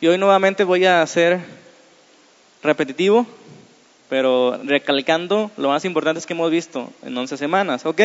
Y 0.00 0.06
hoy 0.06 0.16
nuevamente 0.16 0.62
voy 0.62 0.84
a 0.84 1.04
ser 1.06 1.40
repetitivo, 2.62 3.26
pero 4.08 4.56
recalcando 4.62 5.50
lo 5.56 5.70
más 5.70 5.84
importante 5.84 6.22
que 6.24 6.32
hemos 6.34 6.52
visto 6.52 6.92
en 7.02 7.18
11 7.18 7.36
semanas, 7.36 7.84
¿ok? 7.84 8.00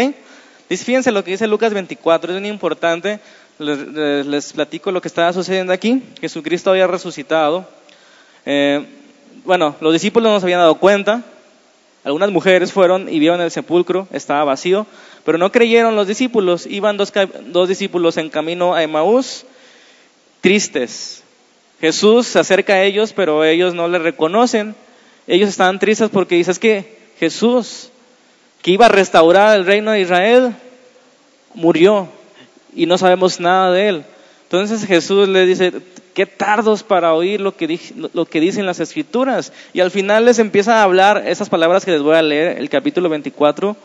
Fíjense 0.70 1.12
lo 1.12 1.24
que 1.24 1.30
dice 1.30 1.46
Lucas 1.46 1.72
24, 1.72 2.34
es 2.34 2.42
muy 2.42 2.50
importante. 2.50 3.20
Les, 3.60 4.54
platico 4.54 4.92
lo 4.92 5.02
que 5.02 5.08
estaba 5.08 5.32
sucediendo 5.34 5.72
aquí. 5.72 6.02
Jesucristo 6.20 6.72
había 6.72 6.88
resucitado. 6.88 7.70
Eh, 8.48 8.84
bueno, 9.46 9.76
los 9.80 9.94
discípulos 9.94 10.32
no 10.32 10.40
se 10.40 10.48
habían 10.48 10.62
dado 10.62 10.80
cuenta. 10.80 11.22
Algunas 12.04 12.32
mujeres 12.32 12.74
fueron 12.74 13.08
y 13.08 13.20
vieron 13.20 13.40
el 13.40 13.52
sepulcro, 13.52 14.08
estaba 14.12 14.44
vacío, 14.44 14.88
pero 15.24 15.38
no 15.38 15.52
creyeron 15.52 15.96
los 15.96 16.08
discípulos. 16.08 16.66
Iban 16.66 16.98
dos, 16.98 17.14
dos 17.46 17.70
discípulos 17.70 18.18
en 18.18 18.32
camino 18.32 18.74
a 18.74 18.82
Emaús, 18.82 19.46
tristes. 20.42 21.23
Jesús 21.84 22.28
se 22.28 22.40
acerca 22.40 22.76
a 22.76 22.84
ellos, 22.84 23.12
pero 23.12 23.44
ellos 23.44 23.74
no 23.74 23.90
le 23.90 24.00
reconocen. 24.00 24.74
Ellos 25.28 25.50
estaban 25.50 25.80
tristes 25.80 26.10
porque 26.10 26.36
dices 26.36 26.58
que 26.58 26.98
Jesús, 27.20 27.90
que 28.62 28.72
iba 28.72 28.86
a 28.86 28.90
restaurar 28.90 29.58
el 29.58 29.66
reino 29.66 29.92
de 29.92 30.00
Israel, 30.00 30.56
murió 31.54 32.08
y 32.74 32.86
no 32.86 32.98
sabemos 32.98 33.42
nada 33.42 33.74
de 33.74 33.90
él. 33.90 34.06
Entonces 34.44 34.86
Jesús 34.86 35.28
le 35.28 35.46
dice, 35.46 35.74
qué 36.14 36.26
tardos 36.26 36.84
para 36.84 37.14
oír 37.14 37.42
lo 37.42 37.58
que, 37.58 37.78
lo 38.14 38.28
que 38.28 38.40
dicen 38.40 38.66
las 38.66 38.80
escrituras. 38.80 39.52
Y 39.74 39.82
al 39.82 39.92
final 39.92 40.24
les 40.24 40.40
empieza 40.40 40.80
a 40.80 40.84
hablar 40.84 41.26
esas 41.28 41.50
palabras 41.50 41.84
que 41.84 41.92
les 41.92 42.02
voy 42.02 42.16
a 42.16 42.22
leer, 42.22 42.60
el 42.60 42.70
capítulo 42.70 43.10
24, 43.10 43.76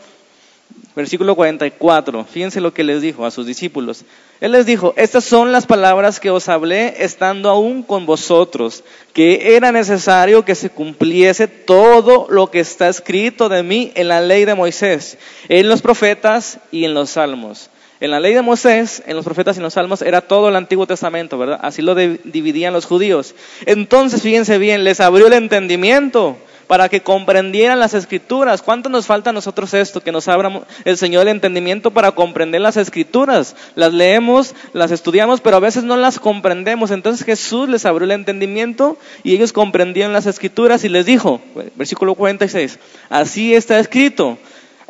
versículo 0.95 1.35
44. 1.35 2.25
Fíjense 2.25 2.61
lo 2.61 2.73
que 2.73 2.83
les 2.83 3.01
dijo 3.01 3.25
a 3.25 3.31
sus 3.31 3.45
discípulos. 3.45 4.05
Él 4.41 4.53
les 4.53 4.65
dijo, 4.65 4.93
estas 4.95 5.25
son 5.25 5.51
las 5.51 5.65
palabras 5.65 6.19
que 6.19 6.29
os 6.29 6.47
hablé 6.47 7.03
estando 7.03 7.49
aún 7.49 7.83
con 7.83 8.05
vosotros, 8.05 8.83
que 9.13 9.55
era 9.55 9.71
necesario 9.71 10.45
que 10.45 10.55
se 10.55 10.69
cumpliese 10.69 11.47
todo 11.47 12.27
lo 12.29 12.49
que 12.49 12.61
está 12.61 12.87
escrito 12.87 13.49
de 13.49 13.63
mí 13.63 13.91
en 13.95 14.07
la 14.07 14.21
ley 14.21 14.45
de 14.45 14.55
Moisés, 14.55 15.17
en 15.49 15.67
los 15.67 15.81
profetas 15.81 16.59
y 16.71 16.85
en 16.85 16.93
los 16.93 17.11
salmos. 17.11 17.69
En 18.01 18.11
la 18.11 18.21
ley 18.21 18.33
de 18.33 18.41
Moisés, 18.41 19.03
en 19.05 19.17
los 19.17 19.25
profetas 19.25 19.57
y 19.57 19.59
en 19.59 19.63
los 19.63 19.73
salmos, 19.73 20.01
era 20.01 20.21
todo 20.21 20.47
el 20.47 20.55
Antiguo 20.55 20.87
Testamento, 20.87 21.37
¿verdad? 21.37 21.59
Así 21.61 21.81
lo 21.81 21.95
dividían 21.95 22.71
los 22.71 22.85
judíos. 22.85 23.35
Entonces, 23.65 24.21
fíjense 24.21 24.57
bien, 24.57 24.85
les 24.85 25.01
abrió 25.01 25.27
el 25.27 25.33
entendimiento 25.33 26.37
para 26.69 26.87
que 26.87 27.01
comprendieran 27.01 27.79
las 27.79 27.95
escrituras. 27.95 28.61
¿Cuánto 28.61 28.89
nos 28.89 29.07
falta 29.07 29.31
a 29.31 29.33
nosotros 29.33 29.73
esto? 29.73 30.01
Que 30.01 30.11
nos 30.11 30.27
abra 30.27 30.67
el 30.85 30.97
Señor 30.97 31.23
el 31.23 31.29
entendimiento 31.29 31.89
para 31.89 32.11
comprender 32.11 32.61
las 32.61 32.77
escrituras. 32.77 33.55
Las 33.73 33.91
leemos, 33.91 34.53
las 34.73 34.91
estudiamos, 34.91 35.41
pero 35.41 35.57
a 35.57 35.61
veces 35.61 35.83
no 35.83 35.97
las 35.97 36.19
comprendemos. 36.19 36.91
Entonces 36.91 37.25
Jesús 37.25 37.69
les 37.69 37.87
abrió 37.87 38.05
el 38.05 38.11
entendimiento 38.11 38.99
y 39.23 39.33
ellos 39.33 39.51
comprendían 39.51 40.13
las 40.13 40.27
escrituras 40.27 40.83
y 40.83 40.89
les 40.89 41.07
dijo, 41.07 41.41
versículo 41.73 42.13
46, 42.13 42.77
así 43.09 43.55
está 43.55 43.79
escrito. 43.79 44.37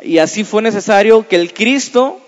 Y 0.02 0.18
así 0.18 0.44
fue 0.44 0.60
necesario 0.60 1.26
que 1.28 1.36
el 1.36 1.54
Cristo 1.54 2.20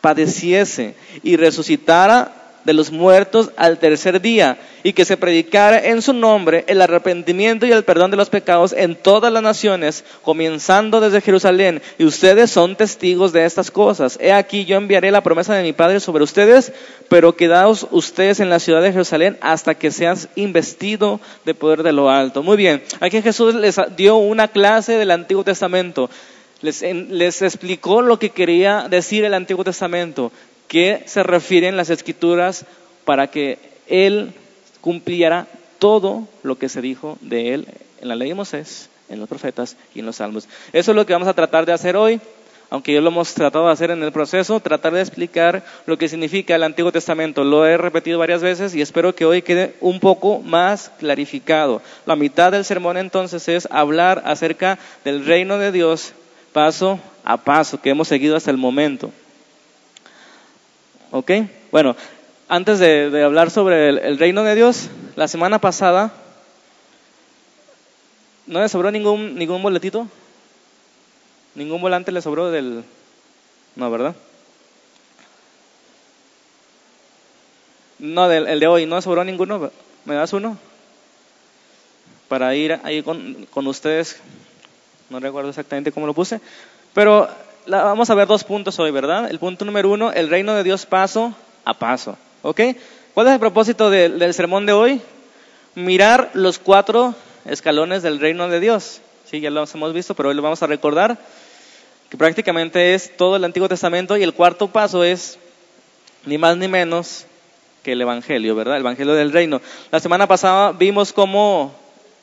padeciese 0.00 0.96
y 1.22 1.36
resucitara 1.36 2.41
de 2.64 2.72
los 2.72 2.90
muertos 2.90 3.50
al 3.56 3.78
tercer 3.78 4.20
día 4.20 4.58
y 4.82 4.92
que 4.92 5.04
se 5.04 5.16
predicara 5.16 5.78
en 5.84 6.02
su 6.02 6.12
nombre 6.12 6.64
el 6.66 6.80
arrepentimiento 6.80 7.66
y 7.66 7.72
el 7.72 7.84
perdón 7.84 8.10
de 8.10 8.16
los 8.16 8.30
pecados 8.30 8.72
en 8.72 8.96
todas 8.96 9.32
las 9.32 9.42
naciones, 9.42 10.04
comenzando 10.22 11.00
desde 11.00 11.20
Jerusalén. 11.20 11.82
Y 11.98 12.04
ustedes 12.04 12.50
son 12.50 12.76
testigos 12.76 13.32
de 13.32 13.44
estas 13.44 13.70
cosas. 13.70 14.18
He 14.20 14.32
aquí 14.32 14.64
yo 14.64 14.76
enviaré 14.76 15.10
la 15.10 15.22
promesa 15.22 15.54
de 15.54 15.62
mi 15.62 15.72
Padre 15.72 16.00
sobre 16.00 16.24
ustedes, 16.24 16.72
pero 17.08 17.36
quedaos 17.36 17.86
ustedes 17.90 18.40
en 18.40 18.50
la 18.50 18.58
ciudad 18.58 18.82
de 18.82 18.92
Jerusalén 18.92 19.38
hasta 19.40 19.74
que 19.74 19.90
seas 19.90 20.28
investido 20.34 21.20
de 21.44 21.54
poder 21.54 21.82
de 21.82 21.92
lo 21.92 22.10
alto. 22.10 22.42
Muy 22.42 22.56
bien, 22.56 22.82
aquí 23.00 23.22
Jesús 23.22 23.54
les 23.54 23.80
dio 23.96 24.16
una 24.16 24.48
clase 24.48 24.98
del 24.98 25.10
Antiguo 25.10 25.44
Testamento 25.44 26.10
les, 26.62 27.42
explicó 27.42 28.02
lo 28.02 28.18
que 28.18 28.30
quería 28.30 28.86
decir 28.88 29.24
el 29.24 29.34
Antiguo 29.34 29.64
Testamento, 29.64 30.32
que 30.72 31.02
se 31.04 31.22
refieren 31.22 31.76
las 31.76 31.90
escrituras 31.90 32.64
para 33.04 33.26
que 33.26 33.58
Él 33.88 34.32
cumpliera 34.80 35.46
todo 35.78 36.26
lo 36.42 36.56
que 36.56 36.70
se 36.70 36.80
dijo 36.80 37.18
de 37.20 37.52
Él 37.52 37.68
en 38.00 38.08
la 38.08 38.16
ley 38.16 38.30
de 38.30 38.34
Moisés, 38.34 38.88
en 39.10 39.20
los 39.20 39.28
profetas 39.28 39.76
y 39.94 39.98
en 40.00 40.06
los 40.06 40.16
salmos. 40.16 40.48
Eso 40.72 40.92
es 40.92 40.96
lo 40.96 41.04
que 41.04 41.12
vamos 41.12 41.28
a 41.28 41.34
tratar 41.34 41.66
de 41.66 41.74
hacer 41.74 41.94
hoy, 41.94 42.22
aunque 42.70 42.94
ya 42.94 43.02
lo 43.02 43.10
hemos 43.10 43.34
tratado 43.34 43.66
de 43.66 43.72
hacer 43.72 43.90
en 43.90 44.02
el 44.02 44.12
proceso, 44.12 44.60
tratar 44.60 44.94
de 44.94 45.02
explicar 45.02 45.62
lo 45.84 45.98
que 45.98 46.08
significa 46.08 46.54
el 46.54 46.62
Antiguo 46.62 46.90
Testamento. 46.90 47.44
Lo 47.44 47.66
he 47.66 47.76
repetido 47.76 48.18
varias 48.18 48.40
veces 48.40 48.74
y 48.74 48.80
espero 48.80 49.14
que 49.14 49.26
hoy 49.26 49.42
quede 49.42 49.74
un 49.82 50.00
poco 50.00 50.38
más 50.38 50.90
clarificado. 50.98 51.82
La 52.06 52.16
mitad 52.16 52.50
del 52.50 52.64
sermón 52.64 52.96
entonces 52.96 53.46
es 53.46 53.68
hablar 53.70 54.22
acerca 54.24 54.78
del 55.04 55.26
reino 55.26 55.58
de 55.58 55.70
Dios 55.70 56.14
paso 56.54 56.98
a 57.24 57.36
paso 57.36 57.78
que 57.82 57.90
hemos 57.90 58.08
seguido 58.08 58.36
hasta 58.36 58.50
el 58.50 58.56
momento. 58.56 59.12
¿Ok? 61.12 61.30
Bueno, 61.70 61.94
antes 62.48 62.78
de, 62.78 63.22
hablar 63.22 63.50
sobre 63.50 63.90
el, 63.90 64.18
reino 64.18 64.42
de 64.44 64.54
Dios, 64.54 64.88
la 65.14 65.28
semana 65.28 65.60
pasada, 65.60 66.10
¿no 68.46 68.60
le 68.60 68.68
sobró 68.68 68.90
ningún, 68.90 69.36
ningún 69.36 69.62
boletito? 69.62 70.08
¿Ningún 71.54 71.82
volante 71.82 72.12
le 72.12 72.22
sobró 72.22 72.50
del... 72.50 72.82
No, 73.76 73.90
¿verdad? 73.90 74.16
No, 77.98 78.26
del 78.28 78.48
el 78.48 78.58
de 78.58 78.66
hoy, 78.66 78.86
¿no 78.86 79.00
sobró 79.02 79.22
ninguno? 79.22 79.70
¿Me 80.06 80.14
das 80.14 80.32
uno? 80.32 80.56
Para 82.28 82.54
ir 82.54 82.80
ahí 82.84 83.02
con, 83.02 83.46
con 83.52 83.66
ustedes 83.66 84.18
no 85.10 85.20
recuerdo 85.20 85.50
exactamente 85.50 85.92
cómo 85.92 86.06
lo 86.06 86.14
puse, 86.14 86.40
pero 86.94 87.28
vamos 87.66 88.10
a 88.10 88.14
ver 88.14 88.26
dos 88.26 88.44
puntos 88.44 88.78
hoy, 88.78 88.90
¿verdad? 88.90 89.30
El 89.30 89.38
punto 89.38 89.64
número 89.64 89.90
uno, 89.90 90.12
el 90.12 90.28
reino 90.28 90.54
de 90.54 90.64
Dios 90.64 90.86
paso 90.86 91.34
a 91.64 91.74
paso, 91.74 92.16
¿ok? 92.42 92.60
¿Cuál 93.14 93.26
es 93.26 93.32
el 93.34 93.40
propósito 93.40 93.90
del 93.90 94.34
sermón 94.34 94.66
de 94.66 94.72
hoy? 94.72 95.00
Mirar 95.74 96.30
los 96.34 96.58
cuatro 96.58 97.14
escalones 97.44 98.02
del 98.02 98.20
reino 98.20 98.48
de 98.48 98.60
Dios. 98.60 99.00
Sí, 99.30 99.40
ya 99.40 99.50
los 99.50 99.74
hemos 99.74 99.92
visto, 99.92 100.14
pero 100.14 100.28
hoy 100.28 100.34
lo 100.34 100.42
vamos 100.42 100.62
a 100.62 100.66
recordar, 100.66 101.18
que 102.10 102.16
prácticamente 102.16 102.94
es 102.94 103.16
todo 103.16 103.36
el 103.36 103.44
Antiguo 103.44 103.68
Testamento 103.68 104.16
y 104.16 104.22
el 104.22 104.34
cuarto 104.34 104.68
paso 104.68 105.04
es 105.04 105.38
ni 106.26 106.38
más 106.38 106.56
ni 106.56 106.68
menos 106.68 107.26
que 107.82 107.92
el 107.92 108.00
Evangelio, 108.00 108.54
¿verdad? 108.54 108.76
El 108.76 108.82
Evangelio 108.82 109.14
del 109.14 109.32
reino. 109.32 109.60
La 109.90 110.00
semana 110.00 110.26
pasada 110.26 110.72
vimos 110.72 111.12
cómo 111.12 111.74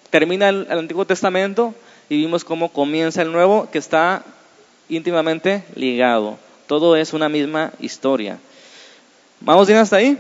termina 0.09 0.50
el 0.50 0.67
Antiguo 0.71 1.06
Testamento, 1.06 1.73
y 2.09 2.17
vimos 2.17 2.44
cómo 2.44 2.69
comienza 2.69 3.21
el 3.21 3.31
nuevo 3.31 3.69
que 3.71 3.77
está 3.77 4.23
íntimamente 4.89 5.63
ligado. 5.75 6.38
Todo 6.67 6.95
es 6.95 7.13
una 7.13 7.29
misma 7.29 7.72
historia. 7.79 8.38
¿Vamos 9.39 9.67
bien 9.67 9.79
hasta 9.79 9.97
ahí? 9.97 10.17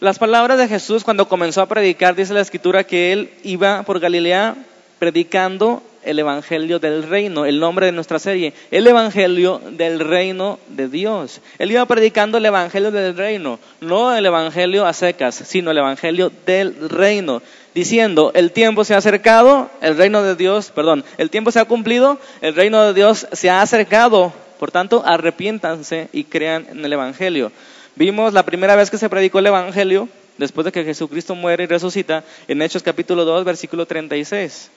Las 0.00 0.18
palabras 0.18 0.58
de 0.58 0.68
Jesús 0.68 1.04
cuando 1.04 1.28
comenzó 1.28 1.62
a 1.62 1.68
predicar, 1.68 2.14
dice 2.14 2.34
la 2.34 2.40
escritura 2.40 2.84
que 2.84 3.12
él 3.12 3.30
iba 3.42 3.82
por 3.82 4.00
Galilea 4.00 4.56
predicando 4.98 5.82
el 6.02 6.18
Evangelio 6.18 6.78
del 6.78 7.02
Reino, 7.02 7.44
el 7.44 7.60
nombre 7.60 7.86
de 7.86 7.92
nuestra 7.92 8.18
serie, 8.18 8.54
el 8.70 8.86
Evangelio 8.86 9.60
del 9.72 10.00
Reino 10.00 10.58
de 10.68 10.88
Dios. 10.88 11.40
Él 11.58 11.72
iba 11.72 11.84
predicando 11.86 12.38
el 12.38 12.46
Evangelio 12.46 12.90
del 12.90 13.16
Reino, 13.16 13.58
no 13.80 14.14
el 14.16 14.24
Evangelio 14.24 14.86
a 14.86 14.92
secas, 14.92 15.34
sino 15.34 15.70
el 15.70 15.78
Evangelio 15.78 16.32
del 16.46 16.88
Reino 16.88 17.42
diciendo, 17.74 18.32
el 18.34 18.52
tiempo 18.52 18.84
se 18.84 18.94
ha 18.94 18.98
acercado, 18.98 19.70
el 19.80 19.96
reino 19.96 20.22
de 20.22 20.36
Dios, 20.36 20.70
perdón, 20.74 21.04
el 21.18 21.30
tiempo 21.30 21.50
se 21.50 21.60
ha 21.60 21.64
cumplido, 21.64 22.18
el 22.40 22.54
reino 22.54 22.82
de 22.84 22.94
Dios 22.94 23.26
se 23.32 23.50
ha 23.50 23.62
acercado, 23.62 24.32
por 24.58 24.70
tanto, 24.70 25.02
arrepiéntanse 25.04 26.08
y 26.12 26.24
crean 26.24 26.66
en 26.70 26.84
el 26.84 26.92
Evangelio. 26.92 27.52
Vimos 27.96 28.32
la 28.32 28.44
primera 28.44 28.76
vez 28.76 28.90
que 28.90 28.98
se 28.98 29.08
predicó 29.08 29.38
el 29.38 29.46
Evangelio, 29.46 30.08
después 30.38 30.64
de 30.64 30.72
que 30.72 30.84
Jesucristo 30.84 31.34
muere 31.34 31.64
y 31.64 31.66
resucita, 31.66 32.24
en 32.48 32.62
Hechos 32.62 32.82
capítulo 32.82 33.24
2, 33.24 33.44
versículo 33.44 33.86
36. 33.86 34.70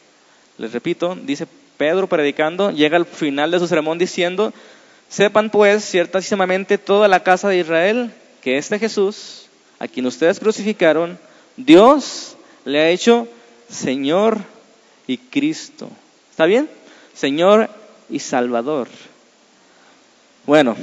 Les 0.57 0.71
repito, 0.71 1.17
dice 1.21 1.47
Pedro 1.77 2.07
predicando, 2.07 2.71
llega 2.71 2.97
al 2.97 3.05
final 3.05 3.51
de 3.51 3.59
su 3.59 3.67
sermón 3.67 3.97
diciendo, 3.97 4.53
sepan 5.09 5.49
pues 5.49 5.83
ciertísimamente 5.83 6.77
toda 6.77 7.07
la 7.07 7.21
casa 7.21 7.49
de 7.49 7.57
Israel 7.57 8.13
que 8.41 8.57
este 8.57 8.77
Jesús, 8.77 9.47
a 9.79 9.87
quien 9.87 10.05
ustedes 10.05 10.39
crucificaron, 10.39 11.17
Dios 11.57 12.35
le 12.65 12.79
ha 12.79 12.89
hecho 12.89 13.27
Señor 13.69 14.39
y 15.07 15.17
Cristo. 15.17 15.89
¿Está 16.29 16.45
bien? 16.45 16.69
Señor 17.13 17.69
y 18.09 18.19
Salvador. 18.19 18.87
Bueno, 20.45 20.75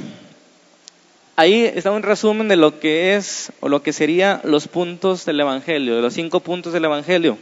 ahí 1.35 1.63
está 1.63 1.91
un 1.91 2.03
resumen 2.03 2.47
de 2.47 2.55
lo 2.55 2.79
que 2.79 3.15
es 3.15 3.51
o 3.59 3.69
lo 3.69 3.83
que 3.83 3.93
sería 3.93 4.41
los 4.43 4.67
puntos 4.67 5.25
del 5.25 5.39
Evangelio, 5.39 5.95
de 5.95 6.01
los 6.01 6.13
cinco 6.13 6.39
puntos 6.39 6.73
del 6.73 6.85
Evangelio. 6.85 7.37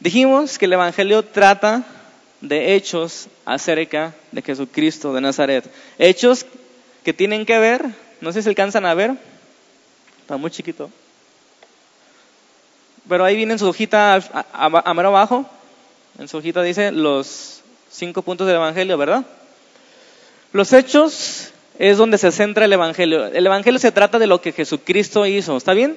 Dijimos 0.00 0.58
que 0.58 0.66
el 0.66 0.74
Evangelio 0.74 1.24
trata 1.24 1.82
de 2.40 2.74
hechos 2.74 3.28
acerca 3.46 4.14
de 4.32 4.42
Jesucristo 4.42 5.14
de 5.14 5.22
Nazaret. 5.22 5.64
Hechos 5.98 6.44
que 7.02 7.14
tienen 7.14 7.46
que 7.46 7.58
ver, 7.58 7.86
no 8.20 8.32
sé 8.32 8.42
si 8.42 8.48
alcanzan 8.48 8.84
a 8.84 8.94
ver, 8.94 9.14
está 10.20 10.36
muy 10.36 10.50
chiquito, 10.50 10.90
pero 13.08 13.24
ahí 13.24 13.36
viene 13.36 13.52
en 13.52 13.58
su 13.58 13.68
hojita 13.68 14.14
a, 14.14 14.44
a 14.52 14.94
mero 14.94 15.08
abajo, 15.08 15.46
en 16.18 16.28
su 16.28 16.38
hojita 16.38 16.62
dice 16.62 16.92
los 16.92 17.62
cinco 17.90 18.22
puntos 18.22 18.46
del 18.46 18.56
Evangelio, 18.56 18.96
¿verdad? 18.98 19.24
Los 20.52 20.72
hechos 20.72 21.52
es 21.78 21.98
donde 21.98 22.18
se 22.18 22.30
centra 22.30 22.64
el 22.64 22.72
Evangelio. 22.72 23.26
El 23.26 23.46
Evangelio 23.46 23.78
se 23.78 23.92
trata 23.92 24.18
de 24.18 24.26
lo 24.26 24.40
que 24.40 24.52
Jesucristo 24.52 25.26
hizo, 25.26 25.56
¿está 25.56 25.74
bien? 25.74 25.96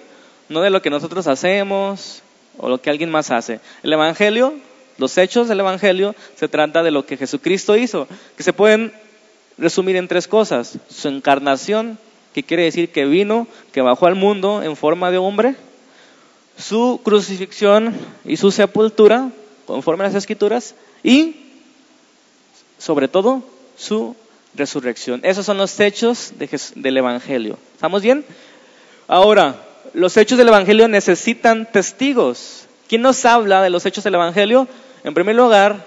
No 0.50 0.62
de 0.62 0.70
lo 0.70 0.82
que 0.82 0.90
nosotros 0.90 1.28
hacemos 1.28 2.24
o 2.58 2.70
lo 2.70 2.82
que 2.82 2.90
alguien 2.90 3.12
más 3.12 3.32
hace. 3.32 3.60
El 3.84 3.94
Evangelio, 3.94 4.56
los 4.98 5.18
hechos 5.18 5.48
del 5.48 5.60
Evangelio, 5.60 6.16
se 6.36 6.48
trata 6.48 6.84
de 6.84 6.92
lo 6.92 7.06
que 7.06 7.18
Jesucristo 7.18 7.78
hizo, 7.78 8.08
que 8.36 8.44
se 8.44 8.54
pueden 8.54 8.94
resumir 9.58 9.96
en 9.96 10.08
tres 10.08 10.28
cosas. 10.28 10.80
Su 10.90 11.08
encarnación, 11.08 12.00
que 12.34 12.44
quiere 12.44 12.64
decir 12.64 12.92
que 12.92 13.06
vino, 13.06 13.48
que 13.72 13.82
bajó 13.82 14.08
al 14.08 14.16
mundo 14.16 14.64
en 14.64 14.76
forma 14.76 15.12
de 15.12 15.18
hombre. 15.18 15.56
Su 16.58 17.00
crucifixión 17.04 17.96
y 18.26 18.38
su 18.38 18.52
sepultura, 18.52 19.30
conforme 19.66 20.04
a 20.04 20.08
las 20.08 20.16
escrituras. 20.16 20.76
Y, 21.04 21.36
sobre 22.78 23.08
todo, 23.08 23.44
su 23.78 24.16
resurrección. 24.56 25.22
Esos 25.24 25.46
son 25.46 25.58
los 25.58 25.80
hechos 25.80 26.34
del 26.76 26.98
Evangelio. 26.98 27.58
¿Estamos 27.74 28.02
bien? 28.02 28.26
Ahora, 29.08 29.64
los 29.94 30.18
hechos 30.18 30.38
del 30.38 30.50
Evangelio 30.50 30.88
necesitan 30.88 31.72
testigos. 31.72 32.66
¿Quién 32.88 33.02
nos 33.02 33.24
habla 33.26 33.62
de 33.62 33.70
los 33.70 33.86
hechos 33.86 34.04
del 34.04 34.16
Evangelio? 34.16 34.68
En 35.04 35.14
primer 35.14 35.36
lugar, 35.36 35.86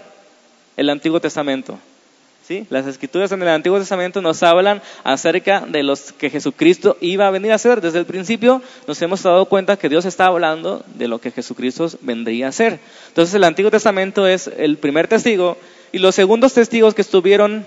el 0.77 0.89
Antiguo 0.89 1.21
Testamento. 1.21 1.79
Las 2.69 2.87
escrituras 2.87 3.31
en 3.31 3.43
el 3.43 3.49
Antiguo 3.49 3.79
Testamento 3.79 4.21
nos 4.21 4.43
hablan 4.43 4.83
acerca 5.05 5.61
de 5.61 5.85
los 5.85 6.11
que 6.11 6.31
Jesucristo 6.31 6.97
iba 7.01 7.29
a 7.29 7.31
venir 7.31 7.53
a 7.53 7.55
hacer. 7.55 7.81
Desde 7.81 8.01
el 8.01 8.07
principio 8.07 8.61
nos 8.89 9.01
hemos 9.03 9.23
dado 9.23 9.45
cuenta 9.45 9.77
que 9.77 9.89
Dios 9.89 10.05
está 10.05 10.27
hablando 10.27 10.85
de 10.97 11.07
lo 11.07 11.21
que 11.21 11.31
Jesucristo 11.31 11.89
vendría 12.01 12.47
a 12.47 12.49
hacer. 12.49 12.81
Entonces 13.07 13.37
el 13.37 13.45
Antiguo 13.45 13.71
Testamento 13.71 14.27
es 14.27 14.49
el 14.49 14.79
primer 14.79 15.07
testigo 15.07 15.59
y 15.93 15.99
los 15.99 16.17
segundos 16.17 16.53
testigos 16.53 16.93
que 16.93 17.03
estuvieron 17.03 17.65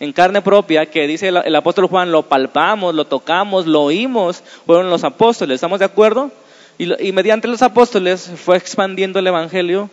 en 0.00 0.12
carne 0.14 0.40
propia, 0.40 0.86
que 0.86 1.06
dice 1.06 1.28
el, 1.28 1.56
apóstol 1.56 1.86
Juan, 1.86 2.10
lo 2.10 2.22
palpamos, 2.22 2.94
lo 2.94 3.04
tocamos, 3.04 3.66
lo 3.66 3.82
oímos, 3.82 4.42
fueron 4.64 4.88
los 4.88 5.04
apóstoles, 5.04 5.56
¿estamos 5.56 5.80
de 5.80 5.84
acuerdo? 5.84 6.30
Y, 6.78 7.12
mediante 7.12 7.48
los 7.48 7.60
apóstoles 7.60 8.30
fue 8.42 8.56
expandiendo 8.56 9.18
el 9.18 9.26
Evangelio 9.26 9.90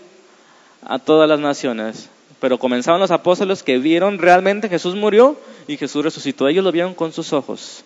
a 0.85 0.99
todas 0.99 1.27
las 1.27 1.39
naciones. 1.39 2.09
Pero 2.39 2.59
comenzaron 2.59 2.99
los 2.99 3.11
apóstoles 3.11 3.63
que 3.63 3.77
vieron 3.77 4.19
realmente 4.19 4.69
Jesús 4.69 4.95
murió 4.95 5.37
y 5.67 5.77
Jesús 5.77 6.03
resucitó. 6.03 6.47
Ellos 6.47 6.63
lo 6.63 6.71
vieron 6.71 6.93
con 6.93 7.11
sus 7.11 7.33
ojos. 7.33 7.83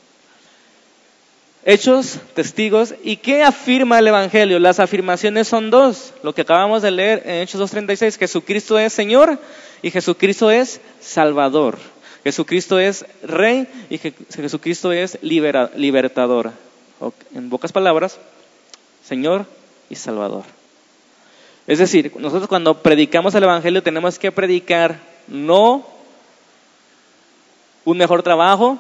Hechos, 1.65 2.19
testigos. 2.33 2.95
¿Y 3.03 3.17
qué 3.17 3.43
afirma 3.43 3.99
el 3.99 4.07
Evangelio? 4.07 4.59
Las 4.59 4.79
afirmaciones 4.79 5.47
son 5.47 5.69
dos. 5.69 6.13
Lo 6.23 6.33
que 6.33 6.41
acabamos 6.41 6.81
de 6.81 6.91
leer 6.91 7.21
en 7.25 7.41
Hechos 7.41 7.61
2.36, 7.73 8.17
Jesucristo 8.17 8.79
es 8.79 8.93
Señor 8.93 9.37
y 9.81 9.91
Jesucristo 9.91 10.49
es 10.49 10.81
Salvador. 10.99 11.77
Jesucristo 12.23 12.79
es 12.79 13.05
rey 13.23 13.67
y 13.89 13.97
Jesucristo 13.97 14.91
es 14.91 15.19
libertador. 15.21 16.51
En 17.33 17.49
pocas 17.49 17.71
palabras, 17.71 18.17
Señor 19.05 19.45
y 19.89 19.95
Salvador. 19.95 20.58
Es 21.69 21.77
decir, 21.77 22.11
nosotros 22.17 22.47
cuando 22.47 22.81
predicamos 22.81 23.35
el 23.35 23.43
Evangelio 23.43 23.83
tenemos 23.83 24.17
que 24.17 24.31
predicar 24.31 24.99
no 25.27 25.85
un 27.85 27.95
mejor 27.95 28.23
trabajo 28.23 28.79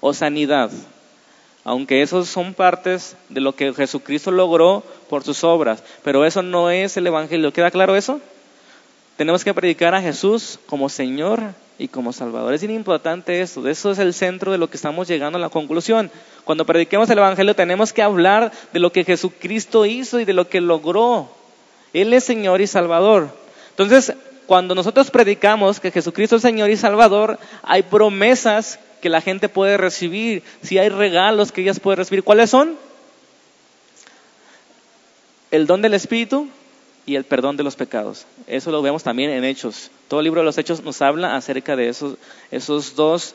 o 0.00 0.14
sanidad, 0.14 0.70
aunque 1.64 2.00
esos 2.00 2.30
son 2.30 2.54
partes 2.54 3.14
de 3.28 3.42
lo 3.42 3.54
que 3.54 3.74
Jesucristo 3.74 4.30
logró 4.30 4.82
por 5.10 5.22
sus 5.22 5.44
obras, 5.44 5.84
pero 6.02 6.24
eso 6.24 6.40
no 6.40 6.70
es 6.70 6.96
el 6.96 7.06
Evangelio. 7.08 7.52
¿Queda 7.52 7.70
claro 7.70 7.94
eso? 7.94 8.22
Tenemos 9.18 9.44
que 9.44 9.52
predicar 9.52 9.94
a 9.94 10.00
Jesús 10.00 10.58
como 10.64 10.88
Señor 10.88 11.42
y 11.78 11.88
como 11.88 12.10
Salvador. 12.14 12.54
Es 12.54 12.62
importante 12.62 13.42
eso, 13.42 13.60
de 13.60 13.72
eso 13.72 13.90
es 13.90 13.98
el 13.98 14.14
centro 14.14 14.50
de 14.50 14.56
lo 14.56 14.70
que 14.70 14.78
estamos 14.78 15.08
llegando 15.08 15.36
a 15.36 15.42
la 15.42 15.50
conclusión. 15.50 16.10
Cuando 16.44 16.64
prediquemos 16.64 17.10
el 17.10 17.18
Evangelio 17.18 17.54
tenemos 17.54 17.92
que 17.92 18.00
hablar 18.00 18.50
de 18.72 18.80
lo 18.80 18.92
que 18.92 19.04
Jesucristo 19.04 19.84
hizo 19.84 20.20
y 20.20 20.24
de 20.24 20.32
lo 20.32 20.48
que 20.48 20.62
logró. 20.62 21.38
Él 21.92 22.12
es 22.12 22.24
Señor 22.24 22.60
y 22.60 22.66
Salvador. 22.66 23.28
Entonces, 23.70 24.14
cuando 24.46 24.74
nosotros 24.74 25.10
predicamos 25.10 25.80
que 25.80 25.90
Jesucristo 25.90 26.36
es 26.36 26.42
Señor 26.42 26.70
y 26.70 26.76
Salvador, 26.76 27.38
hay 27.62 27.82
promesas 27.82 28.78
que 29.00 29.08
la 29.08 29.20
gente 29.20 29.48
puede 29.48 29.76
recibir, 29.76 30.42
si 30.62 30.78
hay 30.78 30.88
regalos 30.88 31.52
que 31.52 31.62
ellas 31.62 31.80
pueden 31.80 31.98
recibir. 31.98 32.22
¿Cuáles 32.22 32.50
son? 32.50 32.76
El 35.50 35.66
don 35.66 35.82
del 35.82 35.94
Espíritu, 35.94 36.48
y 37.06 37.16
el 37.16 37.24
perdón 37.24 37.56
de 37.56 37.64
los 37.64 37.76
pecados. 37.76 38.26
Eso 38.46 38.70
lo 38.70 38.82
vemos 38.82 39.02
también 39.02 39.30
en 39.30 39.44
Hechos. 39.44 39.90
Todo 40.08 40.20
el 40.20 40.24
libro 40.24 40.40
de 40.40 40.44
los 40.44 40.58
Hechos 40.58 40.82
nos 40.82 41.02
habla 41.02 41.36
acerca 41.36 41.76
de 41.76 41.88
esos, 41.88 42.16
esos 42.50 42.94
dos, 42.94 43.34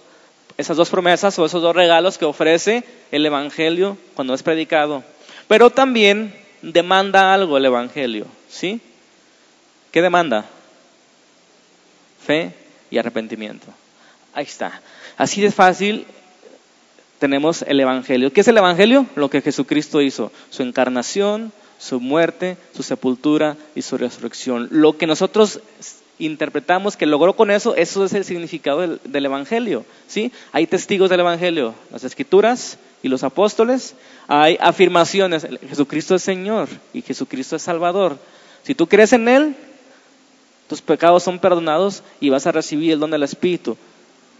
esas 0.58 0.78
dos 0.78 0.90
promesas 0.90 1.38
o 1.40 1.46
esos 1.46 1.62
dos 1.62 1.76
regalos 1.76 2.18
que 2.18 2.26
ofrece 2.26 2.84
el 3.12 3.26
Evangelio 3.26 3.98
cuando 4.14 4.34
es 4.34 4.44
predicado. 4.44 5.04
Pero 5.48 5.70
también 5.72 6.34
demanda 6.72 7.34
algo 7.34 7.58
el 7.58 7.66
Evangelio, 7.66 8.26
¿sí? 8.50 8.82
¿Qué 9.92 10.02
demanda? 10.02 10.46
Fe 12.26 12.54
y 12.90 12.98
arrepentimiento. 12.98 13.68
Ahí 14.34 14.46
está. 14.46 14.82
Así 15.16 15.42
de 15.42 15.52
fácil 15.52 16.06
tenemos 17.20 17.62
el 17.62 17.80
Evangelio. 17.80 18.34
¿Qué 18.34 18.42
es 18.42 18.48
el 18.48 18.58
Evangelio? 18.58 19.06
Lo 19.16 19.30
que 19.30 19.42
Jesucristo 19.42 20.02
hizo, 20.02 20.32
su 20.50 20.64
encarnación, 20.64 21.54
su 21.78 22.00
muerte, 22.00 22.58
su 22.76 22.84
sepultura 22.84 23.56
y 23.76 23.84
su 23.84 23.98
resurrección. 23.98 24.68
Lo 24.72 24.98
que 24.98 25.08
nosotros 25.08 25.62
interpretamos 26.20 26.96
que 26.96 27.06
logró 27.06 27.36
con 27.36 27.52
eso, 27.52 27.76
eso 27.76 28.06
es 28.06 28.14
el 28.14 28.24
significado 28.24 28.98
del, 28.98 29.26
Evangelio. 29.26 29.86
¿sí? 30.08 30.32
Hay 30.52 30.68
testigos 30.68 31.10
del 31.10 31.22
Evangelio, 31.22 31.74
las 31.92 32.04
escrituras 32.04 32.78
y 33.04 33.08
los 33.08 33.24
apóstoles. 33.24 33.96
Hay 34.28 34.58
afirmaciones, 34.62 35.48
Jesucristo 35.68 36.16
es 36.16 36.24
Señor 36.24 36.70
y 36.94 37.02
Jesucristo 37.02 37.56
es 37.56 37.62
Salvador. 37.62 38.18
Si 38.64 38.76
tú 38.76 38.88
crees 38.88 39.14
en 39.14 39.28
Él, 39.28 39.56
tus 40.68 40.82
pecados 40.82 41.24
son 41.24 41.40
perdonados 41.40 42.02
y 42.20 42.30
vas 42.30 42.48
a 42.48 42.52
recibir 42.52 42.94
el 42.94 43.00
don 43.00 43.12
del 43.12 43.24
Espíritu. 43.24 43.78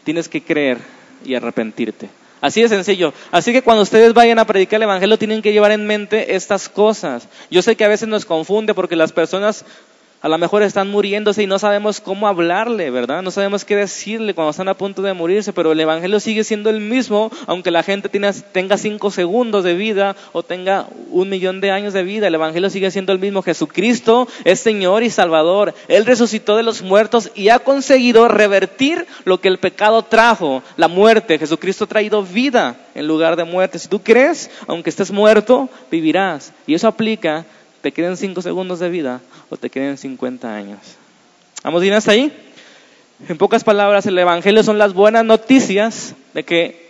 Tienes 0.04 0.28
que 0.30 0.42
creer 0.42 0.80
y 1.24 1.36
arrepentirte. 1.36 2.10
Así 2.42 2.62
de 2.62 2.70
sencillo. 2.70 3.14
Así 3.32 3.52
que 3.54 3.64
cuando 3.64 3.84
ustedes 3.84 4.14
vayan 4.14 4.40
a 4.40 4.46
predicar 4.46 4.78
el 4.78 4.84
Evangelio 4.84 5.18
tienen 5.18 5.42
que 5.42 5.54
llevar 5.54 5.72
en 5.72 5.88
mente 5.88 6.36
estas 6.36 6.70
cosas. 6.70 7.28
Yo 7.50 7.62
sé 7.62 7.76
que 7.76 7.86
a 7.86 7.88
veces 7.88 8.08
nos 8.08 8.26
confunde 8.26 8.74
porque 8.74 8.96
las 8.96 9.12
personas 9.12 9.66
a 10.22 10.30
lo 10.30 10.38
mejor 10.38 10.64
están 10.64 10.90
muriéndose 10.90 11.44
y 11.44 11.48
no 11.48 11.60
sabemos 11.60 12.02
cómo 12.02 12.28
hablarle, 12.28 12.90
¿verdad? 12.90 13.22
No 13.22 13.32
sabemos 13.32 13.64
qué 13.64 13.76
decirle 13.76 14.34
cuando 14.34 14.52
están 14.52 14.68
a 14.68 14.74
punto 14.74 15.02
de 15.02 15.14
morirse, 15.14 15.54
pero 15.54 15.72
el 15.72 15.80
Evangelio 15.80 16.20
sigue 16.20 16.44
siendo 16.44 16.70
el 16.70 16.80
mismo, 16.80 17.32
aunque 17.46 17.70
la 17.70 17.84
gente 17.84 18.10
tenga 18.10 18.78
cinco 18.78 19.12
segundos 19.12 19.64
de 19.64 19.76
vida 19.76 20.16
o 20.32 20.42
tenga 20.42 20.88
un 21.12 21.30
millón 21.30 21.62
de 21.62 21.72
años 21.72 21.94
de 21.94 22.04
vida, 22.04 22.28
el 22.28 22.36
Evangelio 22.36 22.70
sigue 22.70 22.90
siendo 22.92 23.12
el 23.12 23.20
mismo. 23.20 23.44
Jesucristo 23.44 24.28
es 24.44 24.60
Señor 24.60 25.04
y 25.04 25.10
Salvador. 25.10 25.76
Él 25.88 26.06
resucitó 26.06 26.58
de 26.58 26.64
los 26.64 26.82
muertos 26.82 27.32
y 27.36 27.50
ha 27.50 27.60
conseguido 27.60 28.28
revertir 28.28 29.06
lo 29.26 29.40
que 29.40 29.48
el 29.48 29.60
pecado 29.60 30.02
trajo, 30.02 30.64
la 30.78 30.88
muerte. 30.88 31.38
Jesucristo 31.38 31.84
ha 31.84 31.88
traído 31.88 32.24
vida 32.24 32.76
en 32.96 33.08
lugar 33.08 33.36
de 33.36 33.44
muerte. 33.44 33.78
Si 33.78 33.88
tú 33.88 34.02
crees, 34.02 34.50
aunque 34.68 34.90
estés 34.90 35.12
muerto, 35.12 35.70
vivirás. 35.92 36.52
Y 36.66 36.74
eso 36.74 36.88
aplica 36.88 37.46
te 37.86 37.92
queden 37.92 38.18
cinco 38.18 38.42
segundos 38.42 38.80
de 38.80 38.90
vida 38.90 39.22
o 39.52 39.58
te 39.58 39.70
queden 39.70 40.00
50 40.00 40.52
años. 40.52 40.80
¿Vamos 41.64 41.84
bien 41.84 41.94
hasta 41.94 42.14
ahí? 42.14 42.36
En 43.30 43.38
pocas 43.38 43.64
palabras, 43.64 44.08
el 44.08 44.18
Evangelio 44.18 44.64
son 44.64 44.80
las 44.80 44.96
buenas 44.96 45.24
noticias 45.24 46.16
de 46.34 46.44
que 46.44 46.90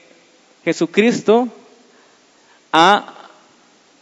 Jesucristo 0.63 1.49
ha 2.71 3.13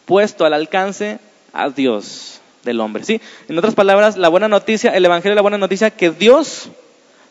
puesto 0.05 0.45
al 0.45 0.53
alcance 0.53 1.17
a 1.51 1.69
Dios 1.69 2.41
del 2.63 2.79
hombre. 2.79 3.03
¿sí? 3.03 3.19
En 3.49 3.57
otras 3.57 3.73
palabras, 3.73 4.15
la 4.15 4.29
buena 4.29 4.47
noticia, 4.47 4.91
el 4.91 5.03
Evangelio 5.03 5.33
es 5.33 5.37
la 5.37 5.41
buena 5.41 5.57
noticia 5.57 5.89
que 5.89 6.11
Dios 6.11 6.69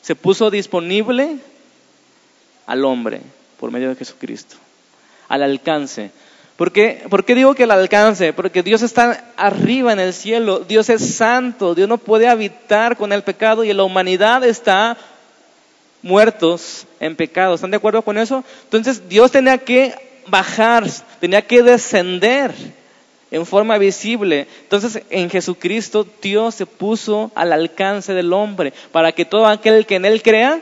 se 0.01 0.17
puso 0.17 0.51
disponible 0.51 1.37
al 2.67 2.85
hombre 2.85 3.21
por 3.61 3.71
medio 3.71 3.91
de 3.91 3.95
Jesucristo, 3.95 4.57
al 5.29 5.45
alcance. 5.45 6.11
¿Por 6.57 6.71
qué? 6.71 7.03
digo 7.35 7.55
que 7.55 7.63
el 7.65 7.71
alcance? 7.71 8.33
Porque 8.33 8.63
Dios 8.63 8.83
está 8.83 9.25
arriba 9.37 9.93
en 9.93 10.01
el 10.01 10.13
cielo, 10.13 10.61
Dios 10.61 10.91
es 10.91 11.15
santo, 11.15 11.75
Dios 11.75 11.89
no 11.89 11.99
puede 11.99 12.29
habitar 12.29 12.97
con 12.97 13.13
el 13.13 13.23
pecado 13.23 13.65
y 13.65 13.73
la 13.73 13.85
humanidad 13.85 14.45
está 14.45 14.97
muertos 16.03 16.87
en 17.01 17.17
pecado. 17.17 17.55
¿Están 17.55 17.71
de 17.71 17.79
acuerdo 17.79 18.03
con 18.03 18.19
eso? 18.19 18.45
Entonces 18.65 19.09
Dios 19.09 19.31
tenía 19.31 19.59
que 19.59 19.95
bajar, 20.27 20.85
tenía 21.21 21.43
que 21.43 21.63
descender 21.63 22.53
en 23.31 23.47
forma 23.47 23.79
visible. 23.79 24.47
Entonces 24.63 25.03
en 25.09 25.31
Jesucristo 25.31 26.07
Dios 26.21 26.55
se 26.55 26.67
puso 26.67 27.33
al 27.35 27.53
alcance 27.53 28.13
del 28.13 28.33
hombre 28.33 28.75
para 28.93 29.13
que 29.13 29.25
todo 29.25 29.47
aquel 29.47 29.87
que 29.87 29.97
en 29.97 30.05
Él 30.05 30.23
crea 30.23 30.61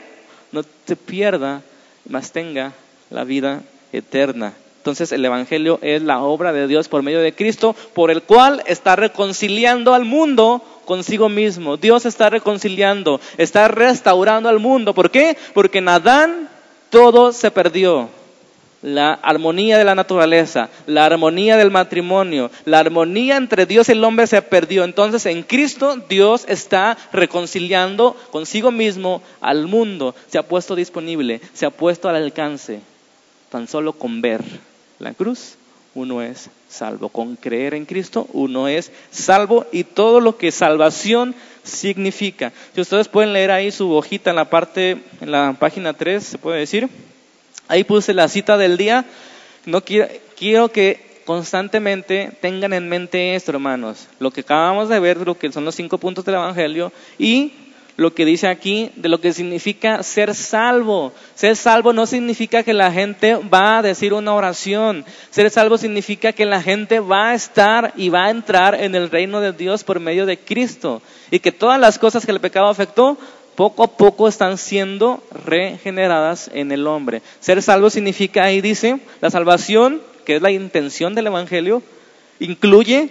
no 0.53 0.63
se 0.87 0.95
pierda, 0.95 1.63
mas 2.09 2.31
tenga 2.31 2.73
la 3.11 3.25
vida 3.25 3.63
eterna 3.93 4.55
Entonces 4.81 5.13
el 5.13 5.23
Evangelio 5.23 5.79
es 5.83 6.01
la 6.01 6.23
obra 6.23 6.55
de 6.55 6.67
Dios 6.67 6.89
por 6.89 7.03
medio 7.03 7.21
de 7.21 7.35
Cristo, 7.35 7.77
por 7.93 8.11
el 8.11 8.23
cual 8.23 8.63
está 8.65 8.97
reconciliando 8.97 9.93
al 9.93 10.07
mundo 10.07 10.63
consigo 10.87 11.29
mismo. 11.29 11.77
Dios 11.77 12.07
está 12.07 12.31
reconciliando, 12.31 13.21
está 13.37 13.69
restaurando 13.69 14.49
al 14.49 14.59
mundo. 14.59 14.95
¿Por 14.95 15.11
qué? 15.11 15.37
Porque 15.53 15.79
en 15.79 15.89
Adán 15.91 16.49
todo 16.89 17.33
se 17.33 17.51
perdió. 17.51 18.09
La 18.81 19.13
armonía 19.13 19.77
de 19.77 19.85
la 19.85 19.95
naturaleza, 19.95 20.71
la 20.87 21.05
armonía 21.05 21.59
del 21.59 21.71
matrimonio, 21.71 22.51
la 22.65 22.79
armonía 22.79 23.37
entre 23.37 23.67
Dios 23.67 23.91
y 23.91 23.93
el 23.93 24.03
hombre 24.03 24.27
se 24.27 24.41
perdió. 24.41 24.85
Entonces 24.85 25.27
en 25.27 25.43
Cristo 25.43 25.97
Dios 26.09 26.47
está 26.49 26.97
reconciliando 27.13 28.17
consigo 28.31 28.71
mismo 28.71 29.21
al 29.43 29.67
mundo. 29.67 30.15
Se 30.29 30.39
ha 30.39 30.43
puesto 30.43 30.75
disponible, 30.75 31.43
se 31.53 31.67
ha 31.67 31.71
puesto 31.71 32.09
al 32.09 32.17
alcance, 32.17 32.81
tan 33.51 33.69
solo 33.69 33.93
con 33.93 34.23
ver 34.23 34.70
la 35.01 35.15
cruz, 35.15 35.57
uno 35.95 36.23
es 36.23 36.51
salvo. 36.69 37.09
Con 37.09 37.37
creer 37.37 37.75
en 37.75 37.87
Cristo, 37.87 38.29
uno 38.33 38.69
es 38.69 38.93
salvo 39.11 39.67
y 39.73 39.85
todo 39.85 40.21
lo 40.21 40.37
que 40.37 40.53
salvación 40.53 41.35
significa. 41.65 42.53
Si 42.75 42.81
ustedes 42.81 43.09
pueden 43.09 43.33
leer 43.33 43.51
ahí 43.51 43.73
su 43.73 43.93
hojita 43.93 44.31
en 44.31 44.37
la 44.37 44.49
parte, 44.51 45.03
en 45.21 45.33
la 45.33 45.57
página 45.59 45.95
3, 45.95 46.23
se 46.23 46.39
puede 46.39 46.61
decir. 46.61 46.89
Ahí 47.67 47.85
puse 47.85 48.15
la 48.15 48.29
cita 48.29 48.57
del 48.57 48.77
día. 48.77 49.05
No 49.67 49.83
quiero, 49.83 50.09
quiero 50.37 50.71
que 50.71 51.23
constantemente 51.25 52.33
tengan 52.41 52.73
en 52.73 52.89
mente 52.89 53.35
esto, 53.35 53.53
hermanos. 53.53 54.09
Lo 54.19 54.31
que 54.31 54.41
acabamos 54.41 54.89
de 54.89 55.01
ver, 55.01 55.19
lo 55.19 55.39
que 55.39 55.53
son 55.53 55.65
los 55.65 55.75
cinco 55.75 55.99
puntos 55.99 56.25
del 56.25 56.37
Evangelio 56.37 56.93
y 57.19 57.53
lo 58.01 58.15
que 58.15 58.25
dice 58.25 58.49
aquí 58.49 58.91
de 58.97 59.11
lo 59.11 59.21
que 59.21 59.35
significa 59.35 60.03
ser 60.03 60.35
salvo. 60.35 61.13
Ser 61.35 61.55
salvo 61.55 61.93
no 61.93 62.07
significa 62.07 62.63
que 62.63 62.73
la 62.73 62.91
gente 62.91 63.35
va 63.35 63.77
a 63.77 63.83
decir 63.83 64.15
una 64.15 64.33
oración. 64.33 65.05
Ser 65.29 65.51
salvo 65.51 65.77
significa 65.77 66.33
que 66.33 66.47
la 66.47 66.63
gente 66.63 66.99
va 67.01 67.29
a 67.29 67.35
estar 67.35 67.93
y 67.97 68.09
va 68.09 68.25
a 68.25 68.31
entrar 68.31 68.75
en 68.75 68.95
el 68.95 69.11
reino 69.11 69.43
de 69.43 69.53
Dios 69.53 69.85
por 69.85 70.01
medio 70.01 70.25
de 70.25 70.39
Cristo. 70.39 71.03
Y 71.31 71.41
que 71.41 71.53
todas 71.53 71.79
las 71.79 71.99
cosas 71.99 72.25
que 72.25 72.33
el 72.33 72.41
pecado 72.41 72.69
afectó, 72.69 73.19
poco 73.55 73.83
a 73.83 73.95
poco 73.95 74.29
están 74.29 74.57
siendo 74.57 75.23
regeneradas 75.45 76.51
en 76.55 76.73
el 76.73 76.87
hombre. 76.87 77.21
Ser 77.41 77.61
salvo 77.61 77.91
significa, 77.91 78.45
ahí 78.45 78.63
dice, 78.63 78.99
la 79.21 79.29
salvación, 79.29 80.01
que 80.25 80.37
es 80.37 80.41
la 80.41 80.51
intención 80.51 81.15
del 81.15 81.27
Evangelio, 81.27 81.83
incluye 82.39 83.11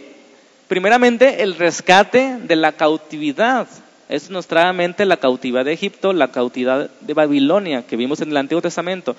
primeramente 0.67 1.43
el 1.43 1.53
rescate 1.53 2.37
de 2.41 2.55
la 2.55 2.71
cautividad 2.71 3.67
esto 4.09 4.33
nos 4.33 4.47
trae 4.47 4.65
a 4.65 4.73
mente 4.73 5.05
la 5.05 5.17
cautividad 5.17 5.63
de 5.63 5.73
Egipto, 5.73 6.13
la 6.13 6.31
cautividad 6.31 6.89
de 6.99 7.13
Babilonia 7.13 7.85
que 7.85 7.95
vimos 7.95 8.19
en 8.21 8.31
el 8.31 8.37
Antiguo 8.37 8.61
Testamento. 8.61 9.15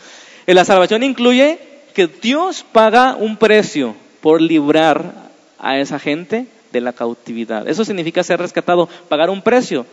En 0.46 0.56
la 0.56 0.64
salvación 0.64 1.04
incluye 1.04 1.58
que 1.94 2.08
Dios 2.08 2.64
paga 2.70 3.14
un 3.14 3.36
precio 3.36 3.94
por 4.20 4.42
librar 4.42 5.30
a 5.58 5.78
esa 5.78 5.98
gente 5.98 6.46
de 6.72 6.80
la 6.80 6.92
cautividad. 6.92 7.68
Eso 7.68 7.84
significa 7.84 8.24
ser 8.24 8.40
rescatado, 8.40 8.88
pagar 9.08 9.30
un 9.30 9.42
precio 9.42 9.86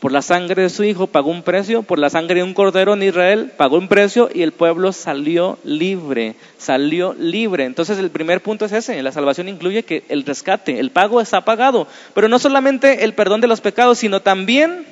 por 0.00 0.12
la 0.12 0.22
sangre 0.22 0.62
de 0.62 0.70
su 0.70 0.82
hijo 0.82 1.06
pagó 1.06 1.30
un 1.30 1.42
precio, 1.42 1.82
por 1.82 1.98
la 1.98 2.08
sangre 2.08 2.36
de 2.36 2.42
un 2.42 2.54
cordero 2.54 2.94
en 2.94 3.02
Israel 3.02 3.52
pagó 3.56 3.76
un 3.76 3.86
precio 3.86 4.30
y 4.32 4.42
el 4.42 4.52
pueblo 4.52 4.92
salió 4.92 5.58
libre, 5.62 6.36
salió 6.56 7.14
libre. 7.18 7.66
Entonces 7.66 7.98
el 7.98 8.10
primer 8.10 8.42
punto 8.42 8.64
es 8.64 8.72
ese, 8.72 9.02
la 9.02 9.12
salvación 9.12 9.48
incluye 9.48 9.82
que 9.82 10.04
el 10.08 10.24
rescate, 10.24 10.80
el 10.80 10.90
pago 10.90 11.20
está 11.20 11.42
pagado, 11.42 11.86
pero 12.14 12.28
no 12.28 12.38
solamente 12.38 13.04
el 13.04 13.12
perdón 13.12 13.42
de 13.42 13.46
los 13.46 13.60
pecados, 13.60 13.98
sino 13.98 14.20
también 14.20 14.86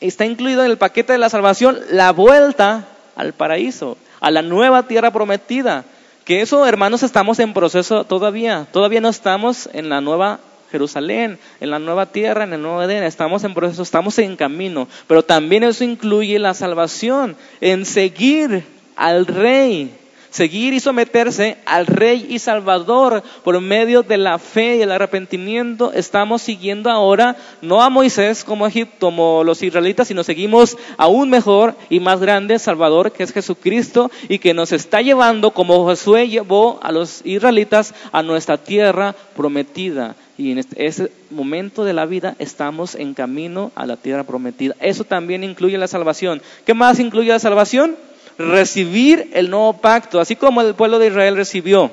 está 0.00 0.26
incluido 0.26 0.62
en 0.62 0.70
el 0.70 0.78
paquete 0.78 1.14
de 1.14 1.18
la 1.18 1.30
salvación 1.30 1.78
la 1.90 2.12
vuelta 2.12 2.88
al 3.16 3.32
paraíso, 3.32 3.96
a 4.20 4.30
la 4.30 4.42
nueva 4.42 4.82
tierra 4.82 5.12
prometida. 5.12 5.84
Que 6.26 6.42
eso, 6.42 6.66
hermanos, 6.66 7.02
estamos 7.02 7.38
en 7.38 7.54
proceso 7.54 8.04
todavía. 8.04 8.66
Todavía 8.70 9.00
no 9.00 9.08
estamos 9.08 9.68
en 9.72 9.88
la 9.88 10.00
nueva 10.00 10.40
Jerusalén, 10.70 11.38
en 11.60 11.70
la 11.70 11.78
nueva 11.78 12.06
tierra, 12.06 12.44
en 12.44 12.52
el 12.52 12.62
nuevo 12.62 12.82
Edén. 12.82 13.02
Estamos 13.02 13.44
en 13.44 13.54
proceso, 13.54 13.82
estamos 13.82 14.18
en 14.18 14.36
camino. 14.36 14.88
Pero 15.06 15.22
también 15.22 15.64
eso 15.64 15.84
incluye 15.84 16.38
la 16.38 16.54
salvación, 16.54 17.36
en 17.60 17.84
seguir 17.84 18.64
al 18.96 19.26
Rey, 19.26 19.90
seguir 20.30 20.72
y 20.72 20.80
someterse 20.80 21.58
al 21.66 21.86
Rey 21.86 22.26
y 22.28 22.38
Salvador 22.38 23.22
por 23.42 23.60
medio 23.60 24.02
de 24.02 24.16
la 24.16 24.38
fe 24.38 24.76
y 24.76 24.82
el 24.82 24.92
arrepentimiento. 24.92 25.92
Estamos 25.92 26.42
siguiendo 26.42 26.90
ahora 26.90 27.36
no 27.60 27.82
a 27.82 27.90
Moisés 27.90 28.44
como 28.44 28.66
Egipto, 28.66 29.06
como 29.06 29.44
los 29.44 29.62
israelitas, 29.62 30.08
sino 30.08 30.22
seguimos 30.24 30.76
a 30.96 31.08
un 31.08 31.30
mejor 31.30 31.74
y 31.88 32.00
más 32.00 32.20
grande 32.20 32.58
Salvador 32.58 33.12
que 33.12 33.22
es 33.22 33.32
Jesucristo 33.32 34.10
y 34.28 34.38
que 34.38 34.54
nos 34.54 34.72
está 34.72 35.02
llevando 35.02 35.50
como 35.50 35.84
Josué 35.84 36.28
llevó 36.28 36.78
a 36.82 36.92
los 36.92 37.22
israelitas 37.24 37.94
a 38.12 38.22
nuestra 38.22 38.56
tierra 38.58 39.14
prometida. 39.34 40.14
Y 40.40 40.52
en 40.52 40.58
este, 40.58 40.86
ese 40.86 41.12
momento 41.30 41.84
de 41.84 41.92
la 41.92 42.06
vida 42.06 42.34
estamos 42.38 42.94
en 42.94 43.12
camino 43.12 43.72
a 43.74 43.84
la 43.84 43.98
tierra 43.98 44.24
prometida. 44.24 44.74
Eso 44.80 45.04
también 45.04 45.44
incluye 45.44 45.76
la 45.76 45.86
salvación. 45.86 46.40
¿Qué 46.64 46.72
más 46.72 46.98
incluye 46.98 47.28
la 47.28 47.38
salvación? 47.38 47.96
recibir 48.38 49.28
el 49.34 49.50
nuevo 49.50 49.74
pacto, 49.74 50.18
así 50.18 50.34
como 50.34 50.62
el 50.62 50.74
pueblo 50.74 50.98
de 50.98 51.08
Israel 51.08 51.36
recibió 51.36 51.90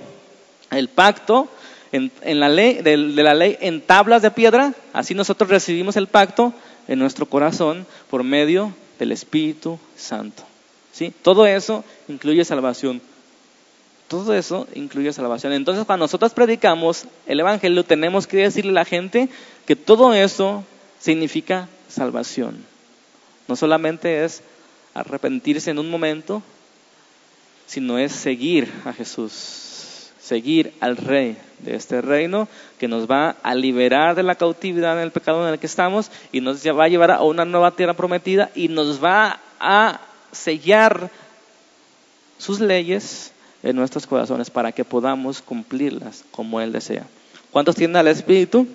el 0.72 0.88
pacto 0.88 1.50
en, 1.92 2.12
la 2.40 2.48
ley, 2.48 2.76
de, 2.76 2.96
la 2.96 3.34
ley 3.34 3.58
en 3.60 3.82
tablas 3.82 4.22
de 4.22 4.32
piedra, 4.32 4.74
así 4.94 5.14
nosotros 5.14 5.50
recibimos 5.50 5.98
el 5.98 6.08
pacto 6.08 6.54
en 6.88 7.00
nuestro 7.00 7.26
corazón 7.26 7.86
por 8.10 8.24
medio 8.24 8.74
del 8.98 9.12
Espíritu 9.12 9.78
Santo. 9.98 10.44
¿Sí? 10.94 11.14
Todo 11.22 11.46
eso 11.46 11.84
incluye 12.08 12.46
salvación. 12.46 13.02
Todo 14.08 14.34
eso 14.34 14.68
incluye 14.74 15.12
salvación. 15.12 15.54
Entonces, 15.54 15.86
cuando 15.86 16.06
nosotros 16.06 16.34
predicamos 16.34 17.06
el 17.26 17.42
Evangelio, 17.42 17.84
tenemos 17.84 18.26
que 18.26 18.38
decirle 18.38 18.72
a 18.72 18.76
la 18.76 18.86
gente 18.86 19.28
que 19.66 19.76
todo 19.76 20.14
eso 20.14 20.64
significa 21.00 21.68
salvación. 21.90 22.64
No 23.48 23.56
solamente 23.56 24.24
es 24.24 24.44
arrepentirse 24.94 25.72
en 25.72 25.80
un 25.80 25.90
momento, 25.90 26.42
sino 27.66 27.98
es 27.98 28.14
seguir 28.14 28.72
a 28.86 28.94
Jesús, 28.94 30.10
seguir 30.22 30.74
al 30.80 30.96
Rey 30.96 31.38
de 31.60 31.76
este 31.76 32.02
reino 32.02 32.48
que 32.80 32.88
nos 32.88 33.10
va 33.10 33.36
a 33.44 33.56
liberar 33.56 34.16
de 34.16 34.24
la 34.24 34.36
cautividad 34.36 34.98
en 34.98 35.04
el 35.04 35.12
pecado 35.12 35.46
en 35.46 35.54
el 35.54 35.60
que 35.60 35.66
estamos 35.66 36.12
y 36.32 36.40
nos 36.40 36.66
va 36.66 36.86
a 36.86 36.90
llevar 36.90 37.12
a 37.12 37.24
una 37.24 37.46
nueva 37.46 37.72
tierra 37.72 37.94
prometida 37.94 38.52
y 38.56 38.70
nos 38.70 39.04
va 39.04 39.40
a 39.60 40.00
sellar 40.32 41.10
sus 42.38 42.60
leyes 42.60 43.34
en 43.64 43.76
nuestros 43.76 44.08
corazones 44.08 44.50
para 44.50 44.72
que 44.72 44.86
podamos 44.86 45.42
cumplirlas 45.42 46.24
como 46.32 46.62
Él 46.62 46.72
desea. 46.72 47.06
¿Cuántos 47.52 47.76
tienen 47.76 47.96
al 47.96 48.08
Espíritu? 48.08 48.68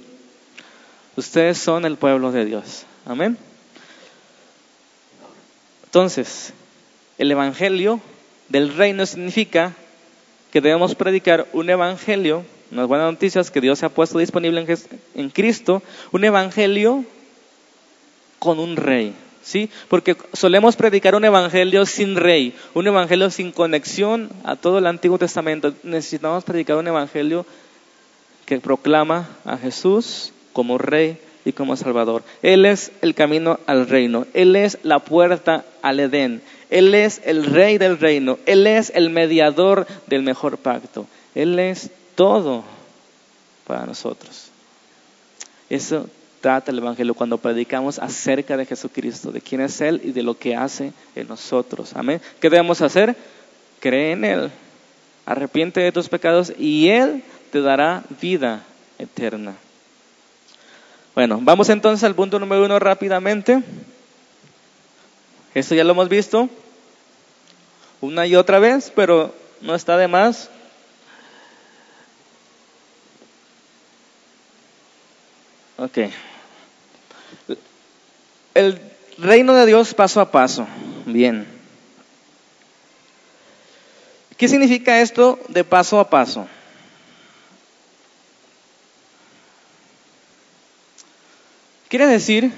Ustedes 1.16 1.58
son 1.58 1.84
el 1.84 1.96
pueblo 1.96 2.32
de 2.32 2.44
Dios. 2.44 2.84
Amén. 3.04 3.36
Entonces, 5.84 6.52
el 7.18 7.30
Evangelio 7.30 8.00
del 8.48 8.74
reino 8.74 9.04
significa 9.04 9.74
que 10.50 10.60
debemos 10.60 10.94
predicar 10.94 11.46
un 11.52 11.68
Evangelio, 11.68 12.44
unas 12.70 12.86
buenas 12.86 13.12
noticias 13.12 13.50
que 13.50 13.60
Dios 13.60 13.78
se 13.78 13.86
ha 13.86 13.90
puesto 13.90 14.18
disponible 14.18 14.66
en, 15.14 15.30
Cristo, 15.30 15.82
un 16.12 16.24
Evangelio 16.24 17.04
con 18.38 18.58
un 18.58 18.76
rey. 18.76 19.14
¿Sí? 19.42 19.68
Porque 19.88 20.16
solemos 20.32 20.76
predicar 20.76 21.14
un 21.14 21.24
evangelio 21.24 21.84
sin 21.84 22.16
rey, 22.16 22.54
un 22.74 22.86
evangelio 22.86 23.28
sin 23.30 23.50
conexión 23.50 24.30
a 24.44 24.56
todo 24.56 24.78
el 24.78 24.86
Antiguo 24.86 25.18
Testamento. 25.18 25.74
Necesitamos 25.82 26.44
predicar 26.44 26.76
un 26.76 26.86
evangelio 26.86 27.44
que 28.46 28.60
proclama 28.60 29.28
a 29.44 29.56
Jesús 29.56 30.32
como 30.52 30.78
rey 30.78 31.18
y 31.44 31.52
como 31.52 31.76
Salvador. 31.76 32.22
Él 32.42 32.66
es 32.66 32.92
el 33.00 33.14
camino 33.14 33.58
al 33.66 33.88
reino, 33.88 34.26
Él 34.34 34.56
es 34.56 34.78
la 34.82 35.00
puerta 35.00 35.64
al 35.82 36.00
Edén, 36.00 36.42
Él 36.70 36.94
es 36.94 37.20
el 37.24 37.44
rey 37.44 37.78
del 37.78 37.98
reino, 37.98 38.38
Él 38.46 38.66
es 38.66 38.92
el 38.94 39.10
mediador 39.10 39.86
del 40.06 40.22
mejor 40.22 40.58
pacto, 40.58 41.06
Él 41.34 41.58
es 41.58 41.90
todo 42.14 42.64
para 43.66 43.86
nosotros. 43.86 44.48
Eso 45.68 46.06
trata 46.42 46.72
el 46.72 46.78
Evangelio 46.78 47.14
cuando 47.14 47.38
predicamos 47.38 47.98
acerca 47.98 48.56
de 48.58 48.66
Jesucristo, 48.66 49.32
de 49.32 49.40
quién 49.40 49.62
es 49.62 49.80
Él 49.80 50.02
y 50.04 50.12
de 50.12 50.22
lo 50.22 50.36
que 50.36 50.54
hace 50.54 50.92
en 51.14 51.28
nosotros. 51.28 51.92
Amén. 51.94 52.20
¿Qué 52.40 52.50
debemos 52.50 52.82
hacer? 52.82 53.16
Cree 53.80 54.12
en 54.12 54.24
Él, 54.24 54.50
arrepiente 55.24 55.80
de 55.80 55.92
tus 55.92 56.08
pecados 56.08 56.52
y 56.58 56.88
Él 56.88 57.22
te 57.50 57.62
dará 57.62 58.02
vida 58.20 58.64
eterna. 58.98 59.54
Bueno, 61.14 61.38
vamos 61.40 61.68
entonces 61.68 62.04
al 62.04 62.14
punto 62.14 62.38
número 62.38 62.64
uno 62.64 62.78
rápidamente. 62.78 63.62
Esto 65.54 65.74
ya 65.74 65.84
lo 65.84 65.92
hemos 65.92 66.08
visto 66.08 66.48
una 68.00 68.26
y 68.26 68.34
otra 68.34 68.58
vez, 68.58 68.92
pero 68.94 69.32
no 69.60 69.74
está 69.74 69.96
de 69.96 70.08
más. 70.08 70.50
Ok. 75.78 75.98
El 78.54 78.80
reino 79.18 79.54
de 79.54 79.66
Dios 79.66 79.94
paso 79.94 80.20
a 80.20 80.30
paso. 80.30 80.66
Bien. 81.06 81.46
¿Qué 84.36 84.48
significa 84.48 85.00
esto 85.00 85.38
de 85.48 85.64
paso 85.64 86.00
a 86.00 86.10
paso? 86.10 86.46
Quiere 91.88 92.06
decir 92.06 92.50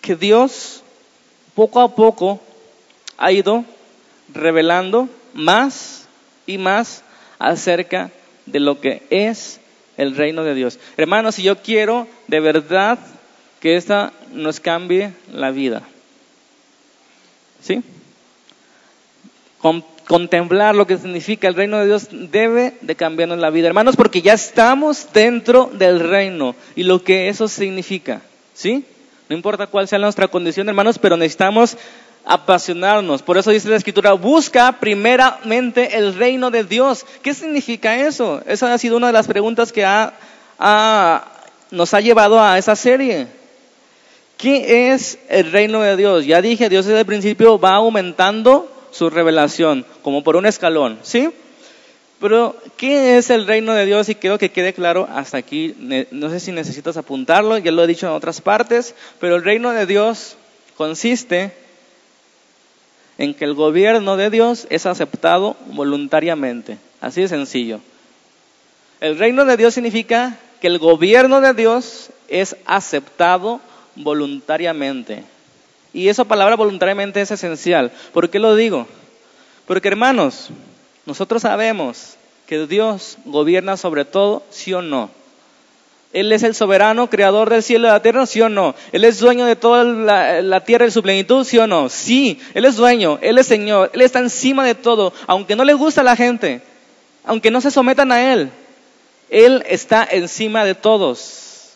que 0.00 0.14
Dios 0.14 0.82
poco 1.54 1.80
a 1.80 1.94
poco 1.94 2.40
ha 3.16 3.32
ido 3.32 3.64
revelando 4.32 5.08
más 5.32 6.06
y 6.46 6.58
más 6.58 7.02
acerca 7.38 8.10
de 8.44 8.60
lo 8.60 8.80
que 8.80 9.02
es 9.10 9.60
el 9.96 10.14
reino 10.14 10.44
de 10.44 10.54
Dios. 10.54 10.78
Hermanos, 10.96 11.36
si 11.36 11.42
yo 11.42 11.62
quiero 11.62 12.06
de 12.28 12.40
verdad 12.40 12.98
que 13.66 13.74
esta 13.74 14.12
nos 14.32 14.60
cambie 14.60 15.10
la 15.32 15.50
vida, 15.50 15.82
¿sí? 17.60 17.82
contemplar 20.06 20.76
lo 20.76 20.86
que 20.86 20.96
significa 20.96 21.48
el 21.48 21.56
reino 21.56 21.78
de 21.78 21.86
Dios 21.86 22.06
debe 22.12 22.74
de 22.80 22.94
cambiarnos 22.94 23.40
la 23.40 23.50
vida, 23.50 23.66
hermanos, 23.66 23.96
porque 23.96 24.22
ya 24.22 24.34
estamos 24.34 25.08
dentro 25.12 25.68
del 25.72 25.98
reino 25.98 26.54
y 26.76 26.84
lo 26.84 27.02
que 27.02 27.28
eso 27.28 27.48
significa, 27.48 28.20
¿sí? 28.54 28.84
No 29.28 29.34
importa 29.34 29.66
cuál 29.66 29.88
sea 29.88 29.98
nuestra 29.98 30.28
condición, 30.28 30.68
hermanos, 30.68 31.00
pero 31.00 31.16
necesitamos 31.16 31.76
apasionarnos. 32.24 33.22
Por 33.22 33.36
eso 33.36 33.50
dice 33.50 33.68
la 33.68 33.74
escritura, 33.74 34.12
busca 34.12 34.78
primeramente 34.78 35.98
el 35.98 36.14
reino 36.14 36.52
de 36.52 36.62
Dios. 36.62 37.04
¿Qué 37.20 37.34
significa 37.34 37.96
eso? 37.96 38.42
Esa 38.46 38.72
ha 38.72 38.78
sido 38.78 38.96
una 38.96 39.08
de 39.08 39.12
las 39.12 39.26
preguntas 39.26 39.72
que 39.72 39.84
nos 41.72 41.94
ha 41.94 42.00
llevado 42.00 42.40
a 42.40 42.58
esa 42.58 42.76
serie. 42.76 43.26
¿Qué 44.36 44.92
es 44.92 45.18
el 45.28 45.50
reino 45.50 45.80
de 45.80 45.96
Dios? 45.96 46.26
Ya 46.26 46.42
dije, 46.42 46.68
Dios 46.68 46.84
desde 46.84 47.00
el 47.00 47.06
principio 47.06 47.58
va 47.58 47.76
aumentando 47.76 48.70
su 48.90 49.10
revelación, 49.10 49.86
como 50.02 50.22
por 50.22 50.36
un 50.36 50.46
escalón, 50.46 50.98
¿sí? 51.02 51.30
Pero, 52.20 52.56
¿qué 52.76 53.18
es 53.18 53.28
el 53.28 53.46
reino 53.46 53.74
de 53.74 53.84
Dios? 53.84 54.08
Y 54.08 54.14
quiero 54.14 54.38
que 54.38 54.50
quede 54.50 54.72
claro 54.72 55.06
hasta 55.12 55.36
aquí. 55.36 55.74
No 56.10 56.30
sé 56.30 56.40
si 56.40 56.50
necesitas 56.50 56.96
apuntarlo, 56.96 57.58
ya 57.58 57.70
lo 57.72 57.84
he 57.84 57.86
dicho 57.86 58.06
en 58.06 58.12
otras 58.12 58.40
partes, 58.40 58.94
pero 59.20 59.36
el 59.36 59.44
reino 59.44 59.72
de 59.72 59.84
Dios 59.84 60.36
consiste 60.76 61.52
en 63.18 63.34
que 63.34 63.44
el 63.44 63.54
gobierno 63.54 64.16
de 64.16 64.30
Dios 64.30 64.66
es 64.70 64.86
aceptado 64.86 65.56
voluntariamente. 65.66 66.78
Así 67.00 67.22
de 67.22 67.28
sencillo. 67.28 67.80
El 69.00 69.18
reino 69.18 69.44
de 69.44 69.56
Dios 69.58 69.74
significa 69.74 70.38
que 70.60 70.68
el 70.68 70.78
gobierno 70.78 71.42
de 71.42 71.52
Dios 71.52 72.08
es 72.28 72.56
aceptado 72.64 73.52
voluntariamente. 73.52 73.75
Y 75.92 76.08
esa 76.08 76.24
palabra 76.24 76.56
voluntariamente 76.56 77.20
es 77.20 77.30
esencial. 77.30 77.90
¿Por 78.12 78.28
qué 78.28 78.38
lo 78.38 78.54
digo? 78.54 78.86
Porque 79.66 79.88
hermanos, 79.88 80.50
nosotros 81.06 81.42
sabemos 81.42 82.16
que 82.46 82.66
Dios 82.66 83.18
gobierna 83.24 83.76
sobre 83.76 84.04
todo, 84.04 84.42
sí 84.50 84.72
o 84.72 84.82
no. 84.82 85.10
Él 86.12 86.32
es 86.32 86.42
el 86.42 86.54
soberano, 86.54 87.10
creador 87.10 87.50
del 87.50 87.62
cielo 87.62 87.86
y 87.86 87.88
de 87.88 87.92
la 87.92 88.02
tierra, 88.02 88.26
sí 88.26 88.40
o 88.40 88.48
no. 88.48 88.74
Él 88.92 89.04
es 89.04 89.18
dueño 89.18 89.44
de 89.44 89.56
toda 89.56 89.84
la, 89.84 90.64
tierra 90.64 90.86
y 90.86 90.90
su 90.90 91.02
plenitud, 91.02 91.44
sí 91.44 91.58
o 91.58 91.66
no. 91.66 91.88
Sí, 91.88 92.40
Él 92.54 92.64
es 92.64 92.76
dueño, 92.76 93.18
Él 93.20 93.38
es 93.38 93.46
Señor, 93.46 93.90
Él 93.92 94.00
está 94.00 94.20
encima 94.20 94.64
de 94.64 94.74
todo, 94.74 95.12
aunque 95.26 95.56
no 95.56 95.64
le 95.64 95.74
gusta 95.74 96.00
a 96.00 96.04
la 96.04 96.16
gente, 96.16 96.62
aunque 97.24 97.50
no 97.50 97.60
se 97.60 97.70
sometan 97.70 98.12
a 98.12 98.32
Él. 98.32 98.50
Él 99.28 99.64
está 99.68 100.06
encima 100.10 100.64
de 100.64 100.74
todos. 100.74 101.74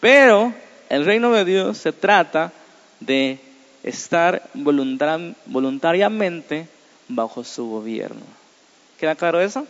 Pero 0.00 0.54
el 0.88 1.04
reino 1.04 1.32
de 1.32 1.44
Dios 1.44 1.78
se 1.78 1.92
trata 1.92 2.52
de 3.00 3.38
estar 3.82 4.48
voluntariamente 4.54 6.68
bajo 7.08 7.44
su 7.44 7.68
gobierno. 7.68 8.22
¿Queda 8.98 9.14
claro 9.14 9.40
eso? 9.40 9.66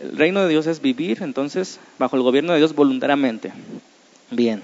El 0.00 0.16
reino 0.16 0.42
de 0.42 0.48
Dios 0.48 0.66
es 0.66 0.80
vivir 0.80 1.22
entonces 1.22 1.80
bajo 1.98 2.16
el 2.16 2.22
gobierno 2.22 2.52
de 2.52 2.58
Dios 2.58 2.74
voluntariamente. 2.74 3.52
Bien. 4.30 4.62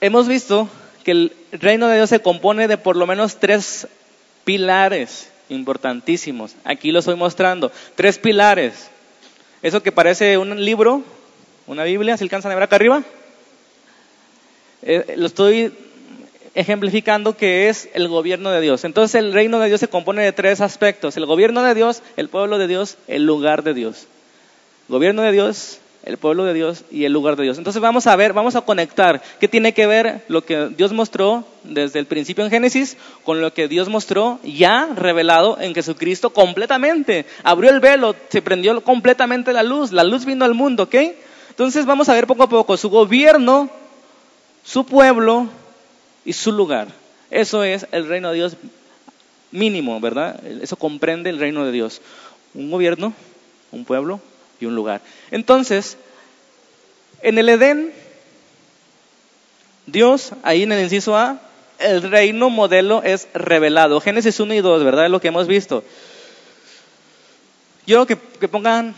Hemos 0.00 0.28
visto 0.28 0.68
que 1.02 1.12
el 1.12 1.32
reino 1.52 1.88
de 1.88 1.96
Dios 1.96 2.10
se 2.10 2.20
compone 2.20 2.68
de 2.68 2.76
por 2.76 2.96
lo 2.96 3.06
menos 3.06 3.38
tres 3.38 3.88
pilares 4.44 5.30
importantísimos. 5.48 6.54
Aquí 6.64 6.92
lo 6.92 6.98
estoy 6.98 7.16
mostrando. 7.16 7.72
Tres 7.94 8.18
pilares. 8.18 8.90
Eso 9.64 9.82
que 9.82 9.92
parece 9.92 10.36
un 10.36 10.62
libro, 10.62 11.02
una 11.66 11.84
Biblia, 11.84 12.18
¿se 12.18 12.24
alcanzan 12.24 12.52
a 12.52 12.54
ver 12.54 12.64
acá 12.64 12.76
arriba? 12.76 13.02
Eh, 14.82 15.14
lo 15.16 15.26
estoy 15.26 15.72
ejemplificando 16.54 17.34
que 17.34 17.70
es 17.70 17.88
el 17.94 18.08
gobierno 18.08 18.50
de 18.50 18.60
Dios. 18.60 18.84
Entonces 18.84 19.14
el 19.14 19.32
reino 19.32 19.58
de 19.60 19.68
Dios 19.68 19.80
se 19.80 19.88
compone 19.88 20.22
de 20.22 20.32
tres 20.32 20.60
aspectos. 20.60 21.16
El 21.16 21.24
gobierno 21.24 21.62
de 21.62 21.74
Dios, 21.74 22.02
el 22.18 22.28
pueblo 22.28 22.58
de 22.58 22.66
Dios, 22.66 22.98
el 23.08 23.24
lugar 23.24 23.62
de 23.62 23.72
Dios. 23.72 24.06
Gobierno 24.88 25.22
de 25.22 25.32
Dios, 25.32 25.78
el 26.04 26.18
pueblo 26.18 26.44
de 26.44 26.52
Dios 26.52 26.84
y 26.90 27.04
el 27.04 27.12
lugar 27.12 27.36
de 27.36 27.44
Dios. 27.44 27.56
Entonces 27.56 27.80
vamos 27.80 28.06
a 28.06 28.14
ver, 28.14 28.34
vamos 28.34 28.56
a 28.56 28.60
conectar 28.60 29.22
qué 29.40 29.48
tiene 29.48 29.72
que 29.72 29.86
ver 29.86 30.22
lo 30.28 30.44
que 30.44 30.68
Dios 30.68 30.92
mostró 30.92 31.44
desde 31.62 31.98
el 31.98 32.06
principio 32.06 32.44
en 32.44 32.50
Génesis 32.50 32.98
con 33.24 33.40
lo 33.40 33.54
que 33.54 33.68
Dios 33.68 33.88
mostró 33.88 34.38
ya 34.44 34.88
revelado 34.94 35.58
en 35.60 35.74
Jesucristo 35.74 36.30
completamente. 36.30 37.24
Abrió 37.42 37.70
el 37.70 37.80
velo, 37.80 38.14
se 38.28 38.42
prendió 38.42 38.78
completamente 38.82 39.52
la 39.52 39.62
luz, 39.62 39.92
la 39.92 40.04
luz 40.04 40.26
vino 40.26 40.44
al 40.44 40.54
mundo, 40.54 40.84
¿ok? 40.84 40.94
Entonces 41.48 41.86
vamos 41.86 42.08
a 42.08 42.14
ver 42.14 42.26
poco 42.26 42.42
a 42.42 42.48
poco 42.48 42.76
su 42.76 42.90
gobierno, 42.90 43.70
su 44.62 44.84
pueblo 44.84 45.48
y 46.24 46.34
su 46.34 46.52
lugar. 46.52 46.88
Eso 47.30 47.64
es 47.64 47.86
el 47.92 48.06
reino 48.06 48.28
de 48.28 48.36
Dios 48.36 48.56
mínimo, 49.50 49.98
¿verdad? 50.00 50.44
Eso 50.60 50.76
comprende 50.76 51.30
el 51.30 51.38
reino 51.38 51.64
de 51.64 51.72
Dios. 51.72 52.02
Un 52.52 52.70
gobierno, 52.70 53.14
un 53.72 53.84
pueblo 53.86 54.20
y 54.60 54.66
un 54.66 54.74
lugar. 54.74 55.00
Entonces, 55.30 55.96
en 57.22 57.38
el 57.38 57.48
Edén, 57.48 57.92
Dios, 59.86 60.32
ahí 60.42 60.62
en 60.62 60.72
el 60.72 60.82
inciso 60.82 61.16
A, 61.16 61.38
el 61.78 62.02
reino 62.02 62.50
modelo 62.50 63.02
es 63.02 63.28
revelado. 63.34 64.00
Génesis 64.00 64.40
1 64.40 64.54
y 64.54 64.60
2, 64.60 64.84
¿verdad? 64.84 65.06
Es 65.06 65.10
lo 65.10 65.20
que 65.20 65.28
hemos 65.28 65.46
visto. 65.46 65.84
Yo 67.86 68.06
que, 68.06 68.16
que 68.16 68.48
pongan 68.48 68.94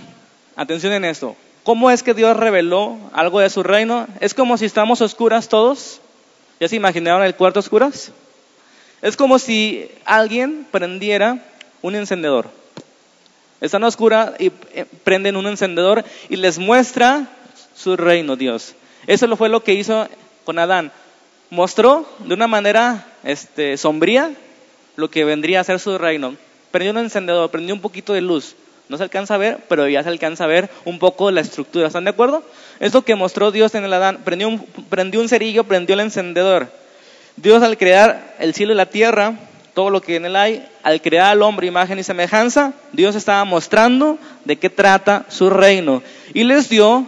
atención 0.55 0.93
en 0.93 1.05
esto. 1.05 1.37
¿Cómo 1.65 1.91
es 1.91 2.03
que 2.03 2.15
Dios 2.15 2.37
reveló 2.37 2.97
algo 3.13 3.41
de 3.41 3.51
su 3.51 3.63
reino? 3.63 4.07
Es 4.21 4.35
como 4.35 4.57
si 4.57 4.67
estamos 4.67 5.01
oscuras 5.01 5.49
todos. 5.49 6.01
¿Ya 6.61 6.69
se 6.69 6.77
imaginaron 6.77 7.25
el 7.25 7.35
cuarto 7.35 7.61
oscuras? 7.61 8.13
Es 9.03 9.17
como 9.17 9.39
si 9.39 9.91
alguien 10.05 10.67
prendiera 10.71 11.39
un 11.83 11.97
encendedor. 11.97 12.49
Están 13.61 13.85
oscura 13.85 14.35
y 14.39 14.53
eh, 14.75 14.85
prenden 15.05 15.37
un 15.37 15.47
encendedor 15.47 16.05
y 16.29 16.37
les 16.37 16.59
muestra 16.59 17.29
su 17.75 17.97
reino, 17.97 18.37
Dios. 18.37 18.75
Eso 19.07 19.35
fue 19.37 19.49
lo 19.49 19.63
que 19.63 19.75
hizo 19.75 20.09
con 20.45 20.59
Adán. 20.59 20.93
Mostró 21.51 22.07
de 22.19 22.35
una 22.35 22.49
manera 22.49 23.07
este, 23.25 23.77
sombría 23.77 24.33
lo 24.97 25.11
que 25.11 25.25
vendría 25.25 25.61
a 25.61 25.65
ser 25.65 25.79
su 25.79 25.97
reino. 25.97 26.37
Prendió 26.71 26.93
un 26.93 26.99
encendedor, 26.99 27.51
prendió 27.51 27.75
un 27.75 27.81
poquito 27.81 28.13
de 28.13 28.21
luz. 28.21 28.57
No 28.89 28.97
se 28.97 29.03
alcanza 29.03 29.35
a 29.35 29.39
ver, 29.39 29.59
pero 29.69 29.89
ya 29.89 30.03
se 30.03 30.09
alcanza 30.09 30.45
a 30.45 30.49
ver 30.49 30.71
un 30.85 30.99
poco 30.99 31.31
la 31.31 31.41
estructura. 31.41 31.87
¿Están 31.87 32.05
de 32.05 32.11
acuerdo? 32.11 32.43
Es 32.79 32.95
lo 32.95 33.03
que 33.03 33.15
mostró 33.15 33.51
Dios 33.51 33.75
en 33.75 33.85
el 33.85 33.93
Adán. 33.93 34.21
Prendió 34.25 34.49
un, 34.49 34.65
prendió 34.89 35.21
un 35.21 35.29
cerillo, 35.29 35.65
prendió 35.65 35.95
el 35.95 36.01
encendedor. 36.01 36.69
Dios 37.37 37.63
al 37.63 37.77
crear 37.77 38.37
el 38.39 38.55
cielo 38.55 38.73
y 38.73 38.77
la 38.77 38.87
tierra, 38.87 39.35
todo 39.77 39.91
lo 39.91 40.01
que 40.01 40.17
en 40.17 40.25
él 40.25 40.37
hay, 40.37 40.67
al 40.83 41.03
crear 41.03 41.33
al 41.33 41.43
hombre 41.43 41.67
imagen 41.67 41.99
y 41.99 42.03
semejanza, 42.03 42.73
Dios 42.93 43.15
estaba 43.15 43.45
mostrando 43.45 44.17
de 44.47 44.57
qué 44.57 44.71
trata 44.71 45.27
su 45.29 45.51
reino. 45.51 46.03
Y 46.33 46.45
les 46.45 46.71
dio 46.71 47.05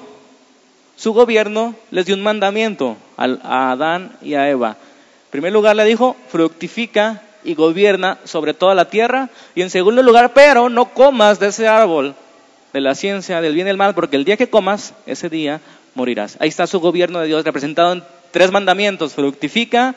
su 0.94 1.14
gobierno, 1.14 1.74
les 1.90 2.04
dio 2.04 2.14
un 2.14 2.22
mandamiento 2.22 2.98
a 3.16 3.70
Adán 3.70 4.12
y 4.20 4.34
a 4.34 4.50
Eva. 4.50 4.72
En 4.72 5.30
primer 5.30 5.50
lugar 5.50 5.76
le 5.76 5.86
dijo, 5.86 6.14
fructifica 6.28 7.22
y 7.42 7.54
gobierna 7.54 8.18
sobre 8.24 8.52
toda 8.52 8.74
la 8.74 8.90
tierra. 8.90 9.30
Y 9.54 9.62
en 9.62 9.70
segundo 9.70 10.02
lugar, 10.02 10.34
pero 10.34 10.68
no 10.68 10.92
comas 10.92 11.40
de 11.40 11.46
ese 11.46 11.66
árbol 11.66 12.14
de 12.74 12.82
la 12.82 12.94
ciencia 12.94 13.40
del 13.40 13.54
bien 13.54 13.66
y 13.66 13.68
del 13.68 13.78
mal, 13.78 13.94
porque 13.94 14.16
el 14.16 14.26
día 14.26 14.36
que 14.36 14.50
comas, 14.50 14.92
ese 15.06 15.30
día 15.30 15.62
morirás. 15.94 16.36
Ahí 16.38 16.50
está 16.50 16.66
su 16.66 16.80
gobierno 16.80 17.20
de 17.20 17.28
Dios 17.28 17.44
representado 17.44 17.94
en 17.94 18.04
tres 18.30 18.50
mandamientos, 18.52 19.14
fructifica, 19.14 19.94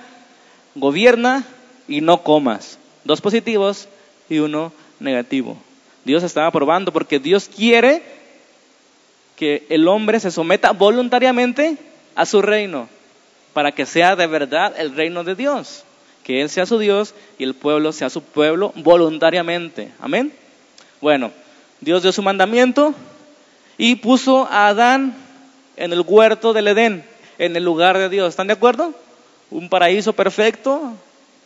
gobierna 0.76 1.44
y 1.92 2.02
no 2.02 2.24
comas. 2.24 2.78
Dos 3.04 3.22
positivos 3.22 3.88
y 4.30 4.40
uno 4.40 4.72
negativo. 5.00 5.58
Dios 6.06 6.24
estaba 6.24 6.52
probando 6.52 6.92
porque 6.92 7.20
Dios 7.20 7.50
quiere 7.54 8.02
que 9.36 9.66
el 9.70 9.88
hombre 9.88 10.20
se 10.20 10.32
someta 10.32 10.72
voluntariamente 10.72 11.78
a 12.16 12.26
su 12.26 12.42
reino, 12.42 12.88
para 13.54 13.72
que 13.72 13.86
sea 13.86 14.16
de 14.16 14.28
verdad 14.28 14.74
el 14.78 14.96
reino 14.96 15.24
de 15.24 15.36
Dios 15.36 15.84
que 16.24 16.42
Él 16.42 16.50
sea 16.50 16.66
su 16.66 16.80
Dios 16.80 17.14
y 17.38 17.44
el 17.44 17.56
pueblo 17.56 17.92
sea 17.92 18.10
su 18.10 18.22
pueblo 18.22 18.72
voluntariamente. 18.76 19.92
Amén. 20.00 20.32
Bueno, 21.00 21.32
Dios 21.80 22.04
dio 22.04 22.12
su 22.12 22.22
mandamiento 22.22 22.94
y 23.78 23.96
puso 23.96 24.46
a 24.46 24.68
Adán 24.68 25.16
en 25.78 25.94
el 25.94 26.02
huerto 26.06 26.54
del 26.54 26.68
Edén, 26.68 27.04
en 27.38 27.56
el 27.56 27.64
lugar 27.64 27.98
de 27.98 28.10
Dios. 28.10 28.30
¿Están 28.30 28.48
de 28.48 28.54
acuerdo? 28.54 28.94
Un 29.50 29.68
paraíso 29.70 30.14
perfecto, 30.14 30.94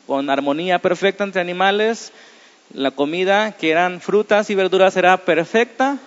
con 0.07 0.29
armonía 0.29 0.79
perfecta 0.79 1.23
entre 1.23 1.41
animales, 1.41 2.11
la 2.73 2.91
comida 2.91 3.51
que 3.51 3.71
eran 3.71 4.01
frutas 4.01 4.49
y 4.49 4.55
verduras 4.55 4.97
era 4.97 5.17
perfecta 5.17 5.97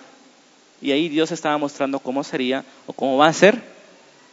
y 0.81 0.91
ahí 0.91 1.09
Dios 1.09 1.31
estaba 1.31 1.57
mostrando 1.57 1.99
cómo 1.99 2.23
sería 2.23 2.63
o 2.87 2.93
cómo 2.93 3.17
va 3.17 3.27
a 3.27 3.33
ser 3.33 3.61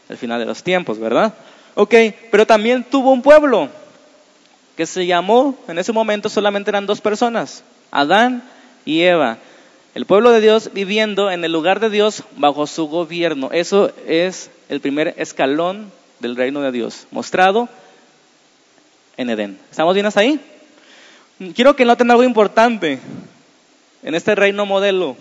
el 0.09 0.17
final 0.17 0.39
de 0.39 0.47
los 0.47 0.63
tiempos, 0.63 0.99
¿verdad? 0.99 1.35
Ok, 1.75 1.95
pero 2.31 2.47
también 2.47 2.85
tuvo 2.85 3.13
un 3.13 3.23
pueblo 3.23 3.69
que 4.77 4.87
se 4.87 5.07
llamó, 5.07 5.57
en 5.69 5.79
ese 5.79 5.93
momento 5.93 6.29
solamente 6.29 6.71
eran 6.71 6.87
dos 6.87 7.01
personas, 7.01 7.65
Adán 7.91 8.43
y 8.85 9.03
Eva. 9.03 9.39
El 9.95 10.05
pueblo 10.05 10.31
de 10.31 10.41
Dios 10.41 10.71
viviendo 10.75 11.31
en 11.31 11.43
el 11.45 11.53
lugar 11.53 11.81
de 11.81 11.89
Dios 11.89 12.23
bajo 12.37 12.67
su 12.67 12.87
gobierno. 12.87 13.49
Eso 13.53 13.91
es 14.07 14.51
el 14.69 14.81
primer 14.81 15.15
escalón 15.17 15.91
del 16.21 16.37
reino 16.37 16.61
de 16.61 16.71
Dios, 16.71 17.07
mostrado 17.11 17.69
en 19.17 19.31
Edén. 19.31 19.59
¿Estamos 19.71 19.95
bien 19.95 20.07
hasta 20.07 20.21
ahí? 20.21 20.41
Quiero 21.55 21.77
que 21.77 21.85
noten 21.85 22.11
algo 22.11 22.23
importante 22.23 22.99
en 24.03 24.15
este 24.15 24.35
reino 24.35 24.67
modelo. 24.67 25.17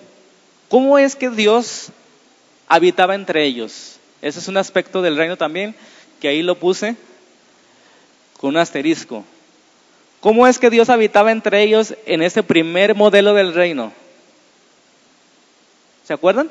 ¿Cómo 0.69 0.97
es 0.97 1.15
que 1.15 1.29
Dios 1.29 1.89
habitaba 2.67 3.15
entre 3.15 3.43
ellos? 3.43 3.99
Ese 4.21 4.39
es 4.39 4.47
un 4.47 4.57
aspecto 4.57 5.01
del 5.01 5.17
reino 5.17 5.37
también, 5.37 5.75
que 6.19 6.27
ahí 6.27 6.41
lo 6.41 6.55
puse 6.55 6.95
con 8.37 8.51
un 8.51 8.57
asterisco. 8.57 9.23
¿Cómo 10.21 10.47
es 10.47 10.57
que 10.57 10.69
Dios 10.69 10.89
habitaba 10.89 11.31
entre 11.31 11.61
ellos 11.61 11.93
en 12.05 12.21
ese 12.21 12.41
primer 12.41 12.95
modelo 12.95 13.33
del 13.33 13.53
reino? 13.53 13.91
¿Se 16.05 16.13
acuerdan? 16.13 16.49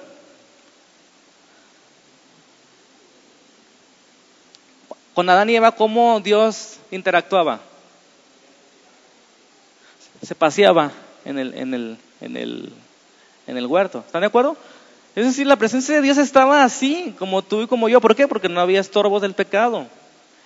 Con 5.15 5.31
Adán 5.31 5.49
y 5.49 5.55
Eva, 5.55 5.73
¿cómo 5.73 6.21
Dios 6.21 6.79
interactuaba? 6.91 7.61
Se 10.23 10.35
paseaba 10.35 10.91
en 11.25 11.39
el, 11.39 11.55
en 11.55 11.75
el, 11.75 11.99
en 12.21 12.37
el, 12.37 12.73
en 13.47 13.57
el 13.57 13.67
huerto. 13.67 14.03
¿Están 14.05 14.23
de 14.23 14.27
acuerdo? 14.27 14.57
Es 15.15 15.25
decir, 15.25 15.47
la 15.47 15.55
presencia 15.55 15.95
de 15.95 16.03
Dios 16.03 16.19
estaba 16.19 16.65
así, 16.65 17.15
como 17.19 17.43
tú 17.43 17.63
y 17.63 17.67
como 17.69 17.89
yo. 17.89 18.01
¿Por 18.01 18.17
qué? 18.17 18.27
Porque 18.27 18.49
no 18.49 18.61
había 18.61 18.81
estorbos 18.81 19.23
del 19.23 19.35
pecado. 19.35 19.87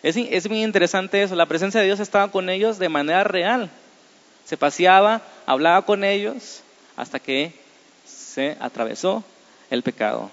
Es, 0.02 0.16
es 0.16 0.48
muy 0.48 0.62
interesante 0.62 1.22
eso. 1.22 1.35
La 1.35 1.46
presencia 1.46 1.81
de 1.81 1.87
Dios 1.87 2.00
estaba 2.00 2.31
con 2.31 2.50
ellos 2.50 2.78
de 2.78 2.90
manera 2.90 3.24
real. 3.24 3.70
Se 4.44 4.59
paseaba, 4.59 5.22
hablaba 5.46 5.83
con 5.83 6.04
ellos, 6.04 6.62
hasta 6.96 7.18
que 7.18 7.54
se 8.04 8.59
atravesó 8.61 9.24
el 9.70 9.83
pecado. 9.83 10.31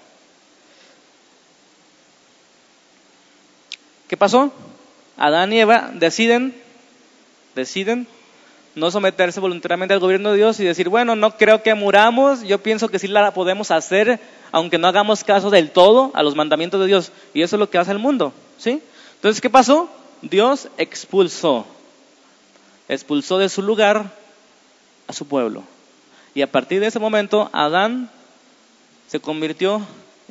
¿Qué 4.08 4.16
pasó? 4.16 4.52
Adán 5.16 5.52
y 5.52 5.60
Eva 5.60 5.90
deciden, 5.94 6.54
deciden 7.54 8.06
no 8.76 8.90
someterse 8.90 9.40
voluntariamente 9.40 9.94
al 9.94 10.00
gobierno 10.00 10.30
de 10.30 10.36
Dios 10.36 10.60
y 10.60 10.64
decir, 10.64 10.90
bueno, 10.90 11.16
no 11.16 11.36
creo 11.38 11.62
que 11.62 11.74
muramos, 11.74 12.42
yo 12.42 12.62
pienso 12.62 12.88
que 12.88 12.98
sí 12.98 13.08
la 13.08 13.32
podemos 13.32 13.70
hacer, 13.70 14.20
aunque 14.52 14.76
no 14.76 14.86
hagamos 14.86 15.24
caso 15.24 15.48
del 15.48 15.70
todo 15.70 16.10
a 16.14 16.22
los 16.22 16.36
mandamientos 16.36 16.78
de 16.80 16.86
Dios. 16.86 17.10
Y 17.32 17.40
eso 17.40 17.56
es 17.56 17.60
lo 17.60 17.70
que 17.70 17.78
hace 17.78 17.92
el 17.92 17.98
mundo, 17.98 18.34
¿sí? 18.58 18.82
Entonces, 19.14 19.40
¿qué 19.40 19.48
pasó? 19.48 19.88
Dios 20.20 20.68
expulsó, 20.76 21.66
expulsó 22.88 23.38
de 23.38 23.48
su 23.48 23.62
lugar 23.62 24.12
a 25.08 25.12
su 25.14 25.26
pueblo. 25.26 25.62
Y 26.34 26.42
a 26.42 26.52
partir 26.52 26.80
de 26.80 26.88
ese 26.88 26.98
momento, 26.98 27.48
Adán 27.54 28.10
se 29.08 29.20
convirtió 29.20 29.80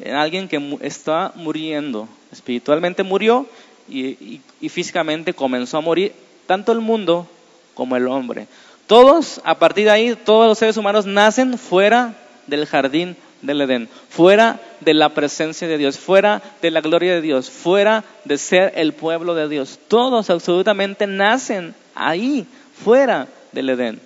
en 0.02 0.16
alguien 0.16 0.48
que 0.48 0.78
está 0.82 1.32
muriendo. 1.36 2.08
Espiritualmente 2.32 3.04
murió 3.04 3.48
y, 3.88 4.42
físicamente 4.70 5.34
comenzó 5.34 5.78
a 5.78 5.82
morir 5.82 6.14
tanto 6.48 6.72
el 6.72 6.80
mundo 6.80 7.28
como 7.74 7.96
el 7.96 8.08
hombre. 8.08 8.48
Todos, 8.88 9.42
a 9.44 9.58
partir 9.58 9.86
de 9.86 9.92
ahí, 9.92 10.16
todos 10.16 10.48
los 10.48 10.58
seres 10.58 10.78
humanos 10.78 11.06
nacen 11.06 11.58
fuera 11.58 12.16
del 12.48 12.66
jardín 12.66 13.16
del 13.42 13.62
Edén, 13.62 13.90
fuera 14.10 14.60
de 14.80 14.94
la 14.94 15.10
presencia 15.10 15.68
de 15.68 15.78
Dios, 15.78 15.98
fuera 15.98 16.42
de 16.62 16.72
la 16.72 16.82
gloria 16.82 17.14
de 17.14 17.22
Dios, 17.22 17.50
fuera 17.50 18.04
de 18.24 18.38
ser 18.38 18.74
el 18.76 18.94
pueblo 18.94 19.36
de 19.36 19.48
Dios. 19.50 19.80
Todos 19.88 20.30
absolutamente 20.30 21.08
nacen 21.08 21.74
ahí, 21.94 22.46
fuera 22.84 23.28
del 23.52 23.70
Edén. 23.70 24.00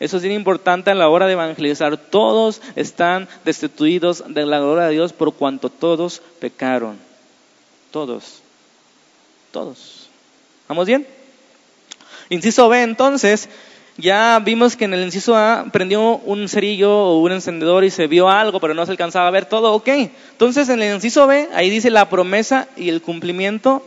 Eso 0.00 0.16
es 0.16 0.22
bien 0.22 0.34
importante 0.34 0.90
a 0.90 0.94
la 0.94 1.08
hora 1.08 1.26
de 1.26 1.32
evangelizar. 1.32 1.96
Todos 1.96 2.62
están 2.76 3.28
destituidos 3.44 4.22
de 4.28 4.46
la 4.46 4.60
gloria 4.60 4.84
de 4.84 4.92
Dios 4.92 5.12
por 5.12 5.34
cuanto 5.34 5.70
todos 5.70 6.22
pecaron. 6.40 6.96
Todos. 7.90 8.42
Todos. 9.50 10.08
¿Vamos 10.68 10.86
bien? 10.86 11.06
Inciso 12.28 12.68
B, 12.68 12.82
entonces, 12.82 13.48
ya 13.96 14.40
vimos 14.44 14.76
que 14.76 14.84
en 14.84 14.94
el 14.94 15.02
inciso 15.02 15.34
A 15.34 15.66
prendió 15.72 16.18
un 16.18 16.48
cerillo 16.48 16.94
o 16.96 17.18
un 17.20 17.32
encendedor 17.32 17.84
y 17.84 17.90
se 17.90 18.06
vio 18.06 18.28
algo, 18.28 18.60
pero 18.60 18.74
no 18.74 18.84
se 18.86 18.92
alcanzaba 18.92 19.26
a 19.26 19.32
ver 19.32 19.46
todo. 19.46 19.72
Ok. 19.72 19.88
Entonces, 19.88 20.68
en 20.68 20.80
el 20.80 20.94
inciso 20.94 21.26
B, 21.26 21.48
ahí 21.54 21.70
dice 21.70 21.90
la 21.90 22.08
promesa 22.08 22.68
y 22.76 22.90
el 22.90 23.02
cumplimiento 23.02 23.82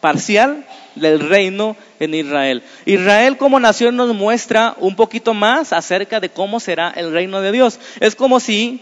parcial 0.00 0.64
del 0.94 1.20
reino 1.20 1.76
en 1.98 2.14
Israel. 2.14 2.62
Israel 2.86 3.36
como 3.36 3.60
nación 3.60 3.96
nos 3.96 4.14
muestra 4.14 4.74
un 4.78 4.96
poquito 4.96 5.34
más 5.34 5.72
acerca 5.72 6.20
de 6.20 6.30
cómo 6.30 6.60
será 6.60 6.92
el 6.96 7.12
reino 7.12 7.40
de 7.40 7.52
Dios. 7.52 7.78
Es 8.00 8.14
como 8.14 8.40
si, 8.40 8.80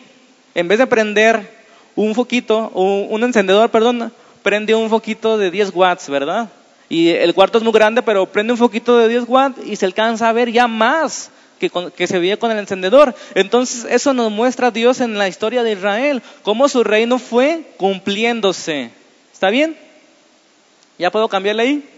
en 0.54 0.68
vez 0.68 0.78
de 0.78 0.86
prender 0.86 1.58
un 1.96 2.14
foquito, 2.14 2.70
un 2.70 3.22
encendedor, 3.24 3.70
perdón, 3.70 4.12
prende 4.42 4.74
un 4.74 4.88
foquito 4.88 5.36
de 5.36 5.50
10 5.50 5.74
watts, 5.74 6.08
¿verdad? 6.08 6.48
Y 6.88 7.08
el 7.08 7.34
cuarto 7.34 7.58
es 7.58 7.64
muy 7.64 7.72
grande, 7.72 8.02
pero 8.02 8.26
prende 8.26 8.52
un 8.52 8.58
foquito 8.58 8.96
de 8.98 9.08
10 9.08 9.24
watts 9.26 9.66
y 9.66 9.76
se 9.76 9.84
alcanza 9.84 10.28
a 10.28 10.32
ver 10.32 10.50
ya 10.50 10.68
más 10.68 11.30
que, 11.58 11.70
que, 11.70 12.06
se 12.06 12.18
veía 12.18 12.38
con 12.38 12.50
el 12.50 12.58
encendedor. 12.58 13.14
Entonces 13.34 13.86
eso 13.90 14.14
nos 14.14 14.30
muestra 14.30 14.70
Dios 14.70 15.00
en 15.00 15.18
la 15.18 15.28
historia 15.28 15.62
de 15.62 15.72
Israel, 15.72 16.22
cómo 16.42 16.68
su 16.68 16.84
reino 16.84 17.18
fue 17.18 17.62
cumpliéndose. 17.76 18.90
¿Está 19.32 19.50
bien? 19.50 19.76
¿Ya 20.98 21.12
puedo 21.12 21.28
cambiarle 21.28 21.62
ahí? 21.62 21.88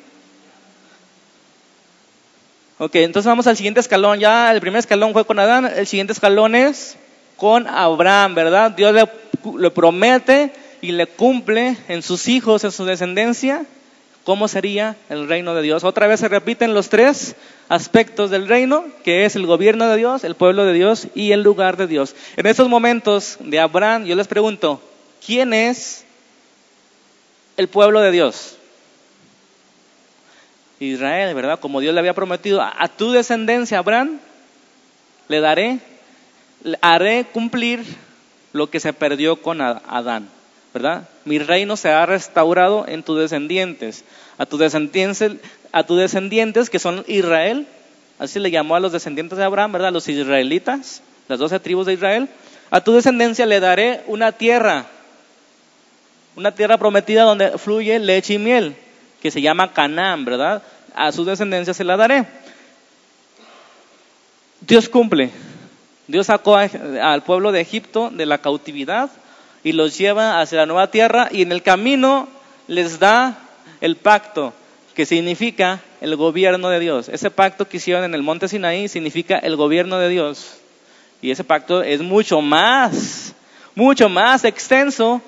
Ok, 2.79 2.95
entonces 2.97 3.29
vamos 3.29 3.47
al 3.47 3.57
siguiente 3.57 3.81
escalón. 3.81 4.21
Ya 4.21 4.53
el 4.53 4.61
primer 4.61 4.79
escalón 4.79 5.13
fue 5.13 5.25
con 5.25 5.39
Adán, 5.39 5.67
el 5.67 5.87
siguiente 5.87 6.13
escalón 6.13 6.55
es 6.55 6.97
con 7.37 7.67
Abraham, 7.67 8.35
¿verdad? 8.35 8.71
Dios 8.71 8.95
le, 8.95 9.09
le 9.59 9.71
promete 9.71 10.53
y 10.83 10.93
le 10.93 11.07
cumple 11.07 11.77
en 11.89 12.03
sus 12.03 12.29
hijos, 12.29 12.65
en 12.65 12.73
su 12.73 12.85
descendencia, 12.85 13.65
cómo 14.25 14.49
sería 14.49 14.97
el 15.09 15.29
reino 15.29 15.55
de 15.55 15.63
Dios. 15.63 15.85
Otra 15.85 16.07
vez 16.07 16.21
se 16.21 16.29
repiten 16.29 16.75
los 16.75 16.91
tres 16.91 17.37
aspectos 17.71 18.31
del 18.31 18.49
reino, 18.49 18.85
que 19.03 19.25
es 19.25 19.37
el 19.37 19.47
gobierno 19.47 19.89
de 19.89 19.97
Dios, 19.97 20.25
el 20.25 20.35
pueblo 20.35 20.67
de 20.67 20.75
Dios 20.75 21.09
y 21.15 21.33
el 21.33 21.43
lugar 21.43 21.79
de 21.79 21.87
Dios. 21.87 22.15
En 22.37 22.47
estos 22.47 22.69
momentos 22.69 23.39
de 23.41 23.61
Abraham, 23.61 24.05
yo 24.05 24.15
les 24.15 24.29
pregunto, 24.29 24.83
¿quién 25.25 25.55
es 25.55 26.05
el 27.57 27.69
pueblo 27.69 28.01
de 28.01 28.11
Dios? 28.11 28.57
Israel, 30.81 31.35
¿verdad? 31.35 31.61
Como 31.61 31.81
Dios 31.81 31.93
le 31.93 32.01
había 32.01 32.15
prometido, 32.15 32.63
a, 32.63 32.89
tu 32.89 33.13
descendencia, 33.13 33.79
Abraham, 33.79 34.19
le 35.29 35.41
daré, 35.41 35.79
haré 36.81 37.27
cumplir 37.33 37.85
lo 38.53 38.71
que 38.71 38.81
se 38.81 38.93
perdió 38.95 39.37
con 39.37 39.61
Adán, 39.61 40.29
¿verdad? 40.73 41.07
Mi 41.27 41.39
reino 41.39 41.77
se 41.77 41.91
ha 41.91 42.07
restaurado 42.07 42.87
en 42.89 43.03
tus 43.03 43.19
descendientes, 43.19 44.05
a 44.39 44.47
tus 44.47 44.59
descendientes, 44.59 45.33
a 45.71 45.85
tus 45.85 45.99
descendientes 45.99 46.71
que 46.71 46.79
son 46.79 47.05
Israel, 47.07 47.67
así 48.19 48.41
le 48.41 48.51
llamó 48.51 48.75
a 48.75 48.81
los 48.81 48.93
descendientes 48.93 49.37
de 49.37 49.45
Abraham, 49.45 49.73
¿verdad? 49.73 49.93
Los 49.93 50.09
israelitas, 50.09 51.03
las 51.29 51.39
doce 51.39 51.61
tribus 51.61 51.87
de 51.87 51.93
Israel, 51.93 52.29
a 52.71 52.81
tu 52.81 52.93
descendencia 52.95 53.45
le 53.45 53.61
daré 53.61 54.03
una 54.07 54.33
tierra, 54.33 54.87
una 56.37 56.55
tierra 56.55 56.79
prometida 56.79 57.25
donde 57.25 57.59
fluye 57.59 57.99
leche 57.99 58.35
y 58.35 58.39
miel 58.39 58.77
que 59.21 59.31
se 59.31 59.41
llama 59.41 59.73
Canaán, 59.73 60.25
¿verdad? 60.25 60.63
A 60.95 61.13
su 61.13 61.25
descendencia 61.25 61.75
se 61.75 61.85
la 61.85 61.97
daré. 61.97 62.27
Dios 64.61 64.89
cumple. 64.89 65.31
Dios 66.07 66.27
sacó 66.27 66.57
al 66.57 67.23
pueblo 67.23 67.53
de 67.53 67.61
Egipto 67.61 68.11
de 68.11 68.27
la 68.27 68.39
cautividad 68.39 69.11
y 69.63 69.73
los 69.73 69.97
lleva 69.97 70.41
hacia 70.41 70.59
la 70.59 70.67
nueva 70.67 70.91
tierra 70.91 71.29
y 71.31 71.43
en 71.43 71.53
el 71.53 71.63
camino 71.63 72.29
les 72.67 72.99
da 72.99 73.39
el 73.81 73.97
pacto, 73.97 74.53
que 74.95 75.07
significa 75.07 75.81
el 76.01 76.17
gobierno 76.17 76.69
de 76.69 76.81
Dios. 76.81 77.09
Ese 77.09 77.31
pacto 77.31 77.69
que 77.69 77.77
hicieron 77.77 78.05
en 78.05 78.15
el 78.15 78.23
monte 78.23 78.49
Sinaí 78.49 78.89
significa 78.89 79.39
el 79.39 79.57
gobierno 79.57 79.99
de 79.99 80.09
Dios. 80.09 80.57
Y 81.23 81.31
ese 81.31 81.45
pacto 81.45 81.83
es 81.83 82.01
mucho 82.01 82.41
más, 82.41 83.35
mucho 83.75 84.09
más 84.09 84.45
extenso 84.45 85.21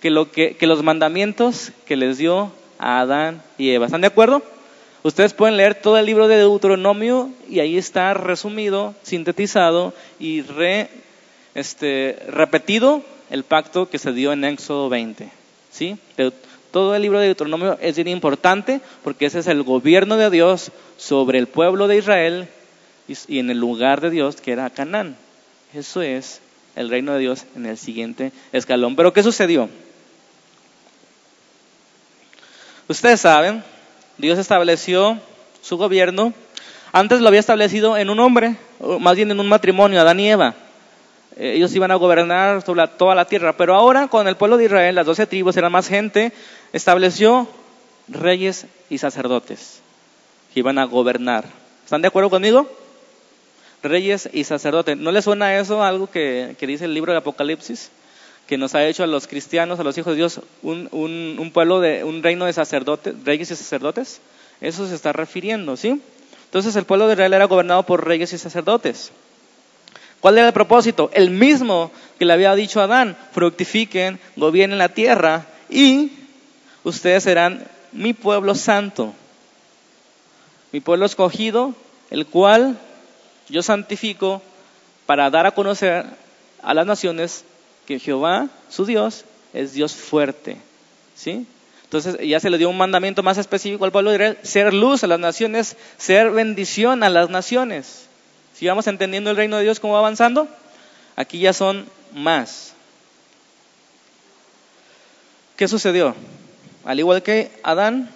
que, 0.00 0.10
lo 0.10 0.30
que, 0.30 0.56
que 0.56 0.66
los 0.66 0.82
mandamientos 0.82 1.72
que 1.86 1.96
les 1.96 2.18
dio 2.18 2.52
Adán 2.78 3.42
y 3.58 3.70
Eva. 3.70 3.86
¿Están 3.86 4.00
de 4.00 4.06
acuerdo? 4.06 4.42
Ustedes 5.02 5.32
pueden 5.32 5.56
leer 5.56 5.74
todo 5.76 5.96
el 5.96 6.06
libro 6.06 6.28
de 6.28 6.36
Deuteronomio 6.36 7.30
y 7.48 7.60
ahí 7.60 7.78
está 7.78 8.14
resumido, 8.14 8.94
sintetizado 9.02 9.94
y 10.18 10.42
re, 10.42 10.88
este, 11.54 12.18
repetido 12.28 13.02
el 13.30 13.44
pacto 13.44 13.88
que 13.88 13.98
se 13.98 14.12
dio 14.12 14.32
en 14.32 14.44
Éxodo 14.44 14.88
20. 14.88 15.28
¿sí? 15.70 15.96
Todo 16.72 16.94
el 16.94 17.02
libro 17.02 17.20
de 17.20 17.26
Deuteronomio 17.26 17.78
es 17.80 17.96
bien 17.96 18.08
importante 18.08 18.80
porque 19.04 19.26
ese 19.26 19.38
es 19.38 19.46
el 19.46 19.62
gobierno 19.62 20.16
de 20.16 20.30
Dios 20.30 20.72
sobre 20.96 21.38
el 21.38 21.46
pueblo 21.46 21.86
de 21.86 21.98
Israel 21.98 22.48
y 23.06 23.38
en 23.38 23.50
el 23.50 23.58
lugar 23.58 24.00
de 24.00 24.10
Dios 24.10 24.36
que 24.40 24.52
era 24.52 24.68
Canaán. 24.68 25.16
Eso 25.74 26.02
es 26.02 26.40
el 26.76 26.90
reino 26.90 27.12
de 27.12 27.20
Dios 27.20 27.44
en 27.56 27.66
el 27.66 27.78
siguiente 27.78 28.32
escalón. 28.52 28.96
Pero 28.96 29.12
¿qué 29.12 29.22
sucedió? 29.22 29.68
Ustedes 32.88 33.20
saben, 33.20 33.62
Dios 34.16 34.38
estableció 34.38 35.18
su 35.60 35.76
gobierno, 35.76 36.32
antes 36.90 37.20
lo 37.20 37.28
había 37.28 37.40
establecido 37.40 37.98
en 37.98 38.08
un 38.08 38.18
hombre, 38.18 38.56
más 38.98 39.14
bien 39.14 39.30
en 39.30 39.38
un 39.38 39.48
matrimonio, 39.48 40.00
Adán 40.00 40.20
y 40.20 40.30
Eva. 40.30 40.54
Eh, 41.36 41.52
ellos 41.56 41.74
iban 41.74 41.90
a 41.90 41.96
gobernar 41.96 42.62
sobre 42.62 42.88
toda 42.88 43.14
la 43.14 43.26
tierra, 43.26 43.56
pero 43.56 43.74
ahora 43.74 44.08
con 44.08 44.26
el 44.26 44.36
pueblo 44.36 44.56
de 44.56 44.64
Israel, 44.64 44.94
las 44.94 45.06
doce 45.06 45.26
tribus, 45.26 45.56
eran 45.56 45.70
más 45.70 45.86
gente, 45.86 46.32
estableció 46.72 47.46
reyes 48.08 48.66
y 48.88 48.98
sacerdotes 48.98 49.80
que 50.52 50.60
iban 50.60 50.78
a 50.78 50.84
gobernar. 50.84 51.44
¿Están 51.84 52.02
de 52.02 52.08
acuerdo 52.08 52.30
conmigo? 52.30 52.66
Reyes 53.82 54.28
y 54.32 54.44
sacerdotes. 54.44 54.96
¿No 54.96 55.12
les 55.12 55.24
suena 55.24 55.58
eso 55.58 55.84
algo 55.84 56.10
que, 56.10 56.56
dice 56.58 56.86
el 56.86 56.94
libro 56.94 57.12
de 57.12 57.18
Apocalipsis? 57.18 57.90
Que 58.48 58.58
nos 58.58 58.74
ha 58.74 58.84
hecho 58.84 59.04
a 59.04 59.06
los 59.06 59.28
cristianos, 59.28 59.78
a 59.78 59.84
los 59.84 59.96
hijos 59.96 60.12
de 60.12 60.16
Dios, 60.16 60.40
un, 60.62 60.88
un 60.90 61.50
pueblo 61.52 61.80
de 61.80 62.02
un 62.02 62.22
reino 62.22 62.46
de 62.46 62.52
sacerdotes, 62.52 63.14
reyes 63.24 63.50
y 63.50 63.56
sacerdotes. 63.56 64.20
Eso 64.60 64.88
se 64.88 64.94
está 64.94 65.12
refiriendo, 65.12 65.76
¿sí? 65.76 66.00
Entonces 66.46 66.74
el 66.74 66.84
pueblo 66.84 67.06
de 67.06 67.12
Israel 67.12 67.34
era 67.34 67.44
gobernado 67.44 67.84
por 67.84 68.06
reyes 68.06 68.32
y 68.32 68.38
sacerdotes. 68.38 69.12
¿Cuál 70.20 70.38
era 70.38 70.48
el 70.48 70.52
propósito? 70.52 71.10
El 71.12 71.30
mismo 71.30 71.92
que 72.18 72.24
le 72.24 72.32
había 72.32 72.54
dicho 72.54 72.80
a 72.80 72.84
Adán, 72.84 73.16
fructifiquen, 73.32 74.18
gobiernen 74.36 74.78
la 74.78 74.88
tierra 74.88 75.46
y 75.70 76.12
ustedes 76.84 77.24
serán 77.24 77.66
mi 77.92 78.14
pueblo 78.14 78.54
santo, 78.54 79.14
mi 80.72 80.80
pueblo 80.80 81.06
escogido, 81.06 81.74
el 82.10 82.26
cual 82.26 82.78
yo 83.48 83.62
santifico 83.62 84.42
para 85.06 85.30
dar 85.30 85.46
a 85.46 85.52
conocer 85.52 86.04
a 86.62 86.74
las 86.74 86.86
naciones 86.86 87.44
que 87.88 87.98
Jehová, 87.98 88.50
su 88.68 88.84
Dios, 88.84 89.24
es 89.54 89.72
Dios 89.72 89.94
fuerte. 89.94 90.58
¿Sí? 91.16 91.46
Entonces 91.84 92.18
ya 92.20 92.38
se 92.38 92.50
le 92.50 92.58
dio 92.58 92.68
un 92.68 92.76
mandamiento 92.76 93.22
más 93.22 93.38
específico 93.38 93.86
al 93.86 93.92
pueblo 93.92 94.10
de 94.10 94.16
Israel, 94.16 94.38
ser 94.42 94.74
luz 94.74 95.04
a 95.04 95.06
las 95.06 95.18
naciones, 95.18 95.74
ser 95.96 96.30
bendición 96.30 97.02
a 97.02 97.08
las 97.08 97.30
naciones. 97.30 98.04
Si 98.52 98.66
vamos 98.66 98.86
entendiendo 98.88 99.30
el 99.30 99.36
reino 99.36 99.56
de 99.56 99.62
Dios 99.62 99.80
cómo 99.80 99.94
va 99.94 100.00
avanzando, 100.00 100.48
aquí 101.16 101.38
ya 101.38 101.54
son 101.54 101.86
más. 102.14 102.74
¿Qué 105.56 105.66
sucedió? 105.66 106.14
Al 106.84 106.98
igual 106.98 107.22
que 107.22 107.50
Adán, 107.62 108.10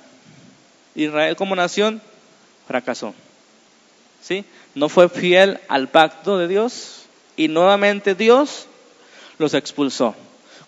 Israel 0.95 1.35
como 1.35 1.57
nación 1.57 2.03
fracasó. 2.69 3.15
¿Sí? 4.21 4.45
No 4.75 4.91
fue 4.91 5.09
fiel 5.09 5.61
al 5.69 5.89
pacto 5.89 6.37
de 6.37 6.47
Dios 6.47 7.07
y 7.39 7.49
nuevamente 7.49 8.15
Dios 8.15 8.67
los 9.39 9.55
expulsó, 9.55 10.15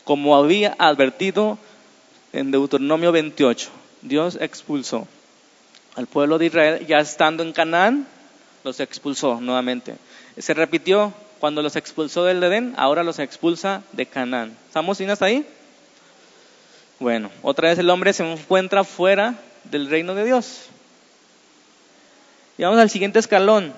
como 0.05 0.37
había 0.37 0.75
advertido 0.79 1.59
en 2.33 2.51
Deuteronomio 2.51 3.13
28. 3.13 3.71
Dios 4.03 4.39
expulsó 4.41 5.07
al 5.95 6.07
pueblo 6.07 6.39
de 6.39 6.47
Israel, 6.47 6.87
ya 6.87 6.99
estando 6.99 7.43
en 7.43 7.53
Canaán, 7.53 8.07
los 8.65 8.81
expulsó 8.81 9.41
nuevamente. 9.41 9.95
Se 10.39 10.55
repitió 10.55 11.13
cuando 11.39 11.63
los 11.63 11.77
expulsó 11.77 12.25
del 12.25 12.43
Edén, 12.43 12.75
ahora 12.77 13.05
los 13.05 13.19
expulsa 13.19 13.83
de 13.93 14.07
Canaán. 14.07 14.57
¿Estamos 14.67 14.99
bien 14.99 15.11
hasta 15.11 15.27
ahí? 15.27 15.47
Bueno, 16.99 17.31
otra 17.43 17.69
vez 17.69 17.79
el 17.79 17.91
hombre 17.91 18.13
se 18.13 18.25
encuentra 18.31 18.83
fuera 18.83 19.35
del 19.65 19.89
reino 19.91 20.15
de 20.15 20.25
Dios. 20.25 20.67
Y 22.57 22.63
vamos 22.63 22.79
al 22.79 22.91
siguiente 22.91 23.19
escalón. 23.19 23.75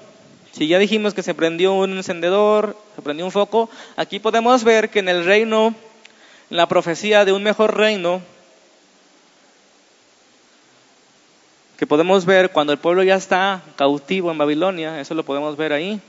Si 0.56 0.68
ya 0.68 0.78
dijimos 0.78 1.12
que 1.12 1.22
se 1.22 1.34
prendió 1.34 1.74
un 1.74 1.98
encendedor, 1.98 2.78
se 2.94 3.02
prendió 3.02 3.26
un 3.26 3.30
foco, 3.30 3.68
aquí 3.94 4.20
podemos 4.20 4.64
ver 4.64 4.88
que 4.88 5.00
en 5.00 5.10
el 5.10 5.26
reino, 5.26 5.74
en 6.48 6.56
la 6.56 6.66
profecía 6.66 7.26
de 7.26 7.32
un 7.32 7.42
mejor 7.42 7.76
reino, 7.76 8.22
que 11.76 11.86
podemos 11.86 12.24
ver 12.24 12.52
cuando 12.52 12.72
el 12.72 12.78
pueblo 12.78 13.02
ya 13.02 13.16
está 13.16 13.60
cautivo 13.76 14.30
en 14.30 14.38
Babilonia, 14.38 14.98
eso 14.98 15.12
lo 15.12 15.26
podemos 15.26 15.58
ver 15.58 15.74
ahí. 15.74 16.00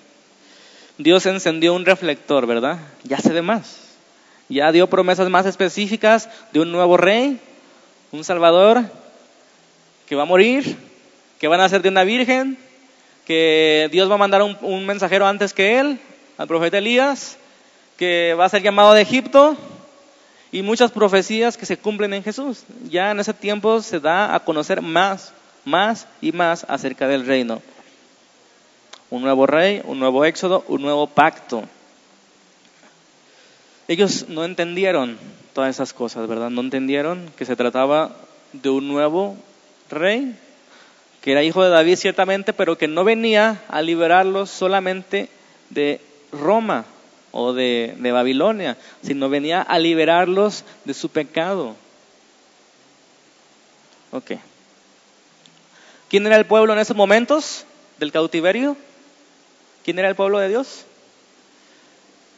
Dios 0.97 1.25
encendió 1.25 1.73
un 1.73 1.85
reflector, 1.85 2.47
¿verdad? 2.47 2.79
Ya 3.03 3.17
se 3.17 3.33
ve 3.33 3.41
más. 3.41 3.97
Ya 4.47 4.71
dio 4.71 4.87
promesas 4.87 5.29
más 5.29 5.45
específicas 5.45 6.29
de 6.53 6.61
un 6.61 6.71
nuevo 6.71 6.95
rey, 6.95 7.37
un 8.13 8.23
salvador 8.23 8.85
que 10.07 10.15
va 10.15 10.23
a 10.23 10.25
morir, 10.25 10.77
que 11.37 11.49
van 11.49 11.59
a 11.59 11.67
ser 11.67 11.81
de 11.81 11.89
una 11.89 12.05
virgen, 12.05 12.57
que 13.27 13.89
Dios 13.91 14.09
va 14.09 14.15
a 14.15 14.17
mandar 14.17 14.41
un, 14.41 14.57
un 14.61 14.87
mensajero 14.87 15.27
antes 15.27 15.53
que 15.53 15.79
él, 15.79 15.99
al 16.39 16.47
profeta 16.47 16.79
Elías, 16.79 17.37
que 17.97 18.33
va 18.33 18.45
a 18.45 18.49
ser 18.49 18.63
llamado 18.63 18.93
de 18.93 19.01
Egipto, 19.03 19.55
y 20.51 20.63
muchas 20.63 20.91
profecías 20.91 21.57
que 21.57 21.65
se 21.65 21.77
cumplen 21.77 22.13
en 22.13 22.23
Jesús. 22.23 22.63
Ya 22.89 23.11
en 23.11 23.19
ese 23.19 23.33
tiempo 23.33 23.81
se 23.81 23.99
da 23.99 24.33
a 24.33 24.39
conocer 24.39 24.81
más 24.81 25.33
más 25.67 26.07
y 26.21 26.31
más 26.31 26.65
acerca 26.67 27.07
del 27.07 27.25
reino. 27.25 27.61
Un 29.09 29.21
nuevo 29.21 29.45
rey, 29.45 29.81
un 29.83 29.99
nuevo 29.99 30.25
éxodo, 30.25 30.63
un 30.67 30.81
nuevo 30.81 31.07
pacto. 31.07 31.63
Ellos 33.87 34.27
no 34.29 34.43
entendieron 34.43 35.17
todas 35.53 35.75
esas 35.75 35.93
cosas, 35.93 36.27
¿verdad? 36.27 36.49
No 36.49 36.61
entendieron 36.61 37.29
que 37.37 37.45
se 37.45 37.55
trataba 37.55 38.15
de 38.53 38.69
un 38.69 38.87
nuevo 38.87 39.35
rey, 39.89 40.35
que 41.21 41.31
era 41.31 41.43
hijo 41.43 41.63
de 41.63 41.69
David 41.69 41.95
ciertamente, 41.95 42.53
pero 42.53 42.77
que 42.77 42.87
no 42.87 43.03
venía 43.03 43.61
a 43.67 43.81
liberarlos 43.81 44.49
solamente 44.49 45.29
de 45.69 46.01
Roma 46.31 46.85
o 47.31 47.53
de, 47.53 47.95
Babilonia, 47.99 48.77
sino 49.01 49.29
venía 49.29 49.61
a 49.61 49.79
liberarlos 49.79 50.63
de 50.85 50.93
su 50.93 51.09
pecado. 51.09 51.75
Ok. 54.11 54.31
¿Quién 56.09 56.25
era 56.25 56.37
el 56.37 56.45
pueblo 56.45 56.73
en 56.73 56.79
esos 56.79 56.95
momentos 56.95 57.65
del 57.99 58.11
cautiverio? 58.11 58.77
¿Quién 59.83 59.99
era 59.99 60.09
el 60.09 60.15
pueblo 60.15 60.39
de 60.39 60.49
Dios? 60.49 60.85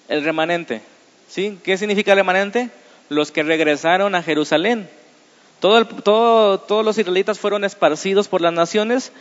El 0.07 0.23
remanente. 0.23 0.81
¿Sí? 1.27 1.59
¿Qué 1.63 1.77
significa 1.77 2.15
remanente? 2.15 2.69
Los 3.09 3.31
que 3.31 3.43
regresaron 3.43 4.15
a 4.15 4.23
Jerusalén. 4.23 4.89
Todo 5.59 5.85
todos 5.85 6.85
los 6.85 6.97
israelitas 6.97 7.39
fueron 7.39 7.63
esparcidos 7.63 8.27
por 8.27 8.41
las 8.41 8.53
naciones 8.53 9.11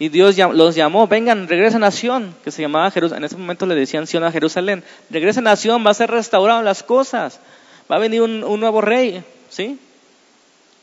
y 0.00 0.10
Dios 0.10 0.36
los 0.36 0.76
llamó, 0.76 1.08
vengan, 1.08 1.48
regresen 1.48 1.82
a 1.82 1.90
Sion, 1.90 2.34
que 2.44 2.52
se 2.52 2.62
llamaba 2.62 2.90
Jerusalén. 2.90 3.22
En 3.22 3.24
ese 3.24 3.36
momento 3.36 3.66
le 3.66 3.74
decían 3.74 4.06
Sion 4.06 4.22
a 4.22 4.30
Jerusalén. 4.30 4.84
Regresen 5.10 5.48
a 5.48 5.56
Sion, 5.56 5.84
va 5.84 5.90
a 5.90 5.94
ser 5.94 6.10
restaurado 6.10 6.62
las 6.62 6.84
cosas. 6.84 7.40
Va 7.90 7.96
a 7.96 7.98
venir 7.98 8.22
un, 8.22 8.44
un 8.44 8.60
nuevo 8.60 8.80
rey. 8.80 9.24
¿Sí? 9.50 9.78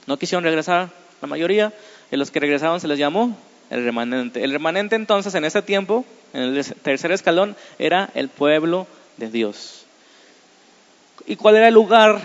No 0.05 0.17
quisieron 0.17 0.43
regresar 0.43 0.89
la 1.21 1.27
mayoría. 1.29 1.71
Y 2.11 2.17
los 2.17 2.29
que 2.29 2.41
regresaron 2.41 2.81
se 2.81 2.89
les 2.89 2.99
llamó 2.99 3.37
el 3.69 3.85
remanente. 3.85 4.43
El 4.43 4.51
remanente 4.51 4.97
entonces 4.97 5.33
en 5.33 5.45
ese 5.45 5.61
tiempo, 5.61 6.03
en 6.33 6.41
el 6.41 6.65
tercer 6.81 7.13
escalón, 7.13 7.55
era 7.79 8.09
el 8.15 8.27
pueblo 8.27 8.85
de 9.15 9.29
Dios. 9.29 9.85
¿Y 11.25 11.37
cuál 11.37 11.55
era 11.55 11.69
el 11.69 11.73
lugar 11.73 12.19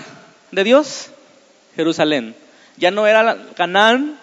de 0.51 0.65
Dios? 0.65 1.11
Jerusalén. 1.77 2.35
Ya 2.81 2.91
no 2.91 3.07
era 3.07 3.37
Canaán. 3.55 4.19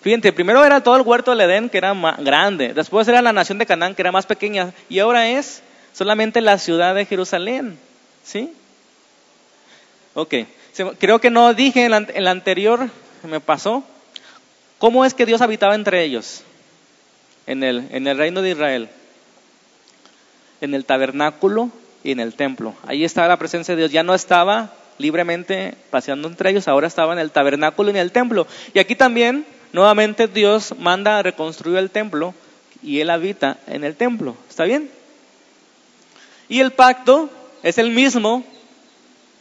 Fíjense, 0.00 0.32
primero 0.32 0.64
era 0.64 0.82
todo 0.82 0.96
el 0.96 1.02
huerto 1.02 1.32
del 1.32 1.42
Edén 1.42 1.68
que 1.68 1.76
era 1.76 1.92
más 1.92 2.18
grande, 2.24 2.72
después 2.72 3.06
era 3.06 3.20
la 3.20 3.34
nación 3.34 3.58
de 3.58 3.66
Canaán 3.66 3.94
que 3.94 4.00
era 4.00 4.10
más 4.10 4.24
pequeña 4.24 4.72
y 4.88 4.98
ahora 4.98 5.28
es 5.28 5.62
solamente 5.92 6.40
la 6.40 6.56
ciudad 6.56 6.94
de 6.94 7.04
Jerusalén. 7.04 7.78
¿Sí? 8.24 8.50
Ok, 10.14 10.34
creo 10.98 11.20
que 11.20 11.28
no 11.28 11.52
dije 11.52 11.84
en 11.84 12.06
el 12.14 12.26
anterior, 12.26 12.88
me 13.24 13.40
pasó, 13.40 13.84
¿Cómo 14.80 15.04
es 15.04 15.12
que 15.12 15.26
Dios 15.26 15.42
habitaba 15.42 15.74
entre 15.74 16.02
ellos? 16.02 16.42
En 17.46 17.62
el, 17.62 17.86
en 17.90 18.06
el 18.06 18.16
reino 18.16 18.40
de 18.40 18.52
Israel. 18.52 18.88
En 20.62 20.74
el 20.74 20.86
tabernáculo 20.86 21.68
y 22.02 22.12
en 22.12 22.20
el 22.20 22.32
templo. 22.32 22.74
Ahí 22.86 23.04
estaba 23.04 23.28
la 23.28 23.36
presencia 23.36 23.76
de 23.76 23.82
Dios. 23.82 23.92
Ya 23.92 24.02
no 24.02 24.14
estaba 24.14 24.72
libremente 25.00 25.74
paseando 25.90 26.28
entre 26.28 26.50
ellos, 26.50 26.68
ahora 26.68 26.86
estaba 26.86 27.12
en 27.12 27.18
el 27.18 27.30
tabernáculo 27.30 27.90
y 27.90 27.92
en 27.92 27.96
el 27.96 28.12
templo. 28.12 28.46
Y 28.74 28.78
aquí 28.78 28.94
también, 28.94 29.46
nuevamente, 29.72 30.28
Dios 30.28 30.74
manda 30.78 31.18
a 31.18 31.22
reconstruir 31.22 31.78
el 31.78 31.90
templo 31.90 32.34
y 32.82 33.00
Él 33.00 33.10
habita 33.10 33.58
en 33.66 33.84
el 33.84 33.96
templo. 33.96 34.36
¿Está 34.48 34.64
bien? 34.64 34.90
Y 36.48 36.60
el 36.60 36.72
pacto 36.72 37.30
es 37.62 37.78
el 37.78 37.90
mismo 37.90 38.44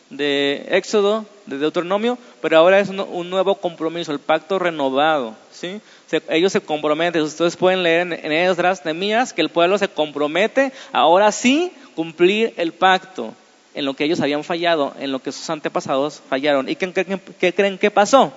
de 0.10 0.66
Éxodo, 0.72 1.26
de 1.46 1.58
Deuteronomio, 1.58 2.18
pero 2.42 2.58
ahora 2.58 2.80
es 2.80 2.90
un, 2.90 3.30
nuevo 3.30 3.56
compromiso, 3.56 4.12
el 4.12 4.20
pacto 4.20 4.60
renovado. 4.60 5.36
¿sí? 5.52 5.82
ellos 6.30 6.52
se 6.52 6.62
comprometen, 6.62 7.22
ustedes 7.22 7.58
pueden 7.58 7.84
leer 7.84 8.02
en, 8.02 8.32
Esdras, 8.32 8.86
Nemías, 8.86 9.34
que 9.34 9.42
el 9.42 9.50
pueblo 9.50 9.78
se 9.78 9.88
compromete 9.88 10.72
ahora 10.92 11.32
sí 11.32 11.72
cumplir 11.96 12.54
el 12.58 12.74
pacto. 12.74 13.34
En 13.74 13.86
lo 13.86 13.94
que 13.94 14.04
ellos 14.04 14.20
habían 14.20 14.44
fallado, 14.44 14.94
en 15.00 15.12
lo 15.12 15.20
que 15.20 15.32
sus 15.32 15.50
antepasados 15.50 16.22
fallaron. 16.30 16.70
¿Y 16.70 16.76
qué, 16.76 17.54
creen 17.54 17.78
que 17.78 17.92
pasó? 17.92 18.34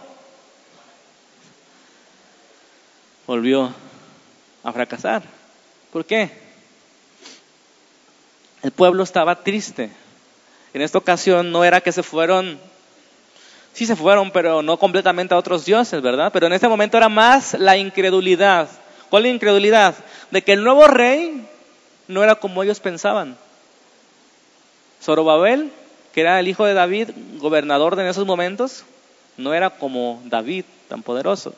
Volvió 3.27 3.73
a 4.63 4.73
fracasar. 4.73 5.23
¿Por 5.93 6.05
qué? 6.05 6.31
El 8.63 8.71
pueblo 8.73 9.03
estaba 9.03 9.43
triste. 9.43 9.91
En 10.75 10.83
esta 10.83 10.99
ocasión 10.99 11.51
no 11.51 11.65
era 11.65 11.81
que 11.81 11.93
se 11.93 12.03
fueron, 12.03 12.59
sí 13.73 13.87
se 13.87 13.97
fueron, 13.97 14.31
pero 14.31 14.63
no 14.63 14.79
completamente 14.79 15.35
a 15.35 15.39
otros 15.39 15.65
dioses, 15.65 16.01
¿verdad? 16.01 16.31
Pero 16.33 16.47
en 16.47 16.53
este 16.53 16.69
momento 16.69 16.97
era 16.97 17.09
más 17.09 17.55
la 17.55 17.77
incredulidad. 17.77 18.69
¿Cuál 19.11 19.27
incredulidad? 19.27 19.95
De 20.31 20.43
que 20.43 20.53
el 20.53 20.65
nuevo 20.65 20.87
rey 20.87 21.47
no 22.09 22.23
era 22.23 22.37
como 22.37 22.63
ellos 22.63 22.81
pensaban. 22.81 23.37
Zorobabel, 25.03 25.71
que 26.15 26.21
era 26.21 26.39
el 26.39 26.49
hijo 26.49 26.65
de 26.65 26.75
David, 26.75 27.11
gobernador 27.39 27.97
de 27.97 28.09
esos 28.09 28.27
momentos, 28.27 28.85
no 29.37 29.53
era 29.53 29.71
como 29.71 30.23
David, 30.27 30.65
tan 30.89 31.03
poderoso. 31.03 31.55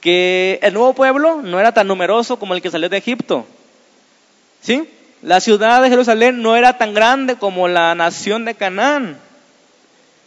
Que 0.00 0.58
el 0.62 0.74
nuevo 0.74 0.94
pueblo 0.94 1.42
no 1.42 1.60
era 1.60 1.72
tan 1.72 1.86
numeroso 1.86 2.38
como 2.38 2.54
el 2.54 2.62
que 2.62 2.70
salió 2.70 2.88
de 2.88 2.96
Egipto. 2.96 3.46
¿Sí? 4.60 4.88
La 5.20 5.40
ciudad 5.40 5.82
de 5.82 5.90
Jerusalén 5.90 6.42
no 6.42 6.56
era 6.56 6.78
tan 6.78 6.94
grande 6.94 7.36
como 7.36 7.68
la 7.68 7.94
nación 7.94 8.44
de 8.44 8.54
Canaán. 8.54 9.18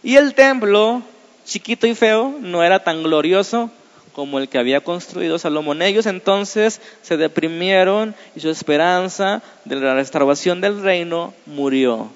Y 0.04 0.18
el 0.18 0.36
templo, 0.36 1.02
chiquito 1.46 1.88
y 1.88 1.96
feo, 1.96 2.36
no 2.40 2.64
era 2.64 2.84
tan 2.84 3.04
glorioso 3.04 3.72
como 4.14 4.40
el 4.40 4.48
que 4.48 4.58
había 4.58 4.82
construido 4.82 5.40
Salomón. 5.40 5.82
Ellos 5.82 6.06
entonces 6.06 6.80
se 7.02 7.18
deprimieron 7.18 8.16
y 8.36 8.40
su 8.40 8.50
esperanza 8.50 9.42
de 9.66 9.76
la 9.76 9.96
restauración 9.96 10.62
del 10.62 10.82
reino 10.82 11.34
murió. 11.46 12.10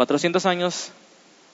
400 0.00 0.46
años 0.46 0.92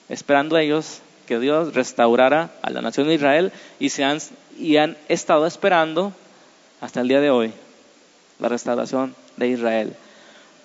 esperando 0.07 0.57
ellos 0.57 1.01
que 1.25 1.37
Dios 1.37 1.73
restaurara 1.73 2.49
a 2.61 2.69
la 2.69 2.81
nación 2.81 3.09
de 3.09 3.15
Israel 3.15 3.51
y, 3.77 3.89
se 3.89 4.05
han, 4.05 4.19
y 4.57 4.77
han 4.77 4.95
estado 5.09 5.45
esperando 5.45 6.13
hasta 6.79 7.01
el 7.01 7.09
día 7.09 7.19
de 7.19 7.29
hoy 7.29 7.51
la 8.39 8.47
restauración 8.47 9.13
de 9.35 9.49
Israel. 9.49 9.97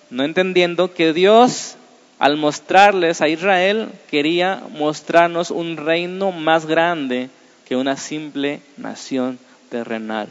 No 0.09 0.23
entendiendo 0.23 0.93
que 0.93 1.11
Dios, 1.11 1.75
al 2.19 2.37
mostrarles 2.37 3.19
a 3.19 3.27
Israel, 3.27 3.89
quería 4.09 4.63
mostrarnos 4.77 5.51
un 5.51 5.75
reino 5.75 6.31
más 6.31 6.65
grande 6.65 7.29
que 7.67 7.75
una 7.75 7.97
simple 7.97 8.61
nación 8.77 9.37
terrenal. 9.67 10.29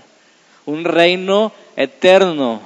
Un 0.65 0.85
reino 0.85 1.53
eterno, 1.77 2.63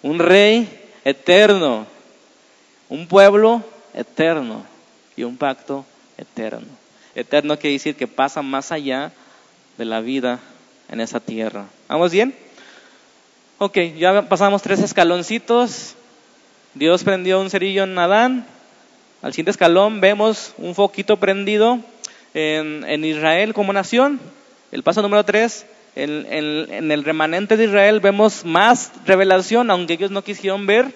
un 0.00 0.18
rey 0.18 0.66
eterno, 1.04 1.86
un 2.88 3.06
pueblo 3.06 3.62
eterno 3.94 4.64
y 5.16 5.24
un 5.24 5.36
pacto 5.36 5.84
eterno. 6.16 6.66
Eterno 7.14 7.58
quiere 7.58 7.74
decir 7.74 7.96
que 7.96 8.06
pasa 8.06 8.42
más 8.42 8.72
allá 8.72 9.12
de 9.76 9.84
la 9.84 10.00
vida 10.00 10.40
en 10.88 11.00
esa 11.00 11.20
tierra. 11.20 11.66
¿Vamos 11.88 12.12
bien? 12.12 12.34
Ok, 13.58 13.78
ya 13.98 14.28
pasamos 14.28 14.62
tres 14.62 14.80
escaloncitos. 14.80 15.94
Dios 16.74 17.04
prendió 17.04 17.40
un 17.40 17.50
cerillo 17.50 17.84
en 17.84 17.98
Adán. 17.98 18.46
Al 19.22 19.32
siguiente 19.32 19.50
escalón 19.50 20.00
vemos 20.00 20.54
un 20.56 20.74
foquito 20.74 21.18
prendido 21.18 21.80
en, 22.32 23.04
Israel 23.04 23.52
como 23.52 23.72
nación. 23.72 24.20
El 24.72 24.82
paso 24.82 25.02
número 25.02 25.24
tres, 25.24 25.66
en, 25.96 26.26
en, 26.30 26.90
el 26.90 27.04
remanente 27.04 27.56
de 27.56 27.64
Israel 27.64 28.00
vemos 28.00 28.44
más 28.44 28.92
revelación, 29.04 29.70
aunque 29.70 29.94
ellos 29.94 30.10
no 30.10 30.22
quisieron 30.22 30.64
ver 30.66 30.94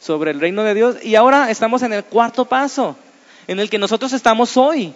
sobre 0.00 0.30
el 0.30 0.40
reino 0.40 0.62
de 0.62 0.74
Dios. 0.74 0.96
Y 1.02 1.14
ahora 1.14 1.50
estamos 1.50 1.82
en 1.82 1.92
el 1.92 2.04
cuarto 2.04 2.44
paso, 2.44 2.96
en 3.46 3.60
el 3.60 3.70
que 3.70 3.78
nosotros 3.78 4.12
estamos 4.12 4.56
hoy. 4.56 4.92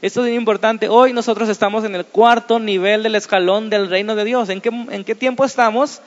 Esto 0.00 0.20
es 0.20 0.28
muy 0.28 0.36
importante. 0.36 0.88
Hoy 0.88 1.12
nosotros 1.12 1.48
estamos 1.48 1.84
en 1.84 1.94
el 1.94 2.04
cuarto 2.04 2.58
nivel 2.58 3.02
del 3.02 3.14
escalón 3.14 3.70
del 3.70 3.88
reino 3.88 4.16
de 4.16 4.24
Dios. 4.24 4.48
¿En 4.48 4.60
qué, 4.60 4.68
en 4.68 5.04
qué 5.04 5.14
tiempo 5.14 5.44
estamos? 5.44 6.00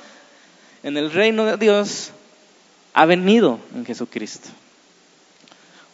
En 0.83 0.97
el 0.97 1.11
reino 1.11 1.45
de 1.45 1.57
Dios 1.57 2.11
ha 2.93 3.05
venido 3.05 3.59
en 3.73 3.85
Jesucristo. 3.85 4.49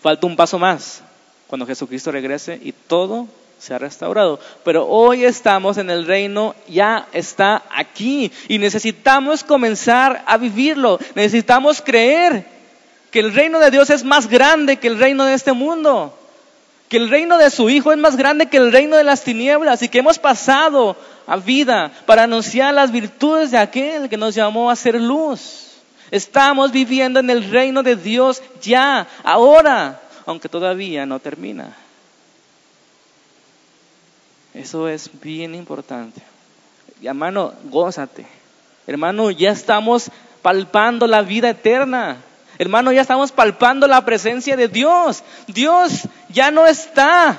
Falta 0.02 0.26
un 0.26 0.36
paso 0.36 0.58
más 0.58 1.04
cuando 1.48 1.68
Jesucristo 1.68 2.12
regrese 2.12 2.60
y 2.64 2.72
todo 2.72 3.28
se 3.62 3.76
ha 3.76 3.78
restaurado. 3.78 4.40
Pero 4.64 4.88
hoy 4.88 5.24
estamos 5.24 5.78
en 5.78 5.92
el 5.92 6.08
reino, 6.08 6.56
ya 6.68 7.08
está 7.14 7.62
aquí 7.70 8.32
y 8.48 8.58
necesitamos 8.58 9.44
comenzar 9.44 10.24
a 10.26 10.38
vivirlo. 10.38 10.98
Necesitamos 11.14 11.80
creer 11.80 12.44
que 13.12 13.20
el 13.20 13.34
reino 13.34 13.60
de 13.60 13.70
Dios 13.70 13.92
es 13.92 14.04
más 14.04 14.28
grande 14.28 14.78
que 14.78 14.88
el 14.88 14.98
reino 14.98 15.26
de 15.26 15.36
este 15.36 15.54
mundo. 15.54 16.18
Que 16.90 16.98
el 16.98 17.10
reino 17.10 17.38
de 17.38 17.52
su 17.52 17.70
Hijo 17.70 17.92
es 17.92 18.00
más 18.00 18.18
grande 18.18 18.48
que 18.48 18.58
el 18.58 18.72
reino 18.72 18.98
de 18.98 19.04
las 19.04 19.24
tinieblas 19.24 19.84
y 19.84 19.90
que 19.90 20.00
hemos 20.00 20.18
pasado 20.18 20.98
a 21.28 21.38
vida 21.38 21.92
para 22.08 22.24
anunciar 22.24 22.74
las 22.74 22.92
virtudes 22.92 23.52
de 23.52 23.60
aquel 23.60 24.10
que 24.10 24.18
nos 24.18 24.34
llamó 24.34 24.72
a 24.72 24.76
ser 24.76 25.00
luz. 25.00 25.68
Estamos 26.10 26.72
viviendo 26.72 27.20
en 27.20 27.30
el 27.30 27.50
reino 27.50 27.84
de 27.84 27.96
Dios 27.96 28.42
ya, 28.60 29.08
ahora, 29.24 30.02
aunque 30.26 30.50
todavía 30.50 31.06
no 31.06 31.20
termina. 31.20 31.78
Eso 34.54 34.88
es 34.88 35.10
bien 35.22 35.56
importante. 35.56 36.22
hermano, 37.02 37.54
gózate. 37.66 38.26
Hermano, 38.86 39.32
ya 39.32 39.52
estamos 39.52 40.12
palpando 40.42 41.08
la 41.08 41.22
vida 41.22 41.50
eterna. 41.50 42.18
Hermano, 42.58 42.92
ya 42.92 43.02
estamos 43.02 43.32
palpando 43.32 43.88
la 43.88 44.04
presencia 44.04 44.56
de 44.58 44.68
Dios. 44.68 45.24
Dios 45.48 46.08
ya 46.30 46.52
no 46.52 46.68
está 46.68 47.38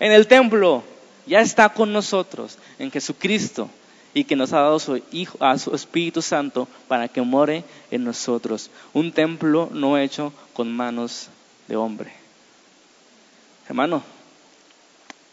en 0.00 0.12
el 0.12 0.26
templo, 0.26 0.82
ya 1.26 1.40
está 1.40 1.68
con 1.68 1.92
nosotros, 1.92 2.58
en 2.78 2.90
Jesucristo 2.90 3.68
y 4.14 4.24
que 4.24 4.36
nos 4.36 4.52
ha 4.52 4.60
dado 4.60 4.78
su 4.78 5.02
Hijo, 5.10 5.38
a 5.40 5.58
su 5.58 5.74
Espíritu 5.74 6.22
Santo 6.22 6.68
para 6.88 7.08
que 7.08 7.22
more 7.22 7.64
en 7.90 8.04
nosotros. 8.04 8.70
Un 8.92 9.12
templo 9.12 9.68
no 9.72 9.98
hecho 9.98 10.32
con 10.52 10.72
manos 10.72 11.28
de 11.68 11.76
hombre. 11.76 12.12
Hermano, 13.68 14.02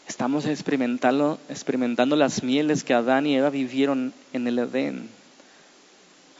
estamos 0.10 0.48
experimentando, 0.48 1.39
experimentando 1.50 2.15
las 2.15 2.43
mieles 2.43 2.84
que 2.84 2.93
Adán 2.93 3.28
y 3.28 3.36
Eva 3.36 3.52
vivieron 3.52 4.12
en 4.34 4.48
el 4.48 4.60
Edén 4.60 5.19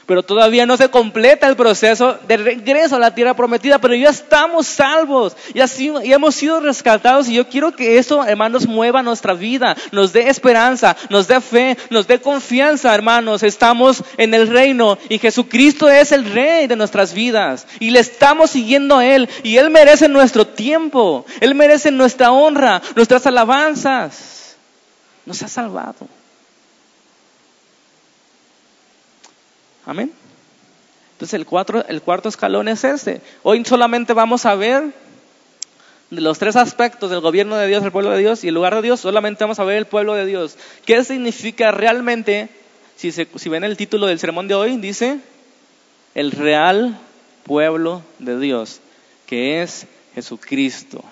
pero 0.10 0.24
todavía 0.24 0.66
no 0.66 0.76
se 0.76 0.90
completa 0.90 1.48
el 1.48 1.56
proceso 1.56 2.18
de 2.28 2.38
regreso 2.38 2.96
a 2.96 3.00
la 3.00 3.14
tierra 3.14 3.36
prometida, 3.36 3.78
pero 3.78 3.94
ya 3.94 4.10
estamos 4.10 4.66
salvos, 4.66 5.38
ya 5.54 5.68
hemos 6.04 6.34
sido 6.34 6.60
rescatados 6.60 7.30
y 7.30 7.36
yo 7.36 7.48
quiero 7.48 7.76
que 7.76 8.00
eso, 8.00 8.26
hermanos, 8.26 8.66
mueva 8.66 9.04
nuestra 9.04 9.36
vida, 9.36 9.78
nos 9.92 10.12
dé 10.12 10.30
esperanza, 10.30 10.98
nos 11.12 11.28
dé 11.28 11.40
fe, 11.40 11.78
nos 11.92 12.08
dé 12.08 12.20
confianza, 12.20 12.96
hermanos, 12.96 13.44
estamos 13.44 14.04
en 14.18 14.34
el 14.34 14.48
reino 14.48 14.98
y 15.10 15.20
Jesucristo 15.20 15.88
es 15.88 16.12
el 16.12 16.26
rey 16.26 16.66
de 16.66 16.76
nuestras 16.76 17.14
vidas 17.14 17.68
y 17.80 17.92
le 17.92 18.00
estamos 18.00 18.50
siguiendo 18.50 18.98
a 18.98 19.06
Él 19.06 19.30
y 19.44 19.58
Él 19.58 19.70
merece 19.70 20.08
nuestro 20.08 20.48
tiempo, 20.48 21.24
Él 21.40 21.54
merece 21.54 21.92
nuestra 21.92 22.32
honra, 22.32 22.82
nuestras 22.96 23.28
alabanzas, 23.28 24.56
nos 25.28 25.44
ha 25.44 25.48
salvado. 25.48 26.19
Amén. 29.90 30.12
Entonces 31.14 31.34
el, 31.34 31.48
el 31.88 32.02
cuarto 32.04 32.30
escalón 32.30 32.68
es 32.68 32.84
este. 32.84 33.22
Hoy 33.42 33.66
solamente 33.66 34.14
vamos 34.14 34.46
a 34.46 34.54
ver 34.54 34.94
los 36.12 36.38
tres 36.38 36.56
aspectos 36.56 37.10
del 37.10 37.22
gobierno 37.22 37.56
de 37.56 37.66
Dios, 37.66 37.84
el 37.84 37.92
pueblo 37.92 38.12
de 38.12 38.20
Dios 38.20 38.44
y 38.44 38.50
el 38.50 38.54
lugar 38.54 38.76
de 38.76 38.84
Dios, 38.84 39.00
solamente 39.00 39.44
vamos 39.44 39.58
a 39.58 39.64
ver 39.64 39.78
el 39.78 39.88
pueblo 39.88 40.14
de 40.14 40.28
Dios. 40.28 40.58
¿Qué 40.86 41.04
significa 41.04 41.72
realmente? 41.72 42.50
Si, 42.98 43.12
si 43.12 43.50
ven 43.50 43.64
el 43.64 43.78
título 43.78 44.06
del 44.06 44.20
sermón 44.20 44.48
de 44.48 44.54
hoy, 44.54 44.78
dice 44.78 45.22
el 46.14 46.34
real 46.34 47.00
pueblo 47.44 48.04
de 48.20 48.40
Dios, 48.40 48.82
que 49.26 49.64
es 49.64 49.88
Jesucristo. 50.14 51.04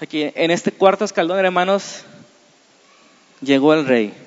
Aquí 0.00 0.32
en 0.34 0.50
este 0.50 0.72
cuarto 0.72 1.04
escalón, 1.04 1.38
hermanos, 1.38 2.02
llegó 3.40 3.74
el 3.74 3.86
rey 3.86 4.23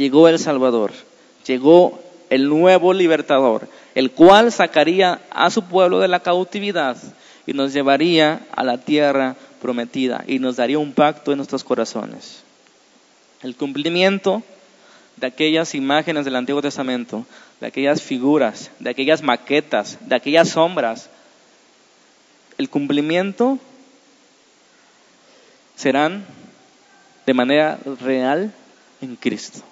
llegó 0.00 0.28
el 0.28 0.38
Salvador, 0.38 0.92
llegó 1.46 2.02
el 2.30 2.48
nuevo 2.48 2.94
libertador, 2.94 3.68
el 3.94 4.10
cual 4.10 4.50
sacaría 4.50 5.20
a 5.30 5.50
su 5.50 5.64
pueblo 5.64 6.00
de 6.00 6.08
la 6.08 6.20
cautividad 6.20 6.96
y 7.46 7.52
nos 7.52 7.74
llevaría 7.74 8.40
a 8.56 8.64
la 8.64 8.78
tierra 8.78 9.36
prometida 9.60 10.24
y 10.26 10.38
nos 10.38 10.56
daría 10.56 10.78
un 10.78 10.94
pacto 10.94 11.32
en 11.32 11.36
nuestros 11.36 11.64
corazones. 11.64 12.42
El 13.42 13.54
cumplimiento 13.56 14.42
de 15.16 15.26
aquellas 15.26 15.74
imágenes 15.74 16.24
del 16.24 16.36
Antiguo 16.36 16.62
Testamento, 16.62 17.26
de 17.60 17.66
aquellas 17.66 18.00
figuras, 18.00 18.70
de 18.78 18.88
aquellas 18.88 19.22
maquetas, 19.22 19.98
de 20.00 20.14
aquellas 20.14 20.48
sombras, 20.48 21.10
el 22.56 22.70
cumplimiento 22.70 23.58
serán 25.76 26.24
de 27.26 27.34
manera 27.34 27.78
real 28.00 28.54
en 29.02 29.16
Cristo 29.16 29.62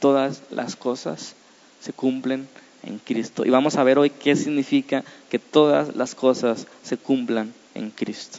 todas 0.00 0.42
las 0.50 0.74
cosas 0.74 1.34
se 1.80 1.92
cumplen 1.92 2.48
en 2.82 2.98
Cristo. 2.98 3.44
Y 3.44 3.50
vamos 3.50 3.76
a 3.76 3.84
ver 3.84 3.98
hoy 3.98 4.10
qué 4.10 4.34
significa 4.34 5.04
que 5.30 5.38
todas 5.38 5.94
las 5.94 6.14
cosas 6.14 6.66
se 6.82 6.96
cumplan 6.96 7.52
en 7.74 7.90
Cristo. 7.90 8.38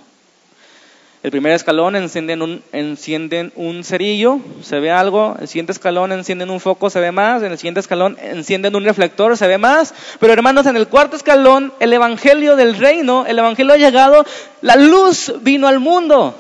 El 1.24 1.30
primer 1.30 1.52
escalón 1.52 1.96
encienden 1.96 2.42
un, 2.42 2.64
encienden 2.72 3.54
un 3.56 3.84
cerillo, 3.84 4.40
se 4.64 4.80
ve 4.80 4.90
algo. 4.90 5.36
El 5.40 5.48
siguiente 5.48 5.72
escalón 5.72 6.12
encienden 6.12 6.50
un 6.50 6.60
foco, 6.60 6.90
se 6.90 7.00
ve 7.00 7.12
más. 7.12 7.44
En 7.44 7.52
el 7.52 7.60
siguiente 7.60 7.80
escalón 7.80 8.18
encienden 8.20 8.76
un 8.76 8.84
reflector, 8.84 9.38
se 9.38 9.46
ve 9.46 9.60
más. 9.60 9.94
Pero 10.20 10.34
hermanos, 10.34 10.66
en 10.66 10.78
el 10.78 10.88
cuarto 10.88 11.16
escalón, 11.16 11.74
el 11.80 11.94
evangelio 11.94 12.56
del 12.56 12.76
reino, 12.76 13.28
el 13.28 13.38
evangelio 13.38 13.74
ha 13.74 13.78
llegado, 13.78 14.26
la 14.62 14.76
luz 14.78 15.32
vino 15.42 15.68
al 15.68 15.80
mundo. 15.80 16.36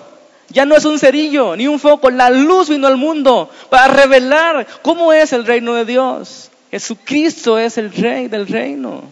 Ya 0.51 0.65
no 0.65 0.75
es 0.75 0.85
un 0.85 0.99
cerillo 0.99 1.55
ni 1.55 1.67
un 1.67 1.79
foco, 1.79 2.09
la 2.09 2.29
luz 2.29 2.69
vino 2.69 2.87
al 2.87 2.97
mundo 2.97 3.49
para 3.69 3.87
revelar 3.87 4.67
cómo 4.81 5.13
es 5.13 5.33
el 5.33 5.45
reino 5.45 5.73
de 5.73 5.85
Dios. 5.85 6.49
Jesucristo 6.71 7.57
es 7.57 7.77
el 7.77 7.91
rey 7.91 8.27
del 8.27 8.47
reino. 8.47 9.03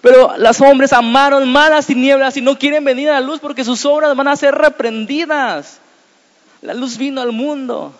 Pero 0.00 0.36
los 0.36 0.60
hombres 0.60 0.92
amaron 0.92 1.48
más 1.48 1.70
las 1.70 1.86
tinieblas 1.86 2.36
y 2.36 2.40
no 2.42 2.58
quieren 2.58 2.84
venir 2.84 3.10
a 3.10 3.14
la 3.14 3.20
luz 3.20 3.40
porque 3.40 3.64
sus 3.64 3.84
obras 3.86 4.16
van 4.16 4.28
a 4.28 4.36
ser 4.36 4.54
reprendidas. 4.54 5.78
La 6.60 6.74
luz 6.74 6.98
vino 6.98 7.20
al 7.20 7.32
mundo. 7.32 7.94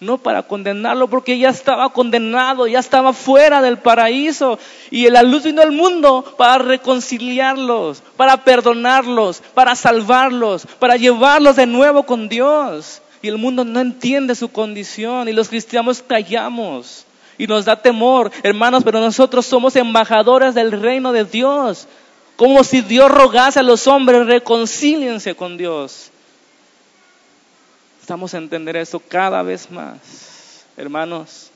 No 0.00 0.16
para 0.16 0.42
condenarlo 0.42 1.08
porque 1.08 1.38
ya 1.38 1.50
estaba 1.50 1.92
condenado, 1.92 2.66
ya 2.66 2.78
estaba 2.78 3.12
fuera 3.12 3.60
del 3.60 3.78
paraíso. 3.78 4.58
Y 4.90 5.08
la 5.10 5.22
luz 5.22 5.44
vino 5.44 5.60
al 5.60 5.72
mundo 5.72 6.34
para 6.38 6.58
reconciliarlos, 6.58 8.02
para 8.16 8.42
perdonarlos, 8.42 9.42
para 9.52 9.76
salvarlos, 9.76 10.66
para 10.78 10.96
llevarlos 10.96 11.56
de 11.56 11.66
nuevo 11.66 12.04
con 12.04 12.30
Dios. 12.30 13.02
Y 13.20 13.28
el 13.28 13.36
mundo 13.36 13.64
no 13.64 13.78
entiende 13.80 14.34
su 14.34 14.50
condición 14.50 15.28
y 15.28 15.32
los 15.32 15.50
cristianos 15.50 16.02
callamos 16.06 17.04
y 17.40 17.46
nos 17.46 17.64
da 17.64 17.76
temor, 17.76 18.30
hermanos, 18.42 18.84
pero 18.84 19.00
nosotros 19.00 19.46
somos 19.46 19.74
embajadores 19.74 20.54
del 20.54 20.72
reino 20.72 21.10
de 21.10 21.24
Dios. 21.24 21.88
Como 22.36 22.64
si 22.64 22.82
Dios 22.82 23.10
rogase 23.10 23.60
a 23.60 23.62
los 23.62 23.86
hombres, 23.86 24.26
reconcíliense 24.26 25.34
con 25.34 25.56
Dios. 25.56 26.09
Estamos 28.10 28.34
a 28.34 28.38
entender 28.38 28.74
eso 28.74 28.98
cada 28.98 29.40
vez 29.44 29.70
más. 29.70 30.64
Hermanos, 30.76 31.52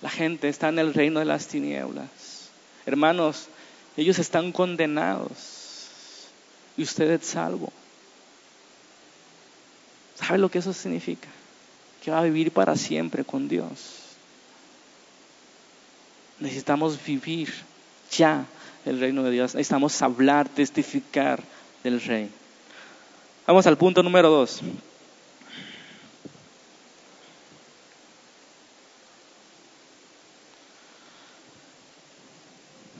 la 0.00 0.08
gente 0.08 0.48
está 0.48 0.70
en 0.70 0.78
el 0.78 0.94
reino 0.94 1.18
de 1.20 1.26
las 1.26 1.48
tinieblas. 1.48 2.48
Hermanos, 2.86 3.48
ellos 3.94 4.18
están 4.18 4.52
condenados 4.52 6.28
y 6.78 6.82
usted 6.82 7.10
es 7.10 7.26
salvo. 7.26 7.70
¿Sabe 10.14 10.38
lo 10.38 10.50
que 10.50 10.60
eso 10.60 10.72
significa? 10.72 11.28
Que 12.02 12.10
va 12.10 12.20
a 12.20 12.24
vivir 12.24 12.52
para 12.52 12.74
siempre 12.74 13.22
con 13.22 13.46
Dios. 13.46 13.68
Necesitamos 16.40 16.98
vivir 17.04 17.52
ya 18.10 18.46
el 18.86 18.98
reino 18.98 19.22
de 19.24 19.30
Dios. 19.30 19.54
Necesitamos 19.54 20.00
hablar, 20.00 20.48
testificar 20.48 21.42
del 21.84 22.00
rey. 22.00 22.30
Vamos 23.46 23.66
al 23.66 23.76
punto 23.76 24.02
número 24.02 24.30
dos. 24.30 24.62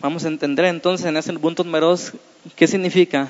Vamos 0.06 0.24
a 0.24 0.28
entender 0.28 0.66
entonces 0.66 1.04
en 1.04 1.16
ese 1.16 1.32
punto 1.32 1.64
número 1.64 1.88
dos 1.88 2.12
qué 2.54 2.68
significa 2.68 3.26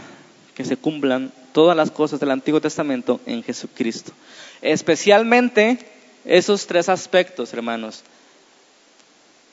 que 0.54 0.62
se 0.62 0.76
cumplan 0.76 1.32
todas 1.52 1.74
las 1.74 1.90
cosas 1.90 2.20
del 2.20 2.30
Antiguo 2.30 2.60
Testamento 2.60 3.18
en 3.24 3.42
Jesucristo. 3.42 4.12
Especialmente 4.60 5.78
esos 6.26 6.66
tres 6.66 6.90
aspectos, 6.90 7.54
hermanos. 7.54 8.02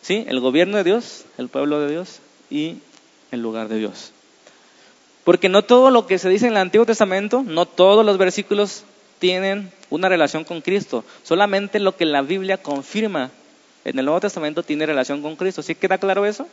¿Sí? 0.01 0.25
El 0.27 0.41
gobierno 0.41 0.75
de 0.75 0.83
Dios, 0.83 1.23
el 1.37 1.47
pueblo 1.47 1.79
de 1.79 1.91
Dios 1.91 2.19
y 2.49 2.79
el 3.31 3.41
lugar 3.41 3.69
de 3.69 3.77
Dios. 3.77 4.11
Porque 5.23 5.47
no 5.47 5.61
todo 5.61 5.91
lo 5.91 6.05
que 6.05 6.19
se 6.19 6.27
dice 6.27 6.47
en 6.47 6.51
el 6.51 6.57
Antiguo 6.57 6.85
Testamento, 6.85 7.41
no 7.41 7.65
todos 7.65 8.05
los 8.05 8.17
versículos 8.17 8.83
tienen 9.19 9.71
una 9.89 10.09
relación 10.09 10.43
con 10.43 10.59
Cristo. 10.59 11.05
Solamente 11.23 11.79
lo 11.79 11.95
que 11.95 12.03
la 12.03 12.21
Biblia 12.21 12.57
confirma 12.57 13.31
en 13.85 13.97
el 13.97 14.03
Nuevo 14.03 14.19
Testamento 14.19 14.61
tiene 14.61 14.85
relación 14.85 15.21
con 15.21 15.37
Cristo. 15.37 15.61
¿Sí 15.61 15.73
queda 15.73 15.97
claro 15.97 16.25
eso? 16.25 16.49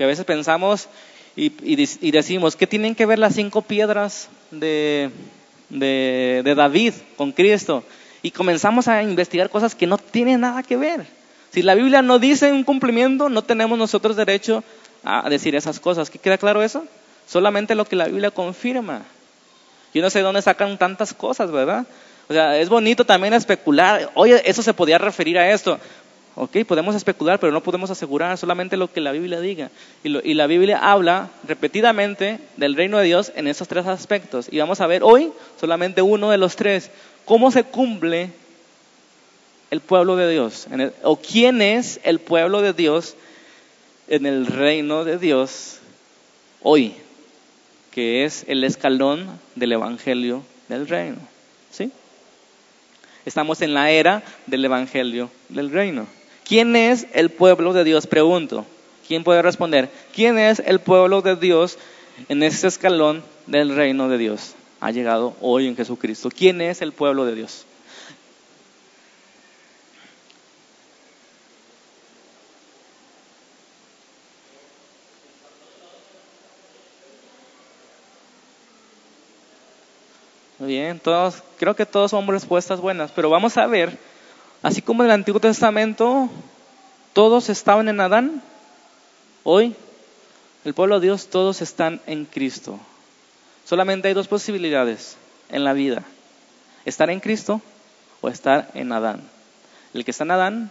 Que 0.00 0.04
a 0.04 0.06
veces 0.06 0.24
pensamos 0.24 0.88
y, 1.36 2.10
decimos, 2.10 2.56
¿qué 2.56 2.66
tienen 2.66 2.94
que 2.94 3.04
ver 3.04 3.18
las 3.18 3.34
cinco 3.34 3.60
piedras 3.60 4.30
de, 4.50 5.10
de 5.68 6.54
David 6.56 6.94
con 7.18 7.32
Cristo? 7.32 7.84
Y 8.22 8.30
comenzamos 8.30 8.88
a 8.88 9.02
investigar 9.02 9.50
cosas 9.50 9.74
que 9.74 9.86
no 9.86 9.98
tienen 9.98 10.40
nada 10.40 10.62
que 10.62 10.78
ver. 10.78 11.04
Si 11.52 11.60
la 11.60 11.74
Biblia 11.74 12.00
no 12.00 12.18
dice 12.18 12.50
un 12.50 12.64
cumplimiento, 12.64 13.28
no 13.28 13.42
tenemos 13.42 13.78
nosotros 13.78 14.16
derecho 14.16 14.64
a 15.04 15.28
decir 15.28 15.54
esas 15.54 15.78
cosas. 15.78 16.08
¿Qué 16.08 16.18
queda 16.18 16.38
claro 16.38 16.62
eso? 16.62 16.86
Solamente 17.28 17.74
lo 17.74 17.84
que 17.84 17.96
la 17.96 18.06
Biblia 18.06 18.30
confirma. 18.30 19.02
Yo 19.92 20.00
no 20.00 20.08
sé 20.08 20.20
de 20.20 20.24
dónde 20.24 20.40
sacan 20.40 20.78
tantas 20.78 21.12
cosas, 21.12 21.50
¿verdad? 21.50 21.84
O 22.30 22.32
sea, 22.32 22.56
es 22.56 22.70
bonito 22.70 23.04
también 23.04 23.34
especular. 23.34 24.12
Oye, 24.14 24.40
eso 24.48 24.62
se 24.62 24.72
podía 24.72 24.96
referir 24.96 25.36
a 25.36 25.50
esto. 25.50 25.78
Ok, 26.36 26.58
podemos 26.66 26.94
especular, 26.94 27.40
pero 27.40 27.52
no 27.52 27.62
podemos 27.62 27.90
asegurar 27.90 28.38
solamente 28.38 28.76
lo 28.76 28.92
que 28.92 29.00
la 29.00 29.12
Biblia 29.12 29.40
diga. 29.40 29.70
Y, 30.04 30.16
y, 30.30 30.34
la 30.34 30.46
Biblia 30.46 30.78
habla 30.78 31.28
repetidamente 31.46 32.38
del 32.56 32.76
reino 32.76 32.98
de 32.98 33.04
Dios 33.04 33.32
en 33.34 33.48
esos 33.48 33.66
tres 33.66 33.86
aspectos. 33.86 34.48
Y 34.50 34.58
vamos 34.58 34.80
a 34.80 34.86
ver 34.86 35.02
hoy 35.02 35.32
solamente 35.60 36.02
uno 36.02 36.30
de 36.30 36.38
los 36.38 36.56
tres. 36.56 36.90
¿Cómo 37.24 37.50
se 37.50 37.64
cumple 37.64 38.30
el 39.70 39.80
pueblo 39.80 40.16
de 40.16 40.30
Dios? 40.30 40.68
¿O 41.02 41.16
quién 41.16 41.62
es 41.62 42.00
el 42.04 42.20
pueblo 42.20 42.62
de 42.62 42.72
Dios 42.72 43.16
en 44.08 44.24
el 44.24 44.46
reino 44.46 45.04
de 45.04 45.18
Dios 45.18 45.78
hoy? 46.62 46.94
Que 47.90 48.24
es 48.24 48.44
el 48.46 48.62
escalón 48.62 49.40
del 49.56 49.72
evangelio 49.72 50.44
del 50.68 50.86
reino. 50.86 51.18
¿Sí? 51.72 51.90
Estamos 53.26 53.60
en 53.62 53.74
la 53.74 53.90
era 53.90 54.22
del 54.46 54.64
evangelio 54.64 55.30
del 55.48 55.70
reino. 55.70 56.06
¿Quién 56.50 56.74
es 56.74 57.06
el 57.12 57.30
pueblo 57.30 57.72
de 57.72 57.84
Dios? 57.84 58.08
Pregunto. 58.08 58.66
¿Quién 59.06 59.22
puede 59.22 59.40
responder? 59.40 59.88
¿Quién 60.12 60.36
es 60.36 60.58
el 60.58 60.80
pueblo 60.80 61.22
de 61.22 61.36
Dios 61.36 61.78
en 62.28 62.42
este 62.42 62.66
escalón 62.66 63.22
del 63.46 63.76
reino 63.76 64.08
de 64.08 64.18
Dios? 64.18 64.56
Ha 64.80 64.90
llegado 64.90 65.36
hoy 65.40 65.68
en 65.68 65.76
Jesucristo. 65.76 66.28
¿Quién 66.28 66.60
es 66.60 66.82
el 66.82 66.90
pueblo 66.90 67.24
de 67.24 67.36
Dios? 67.36 67.66
Muy 80.58 80.70
bien, 80.70 80.98
todos, 80.98 81.44
creo 81.58 81.76
que 81.76 81.86
todos 81.86 82.10
son 82.10 82.26
respuestas 82.26 82.80
buenas, 82.80 83.12
pero 83.12 83.30
vamos 83.30 83.56
a 83.56 83.68
ver, 83.68 83.96
así 84.62 84.82
como 84.82 85.02
en 85.02 85.10
el 85.10 85.14
Antiguo 85.14 85.40
Testamento 85.40 86.28
todos 87.12 87.48
estaban 87.48 87.88
en 87.88 88.00
Adán, 88.00 88.42
hoy 89.42 89.74
el 90.64 90.74
pueblo 90.74 91.00
de 91.00 91.06
Dios 91.06 91.28
todos 91.28 91.62
están 91.62 92.00
en 92.06 92.24
Cristo. 92.24 92.78
Solamente 93.64 94.08
hay 94.08 94.14
dos 94.14 94.28
posibilidades 94.28 95.16
en 95.48 95.64
la 95.64 95.72
vida, 95.72 96.02
estar 96.84 97.10
en 97.10 97.20
Cristo 97.20 97.60
o 98.20 98.28
estar 98.28 98.70
en 98.74 98.92
Adán. 98.92 99.22
El 99.94 100.04
que 100.04 100.10
está 100.10 100.24
en 100.24 100.30
Adán 100.30 100.70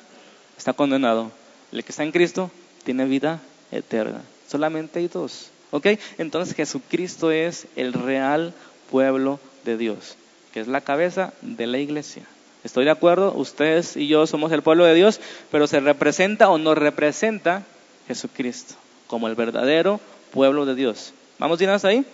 está 0.57 0.73
condenado, 0.73 1.31
el 1.71 1.83
que 1.83 1.91
está 1.91 2.03
en 2.03 2.11
Cristo 2.11 2.51
tiene 2.83 3.05
vida 3.05 3.41
eterna. 3.71 4.21
Solamente 4.47 4.99
hay 4.99 5.07
dos. 5.07 5.51
¿Ok? 5.71 5.87
Entonces 6.17 6.55
Jesucristo 6.55 7.31
es 7.31 7.67
el 7.75 7.93
real 7.93 8.53
pueblo 8.89 9.39
de 9.65 9.77
Dios, 9.77 10.15
que 10.51 10.61
es 10.61 10.67
la 10.67 10.81
cabeza 10.81 11.33
de 11.41 11.67
la 11.67 11.77
iglesia. 11.77 12.23
Estoy 12.63 12.85
de 12.85 12.91
acuerdo, 12.91 13.33
ustedes 13.35 13.95
y 13.95 14.07
yo 14.07 14.27
somos 14.27 14.51
el 14.51 14.61
pueblo 14.61 14.83
de 14.83 14.93
Dios, 14.93 15.21
pero 15.51 15.65
se 15.67 15.79
representa 15.79 16.49
o 16.49 16.57
nos 16.57 16.77
representa 16.77 17.63
Jesucristo 18.07 18.75
como 19.07 19.27
el 19.27 19.35
verdadero 19.35 19.99
pueblo 20.31 20.65
de 20.65 20.75
Dios. 20.75 21.13
¿Vamos 21.39 21.57
bien 21.57 21.71
hasta 21.71 21.87
ahí? 21.87 22.05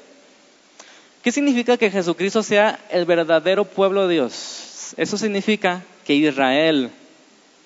¿Qué 1.23 1.31
significa 1.31 1.77
que 1.77 1.89
Jesucristo 1.89 2.43
sea 2.43 2.79
el 2.91 3.05
verdadero 3.05 3.65
pueblo 3.65 4.07
de 4.07 4.13
Dios? 4.13 4.93
Eso 4.97 5.17
significa 5.17 5.83
que 6.05 6.13
Israel 6.13 6.91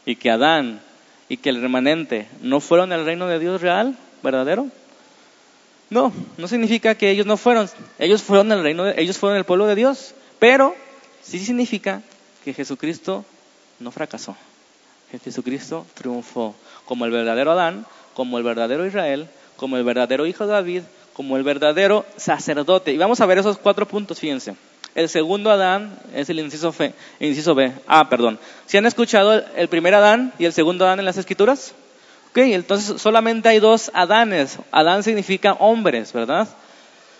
y 0.05 0.15
que 0.15 0.32
Adán 0.32 0.80
y 1.27 1.38
que 1.38 1.49
el 1.49 1.61
remanente 1.61 2.27
no 2.41 2.61
fueron 2.61 2.93
el 2.93 3.03
reino 3.03 3.27
de 3.27 3.39
Dios 3.39 3.61
real, 3.61 3.97
verdadero. 4.23 4.67
No, 5.89 6.13
no 6.38 6.47
significa 6.47 6.95
que 6.95 7.11
ellos 7.11 7.25
no 7.25 7.36
fueron. 7.36 7.69
Ellos 7.99 8.23
fueron 8.23 8.51
el 8.51 8.63
reino, 8.63 8.88
ellos 8.88 9.17
fueron 9.17 9.38
el 9.38 9.43
pueblo 9.43 9.67
de 9.67 9.75
Dios. 9.75 10.13
Pero 10.39 10.75
sí 11.21 11.39
significa 11.39 12.01
que 12.43 12.53
Jesucristo 12.53 13.25
no 13.79 13.91
fracasó. 13.91 14.35
Jesucristo 15.23 15.85
triunfó 15.95 16.55
como 16.85 17.05
el 17.05 17.11
verdadero 17.11 17.51
Adán, 17.51 17.85
como 18.13 18.37
el 18.37 18.43
verdadero 18.43 18.85
Israel, 18.85 19.27
como 19.55 19.77
el 19.77 19.83
verdadero 19.83 20.25
hijo 20.25 20.45
de 20.45 20.53
David, 20.53 20.83
como 21.13 21.35
el 21.35 21.43
verdadero 21.43 22.05
sacerdote. 22.15 22.93
Y 22.93 22.97
vamos 22.97 23.19
a 23.19 23.25
ver 23.25 23.39
esos 23.39 23.57
cuatro 23.57 23.87
puntos, 23.87 24.19
fíjense. 24.19 24.55
El 24.95 25.09
segundo 25.09 25.51
Adán 25.51 25.97
es 26.13 26.29
el 26.29 26.39
inciso, 26.39 26.73
inciso 27.19 27.55
B. 27.55 27.71
Ah, 27.87 28.09
perdón. 28.09 28.39
¿Si 28.65 28.77
han 28.77 28.85
escuchado 28.85 29.43
el 29.55 29.67
primer 29.67 29.95
Adán 29.95 30.33
y 30.39 30.45
el 30.45 30.53
segundo 30.53 30.85
Adán 30.85 30.99
en 30.99 31.05
las 31.05 31.17
escrituras? 31.17 31.73
Ok, 32.29 32.37
entonces 32.37 33.01
solamente 33.01 33.49
hay 33.49 33.59
dos 33.59 33.91
Adanes. 33.93 34.57
Adán 34.71 35.03
significa 35.03 35.53
hombres, 35.53 36.13
¿verdad? 36.13 36.47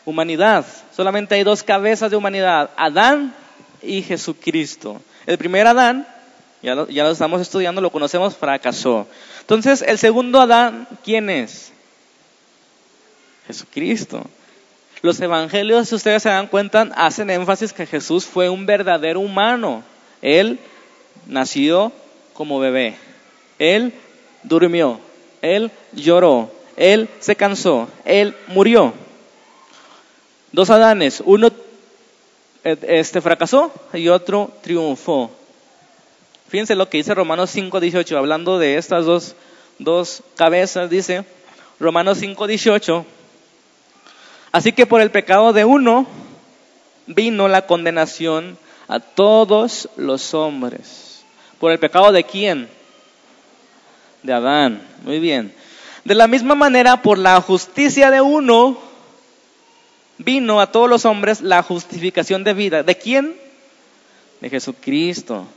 Humanidad. 0.06 0.66
Solamente 0.96 1.36
hay 1.36 1.44
dos 1.44 1.64
cabezas 1.64 2.12
de 2.12 2.18
humanidad, 2.18 2.70
Adán 2.78 3.34
y 3.82 4.02
Jesucristo. 4.02 5.02
El 5.30 5.38
primer 5.38 5.68
Adán, 5.68 6.08
ya 6.64 6.74
lo, 6.74 6.88
estamos 6.88 7.40
estudiando, 7.40 7.82
lo 7.82 7.92
conocemos, 7.92 8.36
fracasó. 8.36 9.06
Entonces, 9.42 9.84
el 9.84 10.00
segundo 10.00 10.42
Adán, 10.42 10.88
¿quién 11.04 11.30
es? 11.30 11.72
Jesucristo. 13.46 14.24
Los 15.04 15.22
evangelios, 15.22 15.88
si 15.88 15.94
ustedes 15.94 16.24
se 16.24 16.30
dan 16.30 16.48
cuenta, 16.48 16.90
hacen 16.96 17.30
énfasis 17.30 17.74
que 17.74 17.86
Jesús 17.86 18.26
fue 18.26 18.50
un 18.50 18.66
verdadero 18.66 19.20
humano. 19.20 19.84
Él 20.24 20.58
nació 21.28 21.92
como 22.34 22.58
bebé. 22.58 22.96
Él 23.60 23.94
durmió. 24.42 25.00
Él 25.44 25.70
lloró. 25.94 26.52
Él 26.76 27.08
se 27.20 27.36
cansó. 27.36 27.88
Él 28.04 28.36
murió. 28.48 28.96
Dos 30.52 30.72
Adanes. 30.72 31.22
Uno 31.24 31.52
este, 32.64 33.22
fracasó 33.22 33.72
y 33.94 34.08
otro 34.10 34.52
triunfó. 34.62 35.32
Fíjense 36.48 36.76
lo 36.76 36.90
que 36.90 36.98
dice 36.98 37.14
Romanos 37.14 37.56
5.18, 37.56 38.18
hablando 38.18 38.58
de 38.60 38.78
estas 38.78 39.06
dos, 39.06 39.36
dos 39.78 40.24
cabezas, 40.36 40.90
dice 40.90 41.24
Romanos 41.80 42.22
5.18 42.22 43.06
Así 44.52 44.72
que 44.72 44.88
por 44.88 45.02
el 45.02 45.12
pecado 45.12 45.54
de 45.54 45.64
uno 45.64 46.08
vino 47.06 47.48
la 47.48 47.68
condenación 47.68 48.58
a 48.88 49.00
todos 49.00 49.90
los 49.96 50.34
hombres. 50.34 51.24
¿Por 51.60 51.72
el 51.72 51.80
pecado 51.80 52.12
de 52.12 52.24
quién? 52.24 52.68
De 54.24 54.34
Adán. 54.34 54.82
Muy 55.04 55.20
bien. 55.20 55.54
De 56.04 56.16
la 56.16 56.28
misma 56.28 56.56
manera, 56.56 57.02
por 57.02 57.20
la 57.20 57.40
justicia 57.42 58.10
de 58.10 58.22
uno, 58.22 58.80
vino 60.20 60.62
a 60.62 60.72
todos 60.72 60.90
los 60.90 61.06
hombres 61.06 61.42
la 61.42 61.64
justificación 61.64 62.44
de 62.44 62.54
vida. 62.54 62.84
¿De 62.84 62.96
quién? 62.96 63.36
De 64.42 64.50
Jesucristo. 64.50 65.48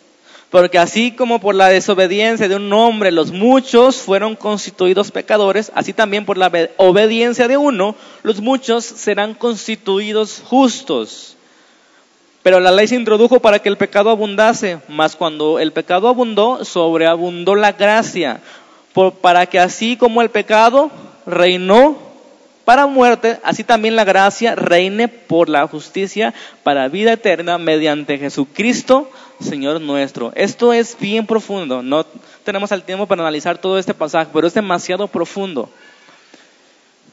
Porque 0.50 0.78
así 0.78 1.12
como 1.12 1.40
por 1.40 1.54
la 1.54 1.68
desobediencia 1.68 2.48
de 2.48 2.56
un 2.56 2.72
hombre 2.72 3.10
los 3.10 3.32
muchos 3.32 3.96
fueron 3.96 4.36
constituidos 4.36 5.10
pecadores, 5.10 5.72
así 5.74 5.92
también 5.92 6.26
por 6.26 6.36
la 6.36 6.50
obediencia 6.76 7.48
de 7.48 7.56
uno 7.56 7.94
los 8.22 8.40
muchos 8.40 8.84
serán 8.84 9.34
constituidos 9.34 10.42
justos. 10.44 11.36
Pero 12.42 12.60
la 12.60 12.70
ley 12.70 12.86
se 12.86 12.96
introdujo 12.96 13.40
para 13.40 13.60
que 13.60 13.68
el 13.68 13.78
pecado 13.78 14.10
abundase, 14.10 14.80
mas 14.88 15.16
cuando 15.16 15.58
el 15.58 15.72
pecado 15.72 16.08
abundó, 16.08 16.64
sobreabundó 16.64 17.54
la 17.54 17.72
gracia, 17.72 18.42
para 19.22 19.46
que 19.46 19.58
así 19.58 19.96
como 19.96 20.20
el 20.20 20.28
pecado 20.28 20.90
reinó 21.24 22.11
para 22.64 22.86
muerte, 22.86 23.38
así 23.42 23.64
también 23.64 23.96
la 23.96 24.04
gracia 24.04 24.54
reine 24.54 25.08
por 25.08 25.48
la 25.48 25.66
justicia 25.66 26.32
para 26.62 26.88
vida 26.88 27.12
eterna 27.12 27.58
mediante 27.58 28.18
Jesucristo, 28.18 29.10
Señor 29.40 29.80
nuestro. 29.80 30.32
Esto 30.34 30.72
es 30.72 30.96
bien 30.98 31.26
profundo, 31.26 31.82
no 31.82 32.06
tenemos 32.44 32.70
el 32.72 32.82
tiempo 32.82 33.06
para 33.06 33.22
analizar 33.22 33.58
todo 33.58 33.78
este 33.78 33.94
pasaje, 33.94 34.30
pero 34.32 34.46
es 34.46 34.54
demasiado 34.54 35.08
profundo. 35.08 35.68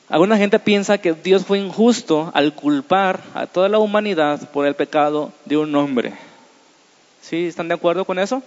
Alguna 0.10 0.38
gente 0.38 0.58
piensa 0.58 0.98
que 0.98 1.14
Dios 1.14 1.46
fue 1.46 1.60
injusto 1.60 2.32
al 2.34 2.54
culpar 2.54 3.20
a 3.36 3.46
toda 3.46 3.70
la 3.70 3.78
humanidad 3.78 4.50
por 4.50 4.66
el 4.66 4.74
pecado 4.74 5.32
de 5.46 5.58
un 5.58 5.76
hombre. 5.76 6.14
¿Sí? 7.22 7.46
¿Están 7.46 7.68
de 7.68 7.76
acuerdo 7.76 8.06
con 8.06 8.18
eso? 8.18 8.42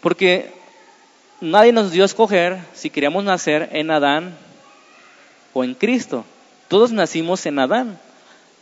Porque 0.00 0.52
nadie 1.40 1.72
nos 1.72 1.92
dio 1.92 2.02
a 2.02 2.06
escoger 2.06 2.58
si 2.74 2.90
queríamos 2.90 3.22
nacer 3.22 3.68
en 3.72 3.92
Adán 3.92 4.36
o 5.54 5.64
en 5.64 5.74
Cristo. 5.74 6.24
Todos 6.68 6.92
nacimos 6.92 7.46
en 7.46 7.58
Adán, 7.58 7.98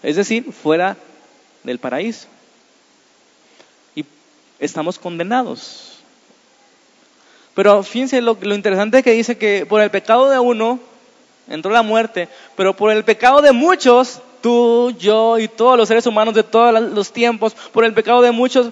es 0.02 0.14
decir, 0.14 0.52
fuera 0.52 0.96
del 1.64 1.80
paraíso 1.80 2.28
estamos 4.62 4.98
condenados. 4.98 5.98
Pero 7.54 7.82
fíjense 7.82 8.22
lo, 8.22 8.38
lo 8.40 8.54
interesante 8.54 9.02
que 9.02 9.10
dice 9.10 9.36
que 9.36 9.66
por 9.66 9.82
el 9.82 9.90
pecado 9.90 10.30
de 10.30 10.38
uno 10.38 10.78
entró 11.48 11.70
la 11.70 11.82
muerte, 11.82 12.28
pero 12.56 12.74
por 12.74 12.92
el 12.92 13.04
pecado 13.04 13.42
de 13.42 13.52
muchos, 13.52 14.20
tú, 14.40 14.94
yo 14.98 15.38
y 15.38 15.48
todos 15.48 15.76
los 15.76 15.88
seres 15.88 16.06
humanos 16.06 16.34
de 16.34 16.44
todos 16.44 16.80
los 16.80 17.12
tiempos, 17.12 17.54
por 17.72 17.84
el 17.84 17.92
pecado 17.92 18.22
de 18.22 18.30
muchos, 18.30 18.70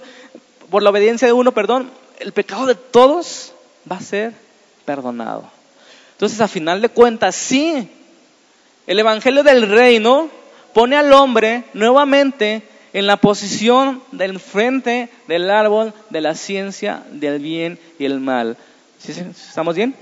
por 0.69 0.81
la 0.81 0.89
obediencia 0.89 1.27
de 1.27 1.33
uno, 1.33 1.51
perdón, 1.51 1.91
el 2.19 2.31
pecado 2.31 2.65
de 2.65 2.75
todos 2.75 3.53
va 3.91 3.97
a 3.97 4.01
ser 4.01 4.33
perdonado. 4.85 5.43
Entonces, 6.13 6.39
a 6.39 6.47
final 6.47 6.81
de 6.81 6.89
cuentas, 6.89 7.35
sí, 7.35 7.87
el 8.87 8.99
Evangelio 8.99 9.43
del 9.43 9.69
Reino 9.69 10.29
pone 10.73 10.95
al 10.95 11.11
hombre 11.13 11.63
nuevamente 11.73 12.63
en 12.93 13.07
la 13.07 13.17
posición 13.17 14.01
del 14.11 14.39
frente 14.39 15.09
del 15.27 15.49
árbol 15.49 15.93
de 16.09 16.21
la 16.21 16.35
ciencia 16.35 17.03
del 17.11 17.39
bien 17.39 17.79
y 17.99 18.05
el 18.05 18.19
mal. 18.19 18.57
¿Estamos 19.07 19.75
bien? 19.75 19.95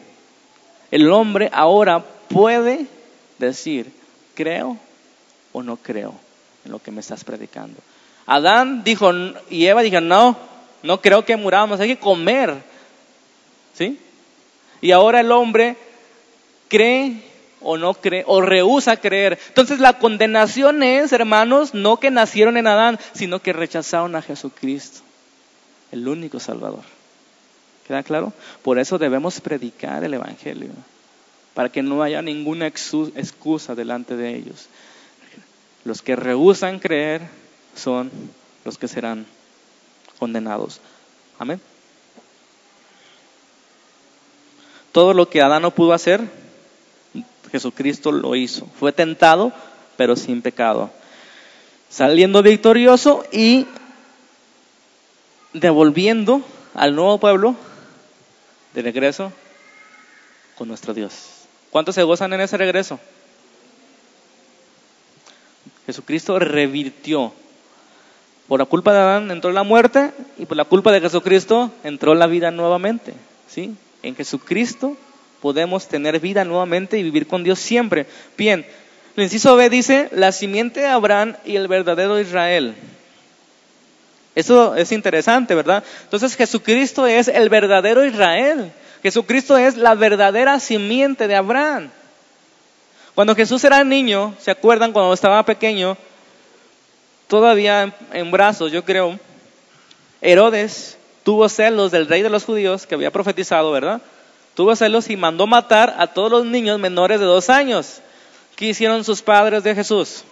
El 0.91 1.11
hombre 1.11 1.49
ahora 1.53 2.03
puede 2.27 2.87
decir, 3.37 3.91
creo 4.33 4.77
o 5.51 5.61
no 5.61 5.77
creo 5.77 6.15
en 6.65 6.71
lo 6.71 6.79
que 6.79 6.91
me 6.91 7.01
estás 7.01 7.23
predicando. 7.23 7.79
Adán 8.25 8.83
dijo, 8.83 9.11
y 9.49 9.65
Eva 9.65 9.81
dijo, 9.81 10.01
no, 10.01 10.37
no 10.83 11.01
creo 11.01 11.25
que 11.25 11.35
muramos, 11.35 11.79
hay 11.79 11.89
que 11.89 11.99
comer. 11.99 12.55
¿Sí? 13.75 13.99
Y 14.81 14.91
ahora 14.91 15.19
el 15.19 15.31
hombre 15.31 15.77
cree 16.67 17.28
o 17.61 17.77
no 17.77 17.93
cree 17.93 18.23
o 18.27 18.41
rehúsa 18.41 18.97
creer. 18.97 19.39
Entonces 19.47 19.79
la 19.79 19.99
condenación 19.99 20.83
es, 20.83 21.11
hermanos, 21.11 21.73
no 21.73 21.97
que 21.97 22.11
nacieron 22.11 22.57
en 22.57 22.67
Adán, 22.67 22.99
sino 23.13 23.39
que 23.39 23.53
rechazaron 23.53 24.15
a 24.15 24.21
Jesucristo, 24.21 25.01
el 25.91 26.07
único 26.07 26.39
Salvador. 26.39 26.83
¿Queda 27.87 28.03
claro? 28.03 28.33
Por 28.61 28.77
eso 28.79 28.97
debemos 28.97 29.41
predicar 29.41 30.03
el 30.03 30.13
Evangelio, 30.13 30.69
para 31.53 31.69
que 31.69 31.81
no 31.81 32.03
haya 32.03 32.21
ninguna 32.21 32.67
excusa 32.67 33.75
delante 33.75 34.15
de 34.15 34.35
ellos. 34.35 34.67
Los 35.85 36.01
que 36.01 36.15
rehusan 36.15 36.79
creer 36.79 37.21
son 37.75 38.11
los 38.63 38.77
que 38.77 38.87
serán 38.87 39.25
condenados. 40.19 40.81
Amén. 41.39 41.59
Todo 44.91 45.13
lo 45.13 45.29
que 45.29 45.41
Adán 45.41 45.61
no 45.61 45.71
pudo 45.71 45.93
hacer, 45.93 46.21
Jesucristo 47.49 48.11
lo 48.11 48.35
hizo. 48.35 48.67
Fue 48.79 48.91
tentado, 48.91 49.51
pero 49.97 50.15
sin 50.15 50.41
pecado. 50.41 50.91
Saliendo 51.89 52.41
victorioso 52.43 53.25
y 53.31 53.65
devolviendo 55.53 56.41
al 56.73 56.95
nuevo 56.95 57.17
pueblo 57.19 57.55
de 58.73 58.81
regreso 58.81 59.31
con 60.57 60.67
nuestro 60.67 60.93
Dios. 60.93 61.13
¿Cuántos 61.71 61.95
se 61.95 62.03
gozan 62.03 62.33
en 62.33 62.41
ese 62.41 62.57
regreso? 62.57 62.99
Jesucristo 65.85 66.37
revirtió. 66.37 67.33
Por 68.47 68.59
la 68.59 68.65
culpa 68.65 68.93
de 68.93 68.99
Adán 68.99 69.31
entró 69.31 69.51
la 69.51 69.63
muerte 69.63 70.11
y 70.37 70.45
por 70.45 70.57
la 70.57 70.65
culpa 70.65 70.91
de 70.91 71.01
Jesucristo 71.01 71.71
entró 71.83 72.15
la 72.15 72.27
vida 72.27 72.51
nuevamente. 72.51 73.13
¿sí? 73.47 73.75
En 74.01 74.15
Jesucristo 74.15 74.97
podemos 75.41 75.87
tener 75.87 76.19
vida 76.19 76.43
nuevamente 76.43 76.97
y 76.97 77.03
vivir 77.03 77.27
con 77.27 77.43
Dios 77.43 77.59
siempre. 77.59 78.05
Bien, 78.37 78.65
el 79.15 79.23
inciso 79.23 79.55
B 79.55 79.69
dice, 79.69 80.09
la 80.11 80.31
simiente 80.31 80.81
de 80.81 80.87
Abraham 80.87 81.35
y 81.45 81.55
el 81.55 81.67
verdadero 81.67 82.19
Israel. 82.19 82.75
Eso 84.35 84.75
es 84.75 84.91
interesante, 84.91 85.55
¿verdad? 85.55 85.83
Entonces 86.03 86.35
Jesucristo 86.35 87.07
es 87.07 87.27
el 87.27 87.49
verdadero 87.49 88.05
Israel. 88.05 88.71
Jesucristo 89.03 89.57
es 89.57 89.75
la 89.75 89.95
verdadera 89.95 90.59
simiente 90.59 91.27
de 91.27 91.35
Abraham. 91.35 91.89
Cuando 93.15 93.35
Jesús 93.35 93.63
era 93.63 93.83
niño, 93.83 94.33
¿se 94.39 94.51
acuerdan 94.51 94.93
cuando 94.93 95.13
estaba 95.13 95.43
pequeño? 95.43 95.97
Todavía 97.27 97.93
en, 98.13 98.31
brazos, 98.31 98.71
yo 98.71 98.85
creo, 98.85 99.19
Herodes 100.21 100.97
tuvo 101.23 101.49
celos 101.49 101.91
del 101.91 102.07
rey 102.07 102.21
de 102.21 102.29
los 102.29 102.45
judíos 102.45 102.85
que 102.85 102.95
había 102.95 103.11
profetizado, 103.11 103.71
¿verdad? 103.71 104.01
Tuvo 104.59 104.75
celos 104.75 105.09
y 105.09 105.15
mandó 105.15 105.47
matar 105.47 105.95
a 105.99 106.07
todos 106.07 106.29
los 106.29 106.45
niños 106.45 106.77
menores 106.79 107.21
de 107.21 107.25
dos 107.25 107.49
años. 107.49 108.01
¿Qué 108.57 108.65
hicieron 108.65 109.05
sus 109.05 109.21
padres 109.21 109.63
de 109.63 109.73
Jesús? 109.73 110.25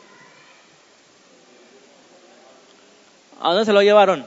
¿A 3.40 3.52
dónde 3.52 3.64
se 3.64 3.72
lo 3.72 3.82
llevaron? 3.82 4.26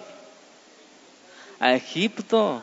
A 1.59 1.75
Egipto. 1.75 2.63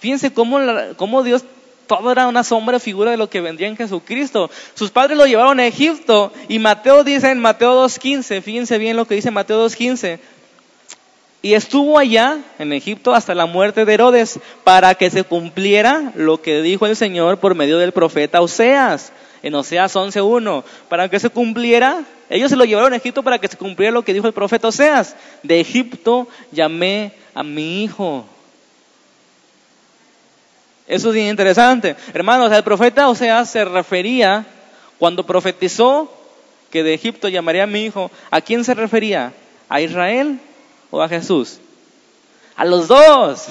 Fíjense 0.00 0.34
cómo, 0.34 0.58
cómo 0.98 1.22
Dios 1.22 1.46
todo 1.86 2.12
era 2.12 2.26
una 2.26 2.44
sombra 2.44 2.78
figura 2.78 3.10
de 3.12 3.16
lo 3.16 3.30
que 3.30 3.40
vendría 3.40 3.68
en 3.68 3.78
Jesucristo. 3.78 4.50
Sus 4.74 4.90
padres 4.90 5.16
lo 5.16 5.24
llevaron 5.24 5.60
a 5.60 5.66
Egipto 5.66 6.30
y 6.48 6.58
Mateo 6.58 7.04
dice 7.04 7.30
en 7.30 7.40
Mateo 7.40 7.86
2.15, 7.86 8.42
fíjense 8.42 8.76
bien 8.76 8.98
lo 8.98 9.06
que 9.06 9.14
dice 9.14 9.30
Mateo 9.30 9.64
2.15, 9.66 10.18
y 11.44 11.52
estuvo 11.52 11.98
allá 11.98 12.38
en 12.58 12.72
Egipto 12.72 13.14
hasta 13.14 13.34
la 13.34 13.44
muerte 13.44 13.84
de 13.84 13.92
Herodes 13.92 14.40
para 14.64 14.94
que 14.94 15.10
se 15.10 15.24
cumpliera 15.24 16.10
lo 16.14 16.40
que 16.40 16.62
dijo 16.62 16.86
el 16.86 16.96
Señor 16.96 17.36
por 17.36 17.54
medio 17.54 17.76
del 17.76 17.92
profeta 17.92 18.40
Oseas 18.40 19.12
en 19.42 19.54
Oseas 19.54 19.94
11.1. 19.94 20.64
Para 20.88 21.10
que 21.10 21.20
se 21.20 21.28
cumpliera, 21.28 22.02
ellos 22.30 22.48
se 22.48 22.56
lo 22.56 22.64
llevaron 22.64 22.94
a 22.94 22.96
Egipto 22.96 23.22
para 23.22 23.38
que 23.38 23.48
se 23.48 23.58
cumpliera 23.58 23.92
lo 23.92 24.02
que 24.02 24.14
dijo 24.14 24.26
el 24.26 24.32
profeta 24.32 24.68
Oseas. 24.68 25.16
De 25.42 25.60
Egipto 25.60 26.26
llamé 26.50 27.12
a 27.34 27.42
mi 27.42 27.84
hijo. 27.84 28.24
Eso 30.86 31.10
es 31.10 31.14
bien 31.14 31.28
interesante. 31.28 31.94
Hermanos, 32.14 32.50
el 32.52 32.64
profeta 32.64 33.06
Oseas 33.10 33.50
se 33.50 33.66
refería, 33.66 34.46
cuando 34.98 35.26
profetizó 35.26 36.10
que 36.70 36.82
de 36.82 36.94
Egipto 36.94 37.28
llamaría 37.28 37.64
a 37.64 37.66
mi 37.66 37.84
hijo, 37.84 38.10
¿a 38.30 38.40
quién 38.40 38.64
se 38.64 38.72
refería? 38.72 39.34
¿A 39.68 39.82
Israel 39.82 40.40
o 40.94 41.02
a 41.02 41.08
Jesús? 41.08 41.58
A 42.56 42.64
los 42.64 42.86
dos. 42.86 43.46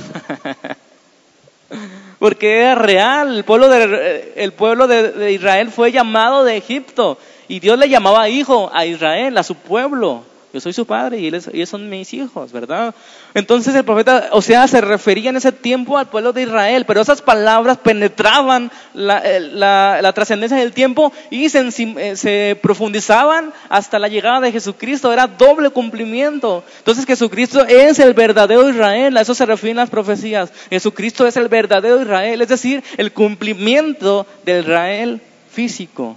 Porque 2.20 2.62
era 2.62 2.76
real, 2.76 3.36
el 3.36 3.44
pueblo, 3.44 3.68
de, 3.68 4.54
pueblo 4.56 4.88
de 4.88 5.34
Israel 5.34 5.72
fue 5.72 5.92
llamado 5.92 6.46
de 6.46 6.56
Egipto 6.56 7.18
y 7.50 7.60
Dios 7.60 7.78
le 7.78 7.90
llamaba 7.90 8.30
hijo 8.30 8.72
a 8.74 8.86
Israel, 8.86 9.38
a 9.38 9.44
su 9.44 9.56
pueblo. 9.56 10.24
Yo 10.54 10.60
soy 10.60 10.72
su 10.72 10.86
padre 10.86 11.20
y 11.20 11.26
ellos, 11.26 11.50
son 11.68 11.90
mis 11.90 12.14
hijos, 12.14 12.52
¿verdad? 12.52 12.94
Entonces 13.34 13.74
el 13.74 13.84
profeta, 13.84 14.30
o 14.34 14.42
sea, 14.44 14.68
se 14.68 14.82
refería 14.82 15.32
en 15.32 15.38
ese 15.38 15.52
tiempo 15.52 15.98
al 15.98 16.10
pueblo 16.10 16.32
de 16.32 16.44
Israel, 16.44 16.86
pero 16.86 17.02
esas 17.02 17.24
palabras 17.24 17.80
penetraban 17.80 18.72
la, 18.94 20.12
trascendencia 20.14 20.56
del 20.56 20.72
tiempo 20.72 21.12
y 21.32 21.50
se, 21.50 21.68
eh, 21.68 22.16
se, 22.16 22.60
profundizaban 22.62 23.52
hasta 23.68 23.98
la 23.98 24.08
llegada 24.08 24.42
de 24.42 24.52
Jesucristo. 24.52 25.12
Era 25.12 25.26
doble 25.26 25.72
cumplimiento. 25.72 26.64
Entonces 26.78 27.08
Jesucristo 27.08 27.66
es 27.66 27.98
el 27.98 28.14
verdadero 28.14 28.70
Israel, 28.70 29.18
a 29.18 29.22
eso 29.22 29.34
se 29.34 29.48
refieren 29.48 29.78
las 29.78 29.90
profecías. 29.90 30.54
Jesucristo 30.70 31.26
es 31.26 31.36
el 31.36 31.48
verdadero 31.48 32.00
Israel, 32.00 32.44
es 32.44 32.50
decir, 32.50 32.84
el 32.98 33.12
cumplimiento 33.12 34.28
del 34.46 34.66
Israel 34.66 35.20
físico. 35.50 36.16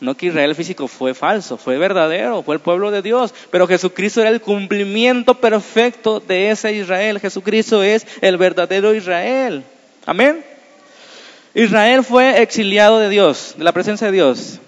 No 0.00 0.14
que 0.14 0.26
Israel 0.26 0.54
físico 0.54 0.88
fue 0.88 1.14
falso, 1.14 1.56
fue 1.56 1.78
verdadero, 1.78 2.42
fue 2.42 2.56
el 2.56 2.60
pueblo 2.60 2.90
de 2.90 3.00
Dios, 3.00 3.32
pero 3.50 3.66
Jesucristo 3.66 4.20
era 4.20 4.28
el 4.28 4.42
cumplimiento 4.42 5.34
perfecto 5.34 6.20
de 6.20 6.50
ese 6.50 6.74
Israel. 6.74 7.18
Jesucristo 7.18 7.82
es 7.82 8.06
el 8.20 8.36
verdadero 8.36 8.94
Israel. 8.94 9.64
Amén. 10.04 10.44
Israel 11.54 12.04
fue 12.04 12.42
exiliado 12.42 12.98
de 12.98 13.08
Dios, 13.08 13.54
de 13.56 13.64
la 13.64 13.72
presencia 13.72 14.08
de 14.08 14.12
Dios. 14.12 14.60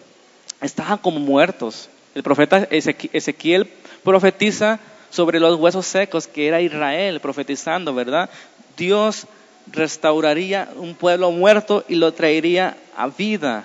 Estaban 0.62 0.96
como 0.98 1.20
muertos. 1.20 1.90
El 2.14 2.22
profeta 2.22 2.66
Ezequiel 2.70 3.68
profetiza 4.02 4.80
sobre 5.10 5.40
los 5.40 5.58
huesos 5.58 5.86
secos, 5.86 6.26
que 6.26 6.48
era 6.48 6.62
Israel 6.62 7.20
profetizando, 7.20 7.94
¿verdad? 7.94 8.30
Dios 8.78 9.26
restauraría 9.70 10.70
un 10.76 10.94
pueblo 10.94 11.30
muerto 11.30 11.84
y 11.88 11.96
lo 11.96 12.12
traería 12.14 12.76
a 12.96 13.08
vida. 13.08 13.64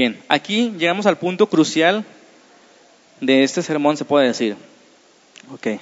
Bien, 0.00 0.18
aquí 0.28 0.72
llegamos 0.78 1.04
al 1.04 1.18
punto 1.18 1.46
crucial 1.46 2.06
de 3.20 3.42
este 3.42 3.60
sermón, 3.60 3.98
se 3.98 4.06
puede 4.06 4.28
decir. 4.28 4.56
Ok. 5.52 5.78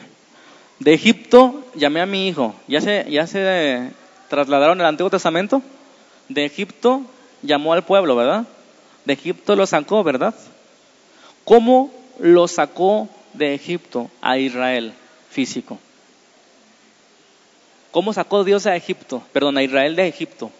De 0.80 0.92
Egipto 0.92 1.64
llamé 1.76 2.00
a 2.00 2.06
mi 2.06 2.26
hijo. 2.26 2.52
¿Ya 2.66 2.80
se, 2.80 3.08
ya 3.08 3.28
se 3.28 3.92
trasladaron 4.28 4.80
al 4.80 4.88
Antiguo 4.88 5.08
Testamento? 5.08 5.62
De 6.28 6.44
Egipto 6.44 7.02
llamó 7.42 7.74
al 7.74 7.84
pueblo, 7.84 8.16
¿verdad? 8.16 8.44
De 9.04 9.12
Egipto 9.12 9.54
lo 9.54 9.64
sacó, 9.68 10.02
¿verdad? 10.02 10.34
¿Cómo 11.44 11.94
lo 12.18 12.48
sacó 12.48 13.08
de 13.34 13.54
Egipto 13.54 14.10
a 14.20 14.36
Israel 14.36 14.94
físico? 15.30 15.78
¿Cómo 17.92 18.12
sacó 18.12 18.42
Dios 18.42 18.66
a 18.66 18.74
Egipto? 18.74 19.22
Perdón, 19.32 19.58
a 19.58 19.62
Israel 19.62 19.94
de 19.94 20.08
Egipto. 20.08 20.50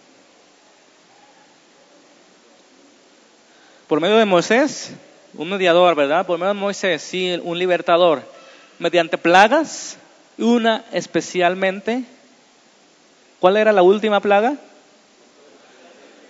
Por 3.89 3.99
medio 3.99 4.17
de 4.17 4.25
Moisés, 4.25 4.91
un 5.33 5.49
mediador, 5.49 5.95
¿verdad? 5.95 6.23
Por 6.23 6.37
medio 6.37 6.53
de 6.53 6.59
Moisés, 6.59 7.01
sí, 7.01 7.41
un 7.43 7.57
libertador. 7.57 8.21
Mediante 8.77 9.17
plagas, 9.17 9.97
una 10.37 10.85
especialmente. 10.91 12.03
¿Cuál 13.39 13.57
era 13.57 13.71
la 13.71 13.81
última 13.81 14.19
plaga? 14.19 14.57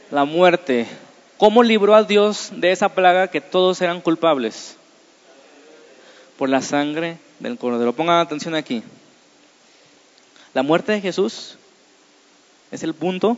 La 0.09 0.23
muerte. 0.23 0.87
¿Cómo 1.37 1.61
libró 1.61 1.95
a 1.95 2.03
Dios 2.03 2.49
de 2.53 2.71
esa 2.71 2.87
plaga 2.87 3.27
que 3.27 3.41
todos 3.41 3.81
eran 3.81 3.99
culpables? 3.99 4.77
Por 6.37 6.47
la 6.47 6.61
sangre 6.61 7.17
del 7.39 7.57
cordero. 7.57 7.91
Pongan 7.91 8.21
atención 8.21 8.55
aquí. 8.55 8.83
La 10.53 10.63
muerte 10.63 10.93
de 10.93 11.01
Jesús 11.01 11.57
es 12.71 12.83
el 12.83 12.93
punto 12.93 13.37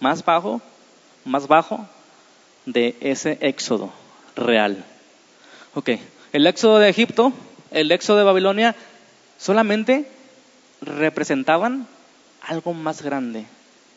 más 0.00 0.24
bajo, 0.24 0.60
más 1.24 1.46
bajo 1.46 1.86
de 2.66 2.96
ese 3.00 3.38
éxodo 3.40 3.92
real. 4.36 4.84
Ok, 5.74 5.90
el 6.32 6.46
éxodo 6.46 6.78
de 6.78 6.88
Egipto, 6.88 7.32
el 7.70 7.92
éxodo 7.92 8.18
de 8.18 8.24
Babilonia, 8.24 8.74
solamente 9.38 10.06
representaban 10.80 11.86
algo 12.42 12.72
más 12.74 13.02
grande, 13.02 13.44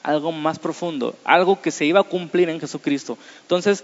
algo 0.04 0.32
más 0.32 0.60
profundo, 0.60 1.16
algo 1.24 1.62
que 1.62 1.72
se 1.72 1.86
iba 1.86 2.02
a 2.02 2.04
cumplir 2.04 2.50
en 2.50 2.60
Jesucristo. 2.60 3.18
Entonces, 3.42 3.84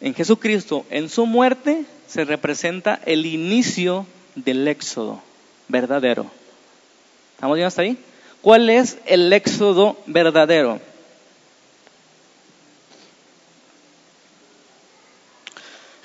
en 0.00 0.14
Jesucristo, 0.14 0.84
en 0.90 1.08
su 1.08 1.26
muerte, 1.26 1.84
se 2.06 2.24
representa 2.24 3.00
el 3.06 3.26
inicio 3.26 4.06
del 4.34 4.66
éxodo 4.68 5.22
verdadero. 5.68 6.26
¿Estamos 7.34 7.56
bien 7.56 7.66
hasta 7.66 7.82
ahí? 7.82 7.98
¿Cuál 8.42 8.70
es 8.70 8.98
el 9.06 9.32
éxodo 9.32 9.96
verdadero? 10.06 10.80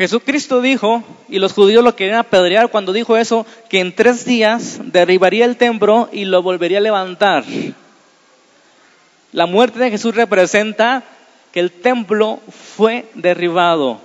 Jesucristo 0.02 0.62
dijo, 0.62 1.04
y 1.30 1.38
los 1.38 1.54
judíos 1.54 1.84
lo 1.84 1.96
querían 1.96 2.18
apedrear 2.18 2.70
cuando 2.72 2.92
dijo 2.92 3.18
eso, 3.18 3.46
que 3.70 3.80
en 3.80 3.94
tres 3.96 4.26
días 4.26 4.80
derribaría 4.84 5.46
el 5.46 5.58
templo 5.58 6.10
y 6.12 6.26
lo 6.26 6.42
volvería 6.42 6.80
a 6.80 6.82
levantar. 6.82 7.44
La 9.32 9.46
muerte 9.46 9.78
de 9.78 9.92
Jesús 9.92 10.16
representa 10.16 11.04
que 11.52 11.60
el 11.60 11.70
templo 11.70 12.40
fue 12.76 13.06
derribado. 13.14 14.02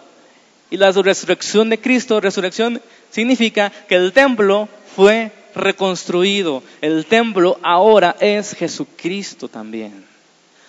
Y 0.68 0.76
la 0.76 0.92
resurrección 0.92 1.70
de 1.70 1.80
Cristo, 1.80 2.20
resurrección 2.20 2.82
significa 3.10 3.70
que 3.88 3.94
el 3.94 4.12
templo 4.12 4.68
fue 4.94 5.32
reconstruido. 5.54 6.62
El 6.82 7.06
templo 7.06 7.58
ahora 7.62 8.16
es 8.20 8.54
Jesucristo 8.54 9.48
también. 9.48 10.04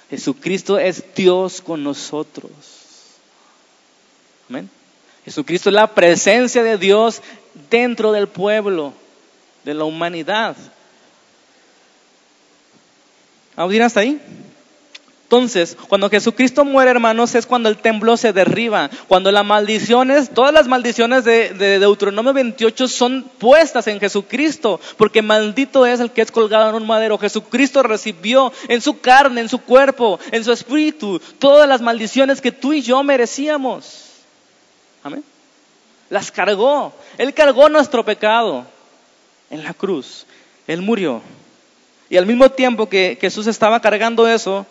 Jesucristo 0.10 0.80
es 0.80 1.04
Dios 1.14 1.62
con 1.62 1.84
nosotros. 1.84 2.52
Amén. 4.50 4.70
Jesucristo 5.28 5.70
es 5.70 5.74
la 5.74 5.88
presencia 5.88 6.64
de 6.64 6.78
Dios 6.78 7.22
dentro 7.70 8.14
del 8.14 8.30
pueblo, 8.30 8.94
de 9.66 9.74
la 9.74 9.84
humanidad. 9.84 10.56
¿Vamos 13.58 13.78
a 13.78 13.86
hasta 13.86 14.00
ahí? 14.00 14.22
Entonces, 15.24 15.76
cuando 15.90 16.10
Jesucristo 16.10 16.64
muere, 16.64 16.92
hermanos, 16.92 17.36
es 17.36 17.46
cuando 17.46 17.68
el 17.68 17.76
templo 17.76 18.16
se 18.16 18.32
derriba, 18.32 18.90
cuando 19.10 19.30
las 19.30 19.44
maldiciones, 19.44 20.30
todas 20.30 20.54
las 20.54 20.70
maldiciones 20.70 21.26
de, 21.26 21.50
de, 21.50 21.80
Deuteronomio 21.80 22.32
28 22.32 22.88
son 22.88 23.30
puestas 23.38 23.88
en 23.88 24.00
Jesucristo, 24.00 24.80
porque 24.96 25.22
maldito 25.22 25.86
es 25.86 26.00
el 26.00 26.12
que 26.12 26.22
es 26.22 26.32
colgado 26.32 26.70
en 26.70 26.76
un 26.76 26.88
madero. 26.88 27.18
Jesucristo 27.18 27.84
recibió 27.84 28.54
en 28.70 28.80
su 28.80 29.02
carne, 29.02 29.42
en 29.42 29.50
su 29.50 29.60
cuerpo, 29.60 30.22
en 30.32 30.46
su 30.46 30.54
espíritu, 30.54 31.20
todas 31.38 31.68
las 31.68 31.82
maldiciones 31.82 32.40
que 32.40 32.54
tú 32.54 32.72
y 32.72 32.82
yo 32.82 33.04
merecíamos. 33.04 34.07
Amén. 35.08 35.24
Las 36.10 36.32
cargó. 36.32 36.94
Él 37.18 37.34
cargó 37.34 37.70
nuestro 37.70 38.04
pecado 38.04 38.66
en 39.50 39.64
la 39.64 39.74
cruz. 39.74 40.26
Él 40.68 40.82
murió. 40.82 41.22
Y 42.10 42.18
al 42.18 42.26
mismo 42.26 42.50
tiempo 42.50 42.90
que 42.90 43.18
Jesús 43.20 43.48
estaba 43.48 43.80
cargando 43.80 44.28
eso, 44.28 44.66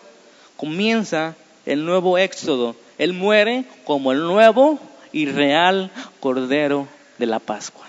comienza 0.55 1.35
el 1.65 1.85
nuevo 1.85 2.19
éxodo. 2.19 2.75
Él 2.99 3.13
muere 3.13 3.65
como 3.83 4.11
el 4.11 4.19
nuevo 4.19 4.79
y 5.11 5.25
real 5.25 5.91
Cordero 6.19 6.87
de 7.17 7.25
la 7.25 7.39
Pascua. 7.39 7.85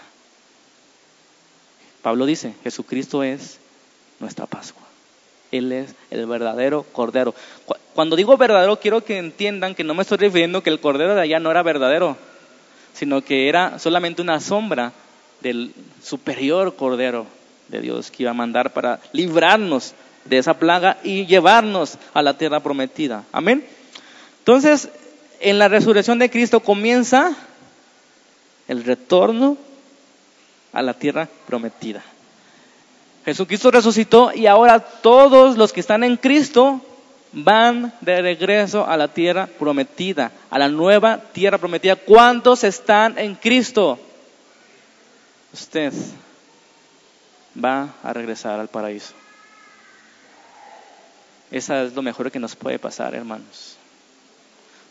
Pablo 2.01 2.25
dice, 2.25 2.55
Jesucristo 2.65 3.23
es 3.23 3.59
nuestra 4.21 4.47
Pascua. 4.47 4.83
Él 5.53 5.73
es 5.73 5.95
el 6.11 6.25
verdadero 6.27 6.85
Cordero. 6.93 7.35
Cuando 7.95 8.17
digo 8.17 8.37
verdadero, 8.39 8.81
quiero 8.81 9.05
que 9.05 9.19
entiendan 9.19 9.75
que 9.75 9.85
no 9.85 9.93
me 9.93 10.03
estoy 10.03 10.17
refiriendo 10.17 10.63
que 10.63 10.71
el 10.71 10.81
Cordero 10.81 11.15
de 11.15 11.23
allá 11.23 11.41
no 11.41 11.51
era 11.51 11.63
verdadero 11.63 12.17
sino 12.99 13.23
que 13.23 13.49
era 13.49 13.79
solamente 13.79 14.23
una 14.23 14.41
sombra 14.41 14.93
del 15.41 15.73
superior 16.03 16.75
Cordero 16.75 17.27
de 17.69 17.81
Dios 17.81 18.11
que 18.11 18.25
iba 18.25 18.33
a 18.33 18.35
mandar 18.35 18.73
para 18.73 18.99
librarnos 19.13 19.95
de 20.25 20.39
esa 20.39 20.59
plaga 20.59 20.99
y 21.05 21.25
llevarnos 21.27 21.97
a 22.13 22.23
la 22.23 22.37
tierra 22.37 22.59
prometida. 22.59 23.23
Amén. 23.31 23.65
Entonces, 24.41 24.89
en 25.39 25.61
la 25.61 25.69
resurrección 25.69 26.19
de 26.19 26.29
Cristo 26.29 26.59
comienza 26.59 27.37
el 28.67 28.83
retorno 28.83 29.57
a 30.73 30.83
la 30.83 30.95
tierra 30.95 31.29
prometida. 31.47 32.03
Jesucristo 33.25 33.71
resucitó 33.71 34.33
y 34.35 34.49
ahora 34.49 34.81
todos 34.81 35.57
los 35.57 35.73
que 35.73 35.79
están 35.79 36.03
en 36.03 36.17
Cristo 36.17 36.81
van 37.33 37.93
de 38.01 38.23
regreso 38.23 38.87
a 38.87 38.97
la 38.97 39.09
tierra 39.09 39.47
prometida, 39.47 40.33
a 40.51 40.59
la 40.59 40.69
nueva 40.69 41.19
tierra 41.19 41.59
prometida. 41.59 41.97
¿Cuántos 41.97 42.65
están 42.65 43.19
en 43.19 43.35
Cristo? 43.35 43.99
Usted 45.53 45.93
va 47.63 47.95
a 48.03 48.13
regresar 48.13 48.61
al 48.61 48.69
paraíso. 48.69 49.15
Esa 51.51 51.83
es 51.83 51.95
lo 51.95 52.03
mejor 52.03 52.31
que 52.31 52.39
nos 52.39 52.55
puede 52.55 52.79
pasar, 52.79 53.15
hermanos. 53.15 53.77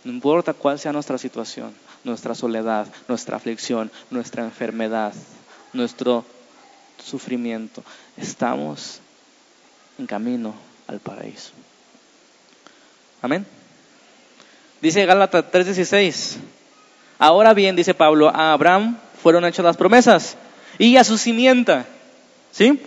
No 0.04 0.12
importa 0.12 0.54
cuál 0.54 0.80
sea 0.80 0.92
nuestra 0.92 1.18
situación, 1.18 1.74
nuestra 2.04 2.34
soledad, 2.34 2.88
nuestra 3.08 3.38
aflicción, 3.38 3.92
nuestra 4.10 4.44
enfermedad, 4.44 5.14
nuestro 5.74 6.26
sufrimiento, 7.04 7.84
estamos 8.16 9.00
en 9.98 10.08
camino 10.08 10.54
al 10.88 11.00
paraíso. 11.00 11.52
Amén. 13.22 13.45
Dice 14.82 15.05
Gálatas 15.05 15.45
3:16. 15.51 16.38
Ahora 17.20 17.53
bien, 17.53 17.76
dice 17.76 17.93
Pablo, 17.93 18.30
a 18.30 18.53
Abraham 18.53 18.97
fueron 19.22 19.45
hechas 19.45 19.65
las 19.65 19.78
promesas 19.78 20.38
y 20.78 20.97
a 20.97 21.03
su 21.03 21.18
simienta. 21.18 21.86
¿Sí? 22.51 22.80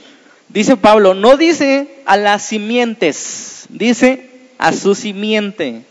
Dice 0.48 0.76
Pablo, 0.76 1.14
no 1.14 1.36
dice 1.36 2.02
a 2.06 2.16
las 2.16 2.42
simientes, 2.42 3.66
dice 3.68 4.30
a 4.58 4.72
su 4.72 4.94
simiente. 4.94 5.84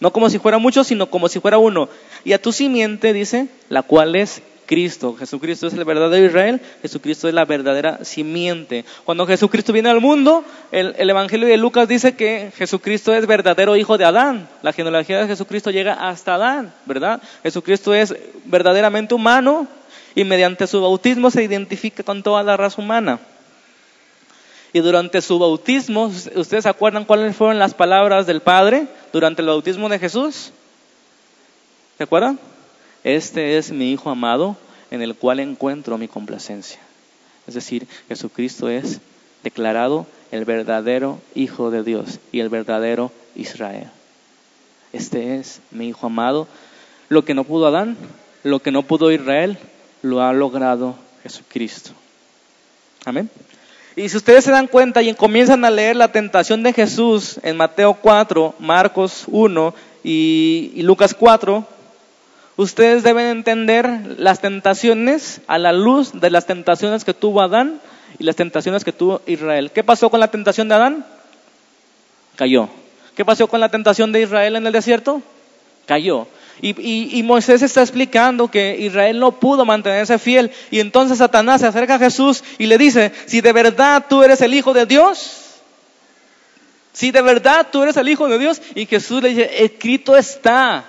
No 0.00 0.12
como 0.12 0.28
si 0.28 0.38
fuera 0.38 0.58
mucho, 0.58 0.84
sino 0.84 1.10
como 1.10 1.28
si 1.28 1.40
fuera 1.40 1.58
uno. 1.58 1.88
Y 2.24 2.32
a 2.32 2.40
tu 2.40 2.52
simiente 2.52 3.12
dice, 3.12 3.48
la 3.68 3.82
cual 3.82 4.16
es 4.16 4.42
Cristo. 4.66 5.16
Jesucristo 5.18 5.68
es 5.68 5.74
el 5.74 5.84
verdadero 5.84 6.26
Israel, 6.26 6.60
Jesucristo 6.82 7.28
es 7.28 7.34
la 7.34 7.44
verdadera 7.44 8.04
simiente. 8.04 8.84
Cuando 9.04 9.26
Jesucristo 9.26 9.72
viene 9.72 9.88
al 9.88 10.00
mundo, 10.00 10.44
el, 10.72 10.94
Evangelio 11.08 11.48
de 11.48 11.56
Lucas 11.56 11.88
dice 11.88 12.16
que 12.16 12.52
Jesucristo 12.56 13.14
es 13.14 13.26
verdadero 13.26 13.76
hijo 13.76 13.96
de 13.96 14.04
Adán. 14.04 14.48
La 14.62 14.72
genealogía 14.72 15.20
de 15.20 15.28
Jesucristo 15.28 15.70
llega 15.70 15.94
hasta 15.94 16.34
Adán, 16.34 16.74
¿verdad? 16.84 17.22
Jesucristo 17.42 17.94
es 17.94 18.14
verdaderamente 18.44 19.14
humano 19.14 19.66
y 20.14 20.24
mediante 20.24 20.66
su 20.66 20.80
bautismo 20.80 21.30
se 21.30 21.44
identifica 21.44 22.02
con 22.02 22.22
toda 22.22 22.42
la 22.42 22.56
raza 22.56 22.82
humana. 22.82 23.20
Y 24.72 24.80
durante 24.80 25.22
su 25.22 25.38
bautismo, 25.38 26.12
¿ustedes 26.34 26.64
se 26.64 26.68
acuerdan 26.68 27.04
cuáles 27.04 27.34
fueron 27.34 27.58
las 27.58 27.72
palabras 27.72 28.26
del 28.26 28.40
Padre 28.40 28.86
durante 29.12 29.40
el 29.40 29.48
bautismo 29.48 29.88
de 29.88 29.98
Jesús? 29.98 30.52
¿Se 31.96 32.04
acuerdan? 32.04 32.38
Este 33.06 33.56
es 33.56 33.70
mi 33.70 33.92
Hijo 33.92 34.10
amado 34.10 34.56
en 34.90 35.00
el 35.00 35.14
cual 35.14 35.38
encuentro 35.38 35.96
mi 35.96 36.08
complacencia. 36.08 36.80
Es 37.46 37.54
decir, 37.54 37.86
Jesucristo 38.08 38.68
es 38.68 39.00
declarado 39.44 40.08
el 40.32 40.44
verdadero 40.44 41.20
Hijo 41.36 41.70
de 41.70 41.84
Dios 41.84 42.18
y 42.32 42.40
el 42.40 42.48
verdadero 42.48 43.12
Israel. 43.36 43.86
Este 44.92 45.36
es 45.36 45.60
mi 45.70 45.86
Hijo 45.86 46.08
amado. 46.08 46.48
Lo 47.08 47.24
que 47.24 47.32
no 47.32 47.44
pudo 47.44 47.68
Adán, 47.68 47.96
lo 48.42 48.58
que 48.58 48.72
no 48.72 48.82
pudo 48.82 49.12
Israel, 49.12 49.56
lo 50.02 50.20
ha 50.20 50.32
logrado 50.32 50.96
Jesucristo. 51.22 51.92
Amén. 53.04 53.30
Y 53.94 54.08
si 54.08 54.16
ustedes 54.16 54.42
se 54.42 54.50
dan 54.50 54.66
cuenta 54.66 55.00
y 55.00 55.14
comienzan 55.14 55.64
a 55.64 55.70
leer 55.70 55.94
la 55.94 56.10
tentación 56.10 56.64
de 56.64 56.72
Jesús 56.72 57.38
en 57.44 57.56
Mateo 57.56 57.94
4, 58.02 58.56
Marcos 58.58 59.26
1 59.28 59.74
y, 60.02 60.82
Lucas 60.82 61.14
4, 61.14 61.75
Ustedes 62.56 63.02
deben 63.02 63.26
entender 63.26 64.16
las 64.18 64.40
tentaciones 64.40 65.42
a 65.46 65.58
la 65.58 65.72
luz 65.72 66.12
de 66.20 66.30
las 66.30 66.46
tentaciones 66.46 67.04
que 67.04 67.12
tuvo 67.12 67.42
Adán 67.42 67.80
y 68.18 68.24
las 68.24 68.36
tentaciones 68.36 68.82
que 68.82 68.92
tuvo 68.92 69.20
Israel. 69.26 69.70
¿Qué 69.72 69.84
pasó 69.84 70.08
con 70.08 70.20
la 70.20 70.30
tentación 70.30 70.68
de 70.68 70.74
Adán? 70.74 71.06
Cayó. 72.34 72.68
¿Qué 73.14 73.24
pasó 73.24 73.46
con 73.46 73.60
la 73.60 73.70
tentación 73.70 74.10
de 74.10 74.22
Israel 74.22 74.56
en 74.56 74.66
el 74.66 74.72
desierto? 74.72 75.22
Cayó. 75.86 76.26
Y, 76.62 77.22
Moisés 77.22 77.60
está 77.60 77.82
explicando 77.82 78.50
que 78.50 78.76
Israel 78.78 79.20
no 79.20 79.32
pudo 79.32 79.66
mantenerse 79.66 80.18
fiel. 80.18 80.50
Y 80.70 80.80
entonces 80.80 81.18
Satanás 81.18 81.60
se 81.60 81.66
acerca 81.66 81.96
a 81.96 81.98
Jesús 81.98 82.42
y 82.58 82.66
le 82.66 82.78
dice, 82.78 83.12
si 83.26 83.42
de 83.42 83.52
verdad 83.52 84.06
tú 84.08 84.22
eres 84.22 84.40
el 84.40 84.54
Hijo 84.54 84.72
de 84.72 84.86
Dios, 84.86 85.60
si 86.94 87.10
de 87.10 87.20
verdad 87.20 87.66
tú 87.70 87.82
eres 87.82 87.98
el 87.98 88.08
Hijo 88.08 88.28
de 88.28 88.38
Dios, 88.38 88.62
y 88.74 88.86
Jesús 88.86 89.22
le 89.22 89.30
dice, 89.30 89.64
escrito 89.64 90.16
está, 90.16 90.84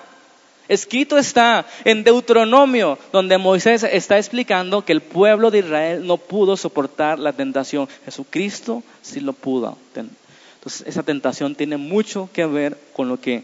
Escrito 0.68 1.18
está 1.18 1.66
en 1.86 2.04
Deuteronomio, 2.04 3.00
donde 3.14 3.38
Moisés 3.38 3.84
está 3.84 4.18
explicando 4.18 4.84
que 4.84 4.92
el 4.92 5.02
pueblo 5.02 5.50
de 5.50 5.60
Israel 5.60 6.06
no 6.06 6.18
pudo 6.18 6.58
soportar 6.58 7.20
la 7.20 7.34
tentación. 7.34 7.88
Jesucristo 8.04 8.84
sí 9.02 9.22
lo 9.22 9.34
pudo. 9.34 9.78
Entonces, 9.96 10.86
esa 10.86 11.04
tentación 11.04 11.56
tiene 11.56 11.78
mucho 11.78 12.30
que 12.34 12.46
ver 12.46 12.78
con 12.94 13.08
lo 13.08 13.20
que 13.20 13.44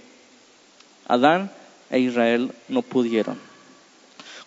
Adán 1.07 1.49
e 1.89 1.99
Israel 1.99 2.51
no 2.67 2.81
pudieron. 2.81 3.39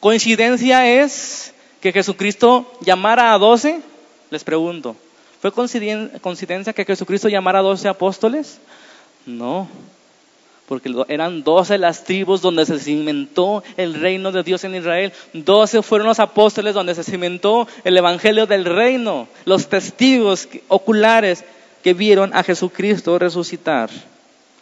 ¿Coincidencia 0.01 1.03
es 1.03 1.55
que 1.81 1.93
Jesucristo 1.93 2.71
llamara 2.83 3.33
a 3.33 3.39
doce? 3.39 3.81
Les 4.31 4.45
pregunto. 4.45 4.97
¿Fue 5.41 5.53
coincidencia 5.53 6.73
que 6.75 6.85
Jesucristo 6.85 7.29
llamara 7.29 7.61
a 7.61 7.63
doce 7.63 7.89
apóstoles? 7.89 8.59
No 9.25 9.67
porque 10.67 10.93
eran 11.09 11.45
doce 11.45 11.79
las 11.79 12.05
tribus 12.05 12.43
donde 12.43 12.67
se 12.67 12.79
cimentó 12.79 13.63
el 13.77 13.95
reino 13.95 14.33
de 14.33 14.43
Dios 14.43 14.65
en 14.65 14.75
Israel. 14.75 15.13
Doce 15.33 15.83
fueron 15.83 16.09
los 16.09 16.21
apóstoles 16.21 16.75
donde 16.75 16.95
se 16.95 17.05
cimentó 17.05 17.69
el 17.85 17.97
evangelio 17.97 18.47
del 18.47 18.65
reino, 18.65 19.29
los 19.45 19.69
testigos 19.69 20.49
oculares 20.69 21.45
que 21.83 21.95
vieron 21.95 22.35
a 22.35 22.43
Jesucristo 22.43 23.19
resucitar. 23.19 23.91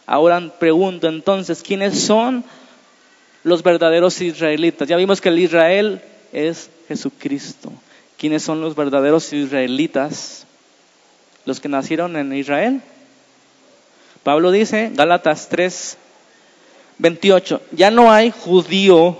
Ahora 0.05 0.39
pregunto 0.59 1.07
entonces, 1.07 1.63
¿quiénes 1.63 1.99
son 1.99 2.43
los 3.43 3.63
verdaderos 3.63 4.21
israelitas? 4.21 4.87
Ya 4.87 4.97
vimos 4.97 5.21
que 5.21 5.29
el 5.29 5.39
Israel 5.39 6.01
es 6.31 6.69
Jesucristo. 6.87 7.71
¿Quiénes 8.17 8.43
son 8.43 8.61
los 8.61 8.75
verdaderos 8.75 9.33
israelitas? 9.33 10.45
Los 11.45 11.59
que 11.59 11.67
nacieron 11.67 12.15
en 12.15 12.33
Israel. 12.33 12.81
Pablo 14.25 14.49
dice, 14.49 14.89
Gálatas 14.91 15.49
3, 15.49 15.97
28, 16.97 17.61
ya 17.73 17.91
no 17.91 18.11
hay 18.11 18.31
judío 18.31 19.15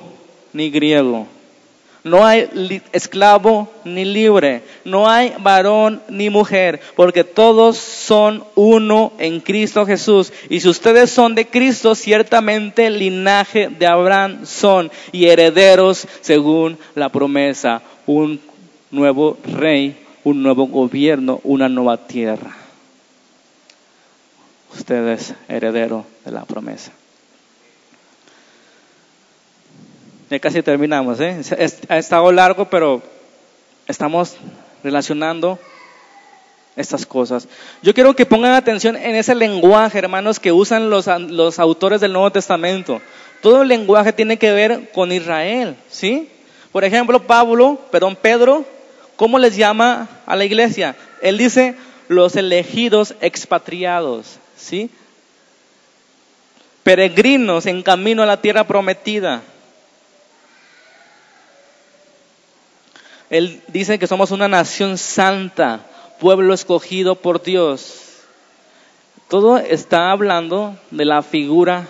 ni 0.51 0.71
griego, 0.71 1.27
no 2.03 2.25
hay 2.25 2.81
esclavo 2.91 3.71
ni 3.83 4.03
libre, 4.03 4.63
no 4.83 5.07
hay 5.07 5.35
varón 5.37 6.01
ni 6.09 6.31
mujer, 6.31 6.79
porque 6.95 7.23
todos 7.23 7.77
son 7.77 8.45
uno 8.55 9.13
en 9.19 9.41
Cristo 9.41 9.85
Jesús. 9.85 10.33
Y 10.49 10.59
si 10.61 10.69
ustedes 10.69 11.11
son 11.11 11.35
de 11.35 11.45
Cristo, 11.45 11.93
ciertamente 11.93 12.89
linaje 12.89 13.67
de 13.67 13.85
Abraham 13.85 14.47
son 14.47 14.89
y 15.11 15.27
herederos 15.27 16.07
según 16.21 16.79
la 16.95 17.09
promesa, 17.09 17.83
un 18.07 18.41
nuevo 18.89 19.37
rey, 19.53 19.95
un 20.23 20.41
nuevo 20.41 20.65
gobierno, 20.65 21.41
una 21.43 21.69
nueva 21.69 22.07
tierra 22.07 22.64
usted 24.75 25.07
es 25.07 25.33
heredero 25.47 26.05
de 26.25 26.31
la 26.31 26.45
promesa. 26.45 26.91
Ya 30.29 30.39
casi 30.39 30.61
terminamos, 30.63 31.19
¿eh? 31.19 31.41
Ha 31.87 31.97
estado 31.97 32.31
largo, 32.31 32.65
pero 32.69 33.01
estamos 33.87 34.35
relacionando 34.83 35.59
estas 36.75 37.05
cosas. 37.05 37.47
Yo 37.81 37.93
quiero 37.93 38.15
que 38.15 38.25
pongan 38.25 38.53
atención 38.53 38.95
en 38.95 39.15
ese 39.15 39.35
lenguaje, 39.35 39.99
hermanos, 39.99 40.39
que 40.39 40.51
usan 40.51 40.89
los, 40.89 41.07
los 41.07 41.59
autores 41.59 42.01
del 42.01 42.13
Nuevo 42.13 42.31
Testamento. 42.31 43.01
Todo 43.41 43.61
el 43.61 43.67
lenguaje 43.67 44.13
tiene 44.13 44.37
que 44.37 44.51
ver 44.51 44.91
con 44.91 45.11
Israel, 45.11 45.75
¿sí? 45.89 46.29
Por 46.71 46.83
ejemplo, 46.83 47.25
Pablo, 47.25 47.79
perdón, 47.91 48.17
Pedro, 48.19 48.65
¿cómo 49.15 49.39
les 49.39 49.55
llama 49.55 50.09
a 50.25 50.35
la 50.35 50.43
iglesia? 50.43 50.95
Él 51.21 51.37
dice 51.37 51.75
los 52.07 52.35
elegidos 52.35 53.15
expatriados. 53.21 54.39
¿Sí? 54.57 54.89
Peregrinos 56.83 57.65
en 57.65 57.81
camino 57.81 58.23
a 58.23 58.25
la 58.25 58.41
tierra 58.41 58.65
prometida. 58.65 59.41
Él 63.29 63.61
dice 63.67 63.97
que 63.97 64.07
somos 64.07 64.31
una 64.31 64.47
nación 64.47 64.97
santa, 64.97 65.85
pueblo 66.19 66.53
escogido 66.53 67.15
por 67.15 67.41
Dios. 67.41 68.21
Todo 69.27 69.57
está 69.57 70.11
hablando 70.11 70.77
de 70.91 71.05
la 71.05 71.23
figura 71.23 71.87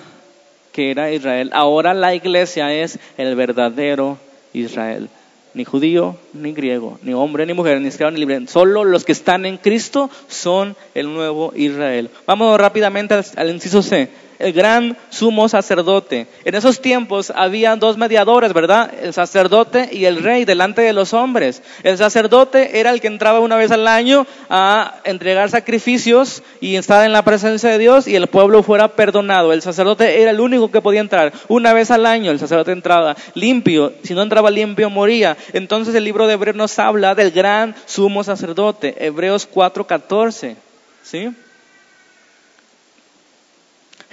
que 0.72 0.92
era 0.92 1.12
Israel. 1.12 1.52
Ahora 1.54 1.94
la 1.94 2.16
iglesia 2.16 2.74
es 2.74 3.00
el 3.18 3.36
verdadero 3.36 4.18
Israel 4.54 5.10
ni 5.56 5.64
judío, 5.64 6.18
ni 6.34 6.52
griego, 6.52 7.00
ni 7.02 7.14
hombre, 7.14 7.46
ni 7.46 7.54
mujer, 7.54 7.82
ni 7.82 7.88
esclavo, 7.88 8.12
ni 8.12 8.20
libre. 8.20 8.46
Solo 8.48 8.84
los 8.84 9.06
que 9.06 9.14
están 9.14 9.46
en 9.46 9.58
Cristo 9.58 10.10
son 10.28 10.76
el 10.94 11.14
nuevo 11.14 11.54
Israel. 11.56 12.10
Vamos 12.28 12.60
rápidamente 12.60 13.16
al, 13.36 13.50
inciso 13.50 13.82
C. 13.82 14.10
el 14.40 14.54
gran 14.54 14.98
sumo 15.10 15.50
sacerdote. 15.50 16.28
En 16.44 16.56
esos 16.56 16.82
tiempos 16.82 17.32
había 17.36 17.76
dos 17.76 17.98
mediadores, 17.98 18.54
¿verdad? 18.54 18.92
El 19.02 19.14
sacerdote 19.14 19.90
y 19.92 20.06
el 20.06 20.22
rey 20.24 20.46
delante 20.46 20.82
de 20.82 20.94
los 20.94 21.14
hombres. 21.14 21.62
El 21.84 21.98
sacerdote 21.98 22.80
era 22.80 22.92
el 22.92 23.02
que 23.02 23.08
entraba 23.08 23.40
una 23.40 23.58
vez 23.58 23.72
al 23.72 23.88
año 23.88 24.26
a 24.50 24.96
entregar 25.04 25.50
sacrificios 25.50 26.44
y 26.62 26.76
estaba 26.76 27.06
en 27.06 27.14
la 27.14 27.24
presencia 27.24 27.70
de 27.70 27.78
Dios 27.78 28.08
y 28.08 28.16
el 28.16 28.28
pueblo 28.28 28.64
fuera 28.64 28.90
perdonado. 28.90 29.54
El 29.54 29.62
sacerdote 29.62 30.22
era 30.22 30.32
el 30.32 30.40
único 30.40 30.72
que 30.72 30.82
podía 30.82 31.02
entrar. 31.02 31.34
Una 31.48 31.74
vez 31.74 31.92
al 31.92 32.06
año 32.06 32.32
el 32.32 32.40
sacerdote 32.40 32.72
entraba 32.72 33.16
limpio. 33.34 33.94
Si 34.04 34.14
no 34.14 34.22
entraba 34.22 34.52
limpio, 34.52 34.90
moría. 34.90 35.38
Entonces 35.54 35.96
el 35.96 36.04
libro 36.04 36.28
de 36.28 36.34
Hebreos 36.34 36.56
nos 36.56 36.78
habla 36.80 37.16
del 37.16 37.32
gran 37.32 37.76
sumo 37.86 38.24
sacerdote. 38.24 38.96
Hebreos 39.06 39.48
4:14. 39.52 40.56
¿Sí? 41.04 41.30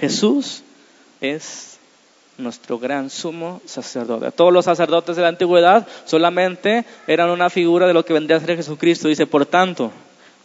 Jesús 0.03 0.63
es 1.21 1.77
nuestro 2.37 2.77
gran 2.77 3.09
sumo 3.09 3.61
sacerdote. 3.63 4.33
Todos 4.33 4.51
los 4.51 4.65
sacerdotes 4.65 5.15
de 5.15 5.21
la 5.21 5.29
antigüedad 5.29 5.87
solamente 6.03 6.83
eran 7.07 7.29
una 7.29 7.49
figura 7.49 7.87
de 7.87 7.93
lo 7.93 8.03
que 8.03 8.11
vendría 8.11 8.35
a 8.35 8.41
ser 8.41 8.57
Jesucristo. 8.57 9.07
Dice, 9.07 9.27
por 9.27 9.45
tanto, 9.45 9.91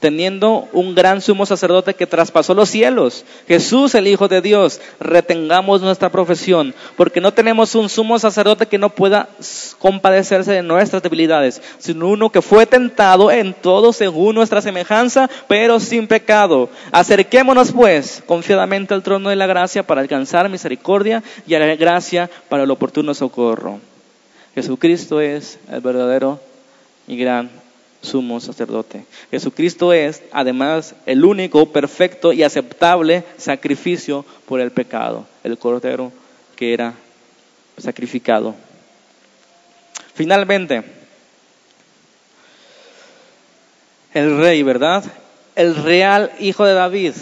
teniendo 0.00 0.68
un 0.72 0.94
gran 0.94 1.20
sumo 1.20 1.44
sacerdote 1.44 1.94
que 1.94 2.06
traspasó 2.06 2.54
los 2.54 2.68
cielos, 2.68 3.24
Jesús 3.48 3.94
el 3.94 4.06
Hijo 4.06 4.28
de 4.28 4.40
Dios, 4.40 4.80
retengamos 5.00 5.80
nuestra 5.80 6.10
profesión, 6.10 6.74
porque 6.96 7.20
no 7.20 7.32
tenemos 7.32 7.74
un 7.74 7.88
sumo 7.88 8.18
sacerdote 8.18 8.66
que 8.66 8.78
no 8.78 8.90
pueda 8.90 9.28
compadecerse 9.78 10.52
de 10.52 10.62
nuestras 10.62 11.02
debilidades, 11.02 11.60
sino 11.78 12.08
uno 12.08 12.30
que 12.30 12.42
fue 12.42 12.66
tentado 12.66 13.30
en 13.30 13.54
todo 13.54 13.92
según 13.92 14.36
nuestra 14.36 14.60
semejanza, 14.60 15.28
pero 15.48 15.80
sin 15.80 16.06
pecado. 16.06 16.68
Acerquémonos 16.92 17.72
pues 17.72 18.22
confiadamente 18.26 18.94
al 18.94 19.02
trono 19.02 19.30
de 19.30 19.36
la 19.36 19.46
gracia 19.46 19.82
para 19.82 20.00
alcanzar 20.00 20.48
misericordia 20.48 21.22
y 21.46 21.54
a 21.54 21.58
la 21.58 21.74
gracia 21.74 22.30
para 22.48 22.62
el 22.62 22.70
oportuno 22.70 23.14
socorro. 23.14 23.80
Jesucristo 24.54 25.20
es 25.20 25.58
el 25.70 25.80
verdadero 25.80 26.40
y 27.06 27.16
gran 27.16 27.50
sumo 28.08 28.40
sacerdote. 28.40 29.04
Jesucristo 29.30 29.92
es, 29.92 30.22
además, 30.32 30.94
el 31.06 31.24
único, 31.24 31.70
perfecto 31.70 32.32
y 32.32 32.42
aceptable 32.42 33.24
sacrificio 33.36 34.24
por 34.46 34.60
el 34.60 34.72
pecado, 34.72 35.26
el 35.44 35.58
cordero 35.58 36.12
que 36.56 36.72
era 36.74 36.94
sacrificado. 37.76 38.54
Finalmente, 40.14 40.82
el 44.14 44.38
rey, 44.38 44.62
¿verdad? 44.62 45.04
El 45.54 45.76
real 45.76 46.32
hijo 46.40 46.64
de 46.64 46.74
David, 46.74 47.14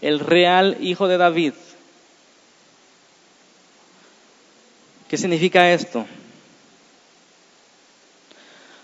el 0.00 0.20
real 0.20 0.76
hijo 0.80 1.08
de 1.08 1.16
David. 1.16 1.54
¿Qué 5.08 5.18
significa 5.18 5.72
esto? 5.72 6.06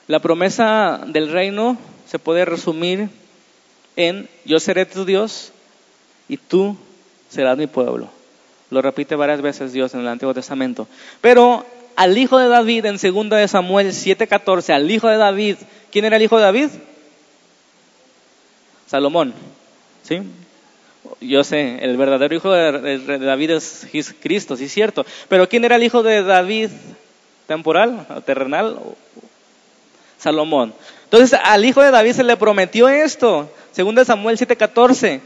La 0.08 0.20
promesa 0.20 1.02
del 1.06 1.30
reino 1.30 1.76
se 2.06 2.18
puede 2.18 2.46
resumir 2.46 3.10
en 3.94 4.26
yo 4.46 4.58
seré 4.58 4.86
tu 4.86 5.04
Dios 5.04 5.52
y 6.28 6.38
tú 6.38 6.76
serás 7.28 7.58
mi 7.58 7.66
pueblo. 7.66 8.08
Lo 8.70 8.80
repite 8.80 9.16
varias 9.16 9.42
veces 9.42 9.74
Dios 9.74 9.92
en 9.92 10.00
el 10.00 10.08
Antiguo 10.08 10.32
Testamento. 10.32 10.88
Pero 11.20 11.66
al 11.94 12.16
hijo 12.16 12.38
de 12.38 12.48
David 12.48 12.86
en 12.86 12.96
2 12.96 13.30
de 13.30 13.48
Samuel 13.48 13.88
7:14, 13.88 14.72
al 14.72 14.90
hijo 14.90 15.08
de 15.08 15.18
David, 15.18 15.56
¿quién 15.92 16.06
era 16.06 16.16
el 16.16 16.22
hijo 16.22 16.38
de 16.38 16.44
David? 16.44 16.68
Salomón. 18.86 19.34
¿Sí? 20.04 20.22
Yo 21.20 21.44
sé, 21.44 21.84
el 21.84 21.98
verdadero 21.98 22.34
hijo 22.34 22.50
de 22.50 23.18
David 23.18 23.50
es 23.50 24.14
Cristo, 24.20 24.56
sí 24.56 24.64
es 24.64 24.72
cierto. 24.72 25.04
Pero 25.28 25.48
¿quién 25.50 25.66
era 25.66 25.76
el 25.76 25.82
hijo 25.82 26.02
de 26.02 26.22
David 26.22 26.70
temporal, 27.46 28.06
terrenal? 28.24 28.78
Salomón. 30.18 30.74
Entonces 31.04 31.38
al 31.42 31.64
hijo 31.64 31.80
de 31.82 31.90
David 31.90 32.12
se 32.12 32.24
le 32.24 32.36
prometió 32.36 32.88
esto, 32.88 33.50
según 33.72 34.04
Samuel 34.04 34.36
7:14. 34.36 35.20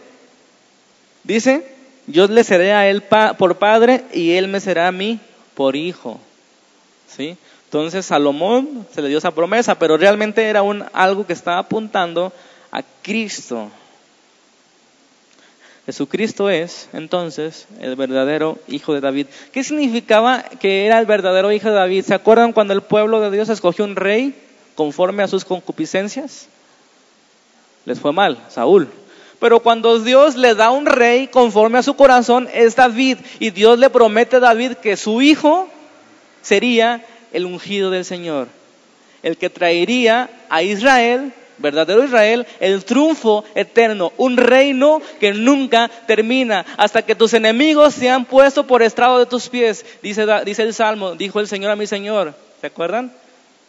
Dice, 1.24 1.66
yo 2.06 2.26
le 2.26 2.44
seré 2.44 2.72
a 2.72 2.88
él 2.88 3.02
por 3.38 3.56
padre 3.56 4.04
y 4.12 4.32
él 4.32 4.48
me 4.48 4.60
será 4.60 4.88
a 4.88 4.92
mí 4.92 5.20
por 5.54 5.76
hijo. 5.76 6.20
¿Sí? 7.08 7.36
Entonces 7.64 8.06
Salomón 8.06 8.86
se 8.92 9.00
le 9.02 9.08
dio 9.08 9.18
esa 9.18 9.30
promesa, 9.30 9.78
pero 9.78 9.96
realmente 9.96 10.42
era 10.42 10.62
un, 10.62 10.84
algo 10.92 11.26
que 11.26 11.32
estaba 11.32 11.58
apuntando 11.58 12.32
a 12.70 12.82
Cristo. 13.02 13.70
Jesucristo 15.86 16.48
es 16.48 16.88
entonces 16.92 17.66
el 17.80 17.96
verdadero 17.96 18.58
hijo 18.68 18.94
de 18.94 19.00
David. 19.00 19.26
¿Qué 19.52 19.64
significaba 19.64 20.42
que 20.42 20.86
era 20.86 20.98
el 21.00 21.06
verdadero 21.06 21.50
hijo 21.50 21.68
de 21.68 21.74
David? 21.74 22.04
¿Se 22.04 22.14
acuerdan 22.14 22.52
cuando 22.52 22.72
el 22.72 22.82
pueblo 22.82 23.20
de 23.20 23.30
Dios 23.30 23.48
escogió 23.48 23.84
un 23.84 23.96
rey? 23.96 24.34
Conforme 24.74 25.22
a 25.22 25.28
sus 25.28 25.44
concupiscencias? 25.44 26.48
Les 27.84 27.98
fue 27.98 28.12
mal, 28.12 28.38
Saúl. 28.48 28.88
Pero 29.42 29.58
cuando 29.58 29.98
Dios 29.98 30.36
le 30.36 30.54
da 30.54 30.70
un 30.70 30.86
rey 30.86 31.26
conforme 31.26 31.78
a 31.78 31.82
su 31.82 31.94
corazón, 31.94 32.48
es 32.54 32.76
David. 32.76 33.18
Y 33.40 33.50
Dios 33.50 33.76
le 33.76 33.90
promete 33.90 34.36
a 34.36 34.40
David 34.40 34.74
que 34.74 34.96
su 34.96 35.20
hijo 35.20 35.68
sería 36.42 37.04
el 37.32 37.46
ungido 37.46 37.90
del 37.90 38.04
Señor. 38.04 38.46
El 39.24 39.36
que 39.36 39.50
traería 39.50 40.30
a 40.48 40.62
Israel, 40.62 41.32
verdadero 41.58 42.04
Israel, 42.04 42.46
el 42.60 42.84
triunfo 42.84 43.42
eterno. 43.56 44.12
Un 44.16 44.36
reino 44.36 45.02
que 45.18 45.32
nunca 45.32 45.90
termina. 46.06 46.64
Hasta 46.76 47.02
que 47.02 47.16
tus 47.16 47.34
enemigos 47.34 47.94
sean 47.94 48.24
puestos 48.26 48.64
por 48.64 48.80
estrado 48.80 49.18
de 49.18 49.26
tus 49.26 49.48
pies. 49.48 49.84
Dice, 50.02 50.24
dice 50.44 50.62
el 50.62 50.72
Salmo, 50.72 51.16
dijo 51.16 51.40
el 51.40 51.48
Señor 51.48 51.72
a 51.72 51.76
mi 51.76 51.88
Señor. 51.88 52.32
¿Se 52.60 52.68
acuerdan? 52.68 53.12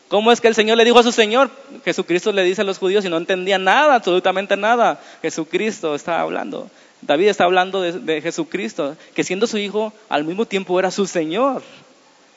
¿Cómo 0.07 0.31
es 0.31 0.41
que 0.41 0.47
el 0.47 0.55
Señor 0.55 0.77
le 0.77 0.85
dijo 0.85 0.99
a 0.99 1.03
su 1.03 1.11
Señor? 1.11 1.49
Jesucristo 1.83 2.31
le 2.31 2.43
dice 2.43 2.61
a 2.61 2.65
los 2.65 2.77
judíos 2.77 3.03
y 3.05 3.09
no 3.09 3.17
entendía 3.17 3.57
nada, 3.57 3.95
absolutamente 3.95 4.55
nada. 4.55 5.01
Jesucristo 5.21 5.95
estaba 5.95 6.21
hablando. 6.21 6.69
David 7.01 7.27
está 7.27 7.43
hablando 7.45 7.81
de, 7.81 8.21
Jesucristo, 8.21 8.95
que 9.13 9.23
siendo 9.23 9.47
su 9.47 9.57
hijo, 9.57 9.91
al 10.09 10.23
mismo 10.23 10.45
tiempo 10.45 10.79
era 10.79 10.91
su 10.91 11.05
Señor. 11.05 11.61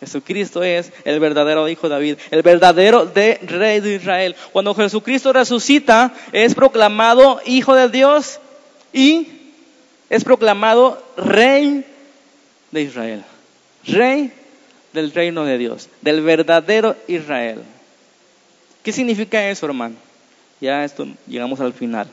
Jesucristo 0.01 0.63
es 0.63 0.93
el 1.05 1.21
verdadero 1.21 1.69
hijo 1.69 1.89
de 1.89 1.95
David, 1.95 2.19
el 2.31 2.43
verdadero 2.43 3.07
de 3.07 3.39
rey 3.43 3.81
de 3.81 3.95
Israel. 3.95 4.37
Cuando 4.53 4.75
Jesucristo 4.75 5.33
resucita, 5.33 6.13
es 6.33 6.55
proclamado 6.55 7.41
hijo 7.47 7.75
de 7.75 7.89
Dios 7.89 8.41
y 8.93 9.29
es 10.11 10.25
proclamado 10.25 11.03
rey 11.17 11.85
de 12.73 12.83
Israel. 12.83 13.25
Rey 13.87 14.33
del 14.97 15.13
reino 15.13 15.45
de 15.45 15.59
Dios, 15.59 15.91
del 16.01 16.23
verdadero 16.23 16.97
Israel. 17.07 17.63
¿Qué 18.83 18.93
significa 18.93 19.49
eso, 19.51 19.67
hermano? 19.67 19.95
Ya 20.59 20.85
esto 20.85 21.07
llegamos 21.27 21.61
al 21.61 21.75
final. 21.75 22.09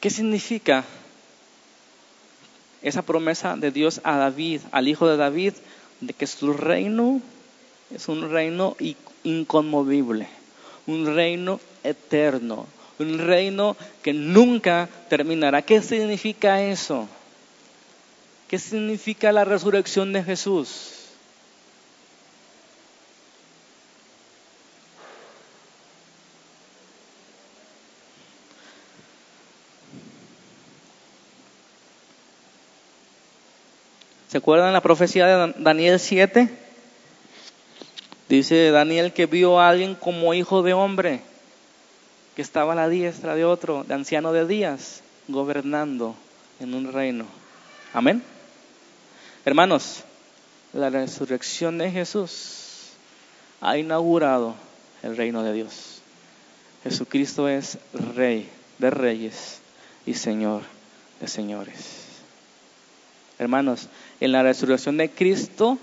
¿Qué 0.00 0.08
significa 0.10 0.84
esa 2.80 3.02
promesa 3.02 3.56
de 3.56 3.70
Dios 3.70 4.00
a 4.04 4.16
David, 4.16 4.62
al 4.70 4.88
hijo 4.88 5.06
de 5.06 5.18
David, 5.18 5.52
de 6.00 6.14
que 6.14 6.26
su 6.26 6.54
reino 6.54 7.20
es 7.94 8.08
un 8.08 8.30
reino 8.30 8.74
inconmovible, 9.22 10.28
un 10.86 11.14
reino 11.14 11.60
eterno, 11.84 12.66
un 12.98 13.18
reino 13.18 13.76
que 14.02 14.12
nunca 14.12 14.88
terminará. 15.08 15.62
¿Qué 15.62 15.82
significa 15.82 16.62
eso? 16.62 17.08
¿Qué 18.48 18.58
significa 18.58 19.30
la 19.32 19.44
resurrección 19.44 20.12
de 20.12 20.24
Jesús? 20.24 20.94
¿Se 34.28 34.38
acuerdan 34.38 34.72
la 34.74 34.82
profecía 34.82 35.26
de 35.26 35.54
Daniel 35.58 35.98
7? 35.98 36.48
Dice 38.28 38.70
Daniel 38.70 39.12
que 39.12 39.24
vio 39.24 39.58
a 39.58 39.70
alguien 39.70 39.94
como 39.94 40.34
hijo 40.34 40.62
de 40.62 40.74
hombre 40.74 41.22
que 42.38 42.42
estaba 42.42 42.74
a 42.74 42.76
la 42.76 42.88
diestra 42.88 43.34
de 43.34 43.44
otro, 43.44 43.82
de 43.82 43.94
anciano 43.94 44.32
de 44.32 44.46
días, 44.46 45.02
gobernando 45.26 46.14
en 46.60 46.72
un 46.72 46.92
reino. 46.92 47.24
Amén. 47.92 48.22
Hermanos, 49.44 50.04
la 50.72 50.88
resurrección 50.88 51.78
de 51.78 51.90
Jesús 51.90 52.90
ha 53.60 53.76
inaugurado 53.76 54.54
el 55.02 55.16
reino 55.16 55.42
de 55.42 55.52
Dios. 55.52 56.00
Jesucristo 56.84 57.48
es 57.48 57.76
rey 58.14 58.48
de 58.78 58.90
reyes 58.90 59.58
y 60.06 60.14
señor 60.14 60.62
de 61.20 61.26
señores. 61.26 62.20
Hermanos, 63.40 63.88
en 64.20 64.30
la 64.30 64.44
resurrección 64.44 64.96
de 64.96 65.10
Cristo 65.10 65.76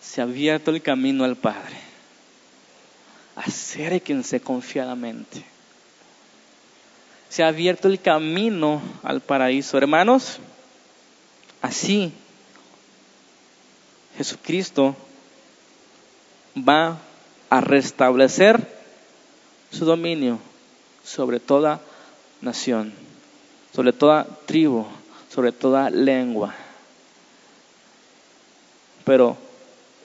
se 0.00 0.20
ha 0.20 0.24
abierto 0.24 0.70
el 0.70 0.80
camino 0.80 1.24
al 1.24 1.34
Padre 1.34 1.93
acérquense 3.36 4.40
confiadamente. 4.40 5.44
Se 7.28 7.42
ha 7.42 7.48
abierto 7.48 7.88
el 7.88 8.00
camino 8.00 8.80
al 9.02 9.20
paraíso. 9.20 9.76
Hermanos, 9.76 10.38
así 11.60 12.12
Jesucristo 14.16 14.94
va 16.56 16.98
a 17.50 17.60
restablecer 17.60 18.60
su 19.70 19.84
dominio 19.84 20.38
sobre 21.04 21.40
toda 21.40 21.80
nación, 22.40 22.92
sobre 23.74 23.92
toda 23.92 24.24
tribu, 24.46 24.86
sobre 25.32 25.50
toda 25.50 25.90
lengua. 25.90 26.54
Pero 29.04 29.36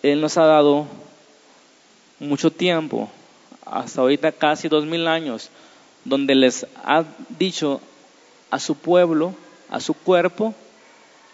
Él 0.02 0.22
nos 0.22 0.38
ha 0.38 0.46
dado 0.46 0.88
mucho 2.20 2.52
tiempo, 2.52 3.10
hasta 3.72 4.02
ahorita 4.02 4.32
casi 4.32 4.68
dos 4.68 4.86
mil 4.86 5.08
años, 5.08 5.50
donde 6.06 6.36
les 6.36 6.66
ha 6.84 7.04
dicho 7.38 7.82
a 8.50 8.60
su 8.60 8.76
pueblo, 8.76 9.34
a 9.70 9.80
su 9.80 9.94
cuerpo, 9.94 10.54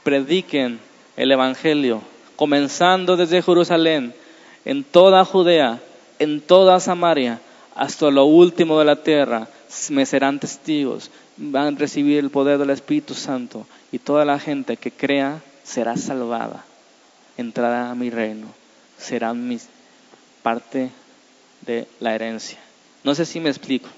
prediquen 0.03 0.79
el 1.15 1.31
Evangelio, 1.31 2.01
comenzando 2.35 3.15
desde 3.15 3.41
Jerusalén, 3.41 4.13
en 4.65 4.83
toda 4.83 5.23
Judea, 5.25 5.79
en 6.19 6.41
toda 6.41 6.79
Samaria, 6.79 7.39
hasta 7.75 8.09
lo 8.09 8.25
último 8.25 8.79
de 8.79 8.85
la 8.85 8.97
tierra, 8.97 9.47
me 9.89 10.05
serán 10.05 10.39
testigos, 10.39 11.11
van 11.37 11.75
a 11.75 11.77
recibir 11.77 12.19
el 12.19 12.29
poder 12.29 12.57
del 12.57 12.69
Espíritu 12.69 13.13
Santo 13.13 13.65
y 13.91 13.99
toda 13.99 14.25
la 14.25 14.39
gente 14.39 14.77
que 14.77 14.91
crea 14.91 15.41
será 15.63 15.97
salvada, 15.97 16.63
entrará 17.37 17.91
a 17.91 17.95
mi 17.95 18.09
reino, 18.09 18.47
serán 18.97 19.47
mis 19.47 19.67
parte 20.43 20.91
de 21.65 21.87
la 21.99 22.15
herencia. 22.15 22.59
No 23.03 23.15
sé 23.15 23.25
si 23.25 23.39
me 23.39 23.49
explico. 23.49 23.89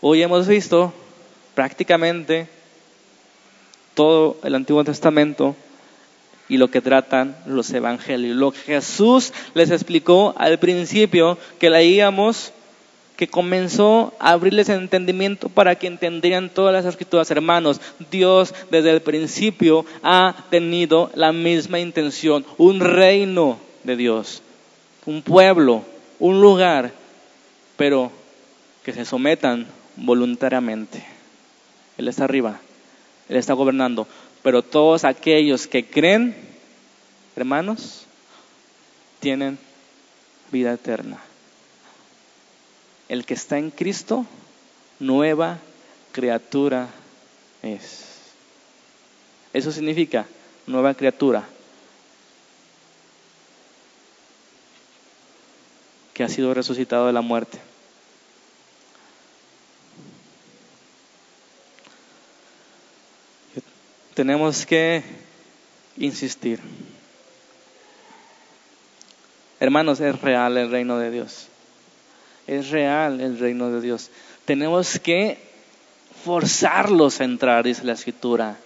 Hoy 0.00 0.22
hemos 0.22 0.46
visto 0.46 0.92
prácticamente 1.54 2.48
todo 3.94 4.36
el 4.44 4.54
Antiguo 4.54 4.84
Testamento 4.84 5.56
y 6.48 6.56
lo 6.56 6.70
que 6.70 6.80
tratan 6.80 7.36
los 7.46 7.70
evangelios. 7.72 8.36
Lo 8.36 8.52
que 8.52 8.60
Jesús 8.60 9.32
les 9.54 9.70
explicó 9.70 10.34
al 10.38 10.58
principio, 10.60 11.36
que 11.58 11.68
leíamos, 11.68 12.52
que 13.16 13.26
comenzó 13.26 14.14
a 14.20 14.30
abrirles 14.30 14.68
el 14.68 14.78
entendimiento 14.78 15.48
para 15.48 15.74
que 15.74 15.88
entendieran 15.88 16.48
todas 16.48 16.72
las 16.72 16.84
escrituras. 16.84 17.28
Hermanos, 17.32 17.80
Dios 18.12 18.54
desde 18.70 18.92
el 18.92 19.02
principio 19.02 19.84
ha 20.04 20.44
tenido 20.50 21.10
la 21.16 21.32
misma 21.32 21.80
intención, 21.80 22.46
un 22.56 22.78
reino 22.78 23.58
de 23.88 23.96
Dios, 23.96 24.42
un 25.04 25.22
pueblo, 25.22 25.82
un 26.20 26.40
lugar, 26.40 26.92
pero 27.76 28.12
que 28.84 28.92
se 28.92 29.04
sometan 29.04 29.66
voluntariamente. 29.96 31.04
Él 31.96 32.06
está 32.06 32.24
arriba, 32.24 32.60
Él 33.28 33.36
está 33.36 33.54
gobernando 33.54 34.06
pero 34.42 34.62
todos 34.62 35.04
aquellos 35.04 35.66
que 35.66 35.84
creen, 35.84 36.34
hermanos, 37.36 38.06
tienen 39.20 39.58
vida 40.50 40.72
eterna. 40.72 41.18
El 43.08 43.24
que 43.24 43.34
está 43.34 43.58
en 43.58 43.70
Cristo, 43.70 44.26
nueva 45.00 45.58
criatura 46.12 46.88
es. 47.62 48.04
Eso 49.52 49.72
significa 49.72 50.26
nueva 50.66 50.94
criatura. 50.94 51.44
Que 56.18 56.24
ha 56.24 56.28
sido 56.28 56.52
resucitado 56.52 57.06
de 57.06 57.14
la 57.14 57.22
muerte. 57.22 57.58
tenemos 64.18 64.66
que 64.66 65.04
insistir. 65.96 66.58
Hermanos, 69.60 70.00
es 70.00 70.20
real 70.20 70.56
el 70.56 70.72
reino 70.72 70.98
de 70.98 71.12
Dios. 71.12 71.46
Es 72.48 72.70
real 72.70 73.20
el 73.20 73.38
reino 73.38 73.70
de 73.70 73.80
Dios. 73.80 74.10
Tenemos 74.44 74.98
que 74.98 75.38
forzarlos 76.24 77.20
a 77.20 77.24
entrar, 77.26 77.62
dice 77.62 77.84
la 77.84 77.92
escritura. 77.92 78.56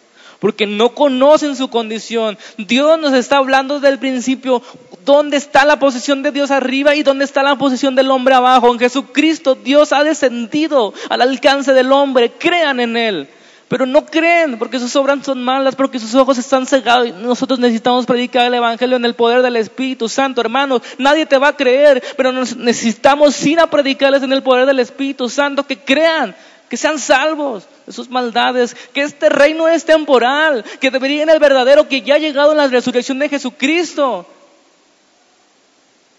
Porque 0.43 0.67
no 0.67 0.91
conocen 0.91 1.55
su 1.55 1.71
condición. 1.71 2.37
Dios 2.59 2.99
nos 2.99 3.15
está 3.15 3.37
hablando 3.37 3.77
desde 3.77 3.91
el 3.91 4.01
principio 4.01 4.61
dónde 5.05 5.37
está 5.37 5.65
la 5.65 5.79
posición 5.79 6.25
de 6.25 6.33
Dios 6.33 6.51
arriba 6.51 6.97
y 6.97 7.05
dónde 7.05 7.25
está 7.25 7.45
la 7.45 7.55
posición 7.55 7.95
del 7.95 8.11
hombre 8.11 8.35
abajo. 8.35 8.73
En 8.73 8.81
Jesucristo 8.81 9.55
Dios 9.55 9.93
ha 9.93 10.03
descendido 10.03 10.95
al 11.09 11.23
alcance 11.23 11.73
del 11.73 11.93
hombre. 11.93 12.33
Crean 12.33 12.81
en 12.81 12.97
Él 12.97 13.29
pero 13.73 13.87
no 13.87 14.05
creen 14.05 14.59
porque 14.59 14.79
sus 14.79 14.95
obras 14.97 15.21
son 15.25 15.43
malas, 15.43 15.75
porque 15.75 15.99
sus 15.99 16.15
ojos 16.15 16.37
están 16.37 16.67
cegados. 16.67 17.09
Y 17.09 17.13
nosotros 17.13 17.59
necesitamos 17.59 18.05
predicar 18.05 18.45
el 18.45 18.53
Evangelio 18.53 18.99
en 18.99 19.05
el 19.07 19.15
poder 19.15 19.41
del 19.41 19.57
Espíritu 19.57 20.11
Santo, 20.11 20.43
hermanos. 20.43 20.83
Nadie 20.99 21.25
te 21.25 21.39
va 21.39 21.49
a 21.49 21.57
creer, 21.57 22.03
pero 22.19 22.33
necesitamos 22.33 23.47
ir 23.47 23.59
a 23.61 23.71
predicarles 23.71 24.23
en 24.25 24.33
el 24.35 24.43
poder 24.43 24.67
del 24.67 24.79
Espíritu 24.79 25.31
Santo, 25.31 25.67
que 25.67 25.79
crean, 25.79 26.37
que 26.73 26.79
sean 26.79 26.99
salvos 26.99 27.65
de 27.85 27.93
sus 27.93 28.09
maldades, 28.09 28.75
que 28.95 29.03
este 29.03 29.29
reino 29.29 29.69
es 29.69 29.85
temporal, 29.85 30.65
que 30.81 30.91
debería 30.91 31.23
en 31.23 31.29
el 31.29 31.39
verdadero, 31.39 31.87
que 31.87 32.01
ya 32.01 32.15
ha 32.15 32.19
llegado 32.19 32.55
la 32.55 32.67
resurrección 32.67 33.19
de 33.19 33.29
Jesucristo. 33.29 34.25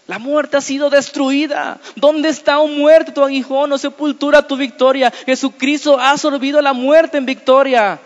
La 0.06 0.20
muerte 0.20 0.56
ha 0.56 0.60
sido 0.60 0.90
destruida. 0.90 1.80
¿Dónde 1.96 2.28
está, 2.28 2.60
un 2.60 2.78
muerte, 2.78 3.10
tu 3.10 3.24
aguijón 3.24 3.72
o 3.72 3.78
sepultura, 3.78 4.46
tu 4.46 4.56
victoria? 4.56 5.12
Jesucristo 5.26 5.98
ha 5.98 6.12
absorbido 6.12 6.62
la 6.62 6.72
muerte 6.72 7.18
en 7.18 7.26
victoria. 7.26 7.98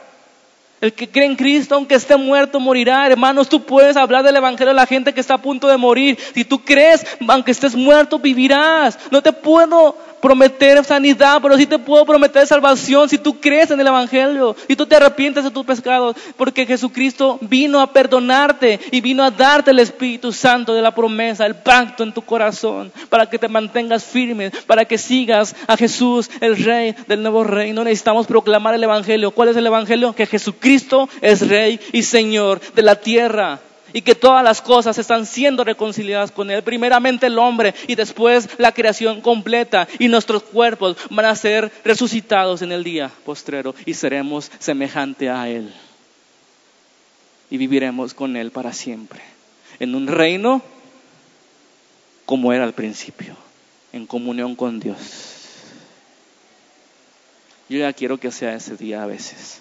El 0.80 0.94
que 0.94 1.10
cree 1.10 1.26
en 1.26 1.36
Cristo, 1.36 1.74
aunque 1.74 1.96
esté 1.96 2.16
muerto, 2.16 2.60
morirá. 2.60 3.06
Hermanos, 3.08 3.50
tú 3.50 3.62
puedes 3.64 3.94
hablar 3.94 4.22
del 4.22 4.36
Evangelio 4.36 4.70
a 4.70 4.74
la 4.74 4.86
gente 4.86 5.12
que 5.12 5.20
está 5.20 5.34
a 5.34 5.42
punto 5.42 5.66
de 5.66 5.76
morir. 5.76 6.16
Si 6.32 6.46
tú 6.46 6.64
crees, 6.64 7.04
aunque 7.28 7.50
estés 7.50 7.74
muerto, 7.74 8.18
vivirás. 8.18 8.98
No 9.10 9.20
te 9.20 9.32
puedo 9.32 9.96
prometer 10.20 10.84
sanidad, 10.84 11.40
pero 11.42 11.56
sí 11.56 11.66
te 11.66 11.78
puedo 11.78 12.04
prometer 12.04 12.46
salvación 12.46 13.08
si 13.08 13.18
tú 13.18 13.40
crees 13.40 13.70
en 13.70 13.80
el 13.80 13.86
Evangelio 13.86 14.56
y 14.66 14.76
tú 14.76 14.86
te 14.86 14.96
arrepientes 14.96 15.44
de 15.44 15.50
tus 15.50 15.64
pecados, 15.64 16.16
porque 16.36 16.66
Jesucristo 16.66 17.38
vino 17.40 17.80
a 17.80 17.92
perdonarte 17.92 18.80
y 18.90 19.00
vino 19.00 19.22
a 19.22 19.30
darte 19.30 19.70
el 19.70 19.78
Espíritu 19.78 20.32
Santo 20.32 20.74
de 20.74 20.82
la 20.82 20.94
promesa, 20.94 21.46
el 21.46 21.56
pacto 21.56 22.02
en 22.02 22.12
tu 22.12 22.22
corazón, 22.22 22.92
para 23.08 23.26
que 23.26 23.38
te 23.38 23.48
mantengas 23.48 24.04
firme, 24.04 24.50
para 24.66 24.84
que 24.84 24.98
sigas 24.98 25.54
a 25.66 25.76
Jesús, 25.76 26.30
el 26.40 26.56
Rey 26.56 26.94
del 27.06 27.22
nuevo 27.22 27.44
reino. 27.44 27.84
Necesitamos 27.84 28.26
proclamar 28.26 28.74
el 28.74 28.84
Evangelio. 28.84 29.30
¿Cuál 29.30 29.48
es 29.48 29.56
el 29.56 29.66
Evangelio? 29.66 30.14
Que 30.14 30.26
Jesucristo 30.26 31.08
es 31.20 31.48
Rey 31.48 31.80
y 31.92 32.02
Señor 32.02 32.60
de 32.74 32.82
la 32.82 32.96
tierra 32.96 33.60
y 33.98 34.02
que 34.02 34.14
todas 34.14 34.44
las 34.44 34.62
cosas 34.62 34.96
están 34.96 35.26
siendo 35.26 35.64
reconciliadas 35.64 36.30
con 36.30 36.52
Él. 36.52 36.62
Primeramente 36.62 37.26
el 37.26 37.36
hombre 37.36 37.74
y 37.88 37.96
después 37.96 38.48
la 38.56 38.70
creación 38.70 39.20
completa 39.20 39.88
y 39.98 40.06
nuestros 40.06 40.44
cuerpos 40.44 40.96
van 41.10 41.26
a 41.26 41.34
ser 41.34 41.72
resucitados 41.82 42.62
en 42.62 42.70
el 42.70 42.84
día 42.84 43.10
postrero 43.24 43.74
y 43.84 43.94
seremos 43.94 44.52
semejante 44.60 45.28
a 45.28 45.48
Él. 45.48 45.74
Y 47.50 47.56
viviremos 47.56 48.14
con 48.14 48.36
Él 48.36 48.52
para 48.52 48.72
siempre. 48.72 49.20
En 49.80 49.96
un 49.96 50.06
reino 50.06 50.62
como 52.24 52.52
era 52.52 52.62
al 52.62 52.74
principio, 52.74 53.34
en 53.92 54.06
comunión 54.06 54.54
con 54.54 54.78
Dios. 54.78 54.98
Yo 57.68 57.78
ya 57.78 57.92
quiero 57.92 58.18
que 58.18 58.30
sea 58.30 58.54
ese 58.54 58.76
día 58.76 59.02
a 59.02 59.06
veces 59.06 59.60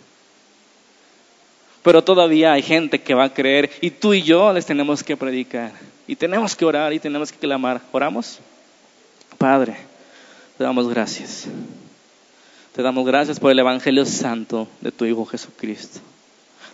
pero 1.88 2.03
todavía 2.03 2.51
hay 2.51 2.61
gente 2.61 2.99
que 2.99 3.13
va 3.13 3.23
a 3.23 3.33
creer 3.33 3.71
y 3.79 3.91
tú 3.91 4.13
y 4.13 4.21
yo 4.21 4.51
les 4.51 4.65
tenemos 4.65 5.01
que 5.01 5.15
predicar 5.15 5.71
y 6.05 6.17
tenemos 6.17 6.53
que 6.53 6.65
orar 6.65 6.91
y 6.91 6.99
tenemos 6.99 7.31
que 7.31 7.38
clamar. 7.38 7.79
¿Oramos? 7.93 8.39
Padre, 9.38 9.77
te 10.57 10.65
damos 10.65 10.89
gracias. 10.89 11.47
Te 12.75 12.81
damos 12.81 13.05
gracias 13.05 13.39
por 13.39 13.51
el 13.51 13.59
Evangelio 13.59 14.03
Santo 14.03 14.67
de 14.81 14.91
tu 14.91 15.05
Hijo 15.05 15.25
Jesucristo. 15.25 16.01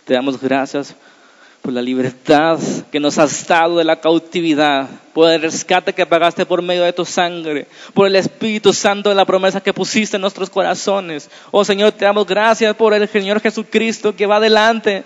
Te 0.04 0.14
damos 0.14 0.40
gracias 0.40 0.96
por 1.64 1.72
la 1.72 1.80
libertad 1.80 2.58
que 2.92 3.00
nos 3.00 3.16
has 3.16 3.48
dado 3.48 3.78
de 3.78 3.84
la 3.84 3.98
cautividad, 3.98 4.86
por 5.14 5.30
el 5.30 5.40
rescate 5.40 5.94
que 5.94 6.04
pagaste 6.04 6.44
por 6.44 6.60
medio 6.60 6.82
de 6.82 6.92
tu 6.92 7.06
sangre, 7.06 7.66
por 7.94 8.06
el 8.06 8.16
Espíritu 8.16 8.74
Santo 8.74 9.08
de 9.08 9.14
la 9.14 9.24
promesa 9.24 9.62
que 9.62 9.72
pusiste 9.72 10.16
en 10.16 10.20
nuestros 10.20 10.50
corazones. 10.50 11.30
Oh 11.50 11.64
Señor, 11.64 11.92
te 11.92 12.04
damos 12.04 12.26
gracias 12.26 12.76
por 12.76 12.92
el 12.92 13.08
Señor 13.08 13.40
Jesucristo 13.40 14.14
que 14.14 14.26
va 14.26 14.36
adelante 14.36 15.04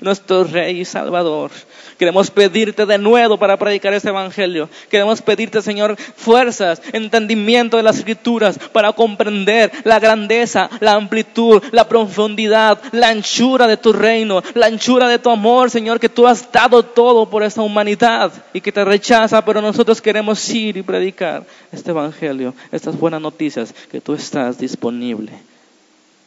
nuestro 0.00 0.44
Rey 0.44 0.80
y 0.80 0.84
Salvador. 0.84 1.50
Queremos 1.98 2.30
pedirte 2.30 2.86
de 2.86 2.96
nuevo 2.96 3.38
para 3.38 3.56
predicar 3.56 3.92
este 3.92 4.10
Evangelio. 4.10 4.68
Queremos 4.88 5.20
pedirte, 5.20 5.60
Señor, 5.62 5.96
fuerzas, 5.96 6.80
entendimiento 6.92 7.76
de 7.76 7.82
las 7.82 7.98
Escrituras 7.98 8.58
para 8.72 8.92
comprender 8.92 9.72
la 9.84 9.98
grandeza, 9.98 10.70
la 10.80 10.92
amplitud, 10.92 11.62
la 11.72 11.88
profundidad, 11.88 12.80
la 12.92 13.08
anchura 13.08 13.66
de 13.66 13.76
tu 13.76 13.92
reino, 13.92 14.42
la 14.54 14.66
anchura 14.66 15.08
de 15.08 15.18
tu 15.18 15.30
amor, 15.30 15.70
Señor, 15.70 15.98
que 15.98 16.08
tú 16.08 16.26
has 16.26 16.50
dado 16.52 16.84
todo 16.84 17.28
por 17.28 17.42
esta 17.42 17.62
humanidad 17.62 18.32
y 18.52 18.60
que 18.60 18.72
te 18.72 18.84
rechaza, 18.84 19.44
pero 19.44 19.60
nosotros 19.60 20.00
queremos 20.00 20.48
ir 20.50 20.76
y 20.76 20.82
predicar 20.82 21.44
este 21.72 21.90
Evangelio, 21.90 22.54
estas 22.70 22.98
buenas 22.98 23.20
noticias, 23.20 23.74
que 23.90 24.00
tú 24.00 24.14
estás 24.14 24.58
disponible 24.58 25.32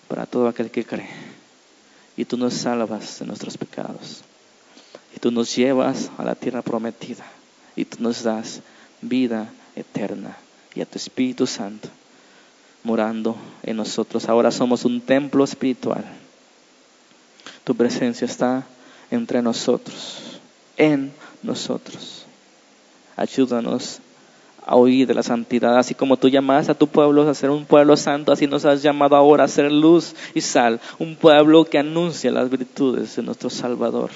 para 0.07 0.25
todo 0.25 0.47
aquel 0.47 0.69
que 0.69 0.83
cree. 0.83 1.30
Y 2.17 2.25
tú 2.25 2.37
nos 2.37 2.53
salvas 2.53 3.19
de 3.19 3.25
nuestros 3.25 3.57
pecados. 3.57 4.23
Y 5.15 5.19
tú 5.19 5.31
nos 5.31 5.55
llevas 5.55 6.11
a 6.17 6.23
la 6.23 6.35
tierra 6.35 6.61
prometida. 6.61 7.25
Y 7.75 7.85
tú 7.85 7.97
nos 7.99 8.23
das 8.23 8.61
vida 9.01 9.49
eterna. 9.75 10.37
Y 10.75 10.81
a 10.81 10.85
tu 10.85 10.97
Espíritu 10.97 11.47
Santo 11.47 11.89
morando 12.83 13.35
en 13.63 13.77
nosotros. 13.77 14.27
Ahora 14.27 14.51
somos 14.51 14.85
un 14.85 15.01
templo 15.01 15.43
espiritual. 15.43 16.03
Tu 17.63 17.75
presencia 17.75 18.25
está 18.25 18.65
entre 19.11 19.41
nosotros, 19.41 20.39
en 20.77 21.13
nosotros. 21.43 22.25
Ayúdanos 23.15 23.99
a 24.65 24.75
oír 24.75 25.07
de 25.07 25.13
la 25.13 25.23
santidad, 25.23 25.77
así 25.77 25.93
como 25.93 26.17
tú 26.17 26.29
llamas 26.29 26.69
a 26.69 26.75
tu 26.75 26.87
pueblo 26.87 27.27
a 27.27 27.33
ser 27.33 27.49
un 27.49 27.65
pueblo 27.65 27.97
santo, 27.97 28.31
así 28.31 28.47
nos 28.47 28.65
has 28.65 28.81
llamado 28.81 29.15
ahora 29.15 29.45
a 29.45 29.47
ser 29.47 29.71
luz 29.71 30.15
y 30.33 30.41
sal, 30.41 30.79
un 30.99 31.15
pueblo 31.15 31.65
que 31.65 31.77
anuncia 31.77 32.31
las 32.31 32.49
virtudes 32.49 33.15
de 33.15 33.23
nuestro 33.23 33.49
Salvador 33.49 34.09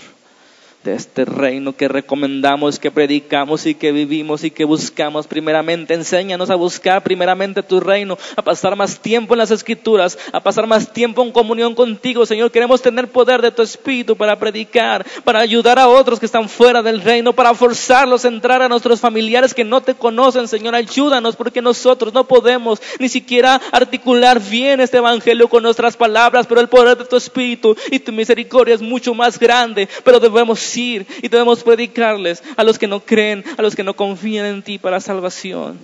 de 0.85 0.93
este 0.93 1.25
reino 1.25 1.75
que 1.75 1.87
recomendamos, 1.87 2.77
que 2.77 2.91
predicamos 2.91 3.65
y 3.65 3.73
que 3.73 3.91
vivimos 3.91 4.43
y 4.43 4.51
que 4.51 4.65
buscamos 4.65 5.25
primeramente. 5.25 5.95
Enséñanos 5.95 6.51
a 6.51 6.55
buscar 6.55 7.01
primeramente 7.01 7.63
tu 7.63 7.79
reino, 7.79 8.17
a 8.35 8.41
pasar 8.43 8.75
más 8.75 8.99
tiempo 8.99 9.33
en 9.33 9.39
las 9.39 9.49
escrituras, 9.49 10.17
a 10.31 10.39
pasar 10.39 10.67
más 10.67 10.93
tiempo 10.93 11.23
en 11.23 11.31
comunión 11.31 11.73
contigo, 11.73 12.25
Señor. 12.25 12.51
Queremos 12.51 12.83
tener 12.83 13.07
poder 13.07 13.41
de 13.41 13.51
tu 13.51 13.63
espíritu 13.63 14.15
para 14.15 14.37
predicar, 14.37 15.05
para 15.23 15.39
ayudar 15.39 15.79
a 15.79 15.87
otros 15.87 16.19
que 16.19 16.27
están 16.27 16.47
fuera 16.47 16.83
del 16.83 17.01
reino, 17.01 17.33
para 17.33 17.55
forzarlos 17.55 18.23
a 18.23 18.27
entrar 18.27 18.61
a 18.61 18.69
nuestros 18.69 18.99
familiares 18.99 19.55
que 19.55 19.63
no 19.63 19.81
te 19.81 19.95
conocen, 19.95 20.47
Señor. 20.47 20.75
Ayúdanos 20.75 21.35
porque 21.35 21.63
nosotros 21.63 22.13
no 22.13 22.27
podemos 22.27 22.79
ni 22.99 23.09
siquiera 23.09 23.59
articular 23.71 24.39
bien 24.39 24.79
este 24.79 24.97
evangelio 24.97 25.49
con 25.49 25.63
nuestras 25.63 25.97
palabras, 25.97 26.45
pero 26.45 26.61
el 26.61 26.69
poder 26.69 26.95
de 26.95 27.05
tu 27.05 27.15
espíritu 27.15 27.75
y 27.89 27.97
tu 27.97 28.11
misericordia 28.11 28.75
es 28.75 28.81
mucho 28.83 29.15
más 29.15 29.39
grande, 29.39 29.89
pero 30.03 30.19
debemos 30.19 30.74
y 30.77 31.27
debemos 31.29 31.63
predicarles 31.63 32.43
a 32.57 32.63
los 32.63 32.77
que 32.77 32.87
no 32.87 32.99
creen, 32.99 33.43
a 33.57 33.61
los 33.61 33.75
que 33.75 33.83
no 33.83 33.95
confían 33.95 34.45
en 34.45 34.63
ti 34.63 34.77
para 34.77 34.99
salvación. 34.99 35.77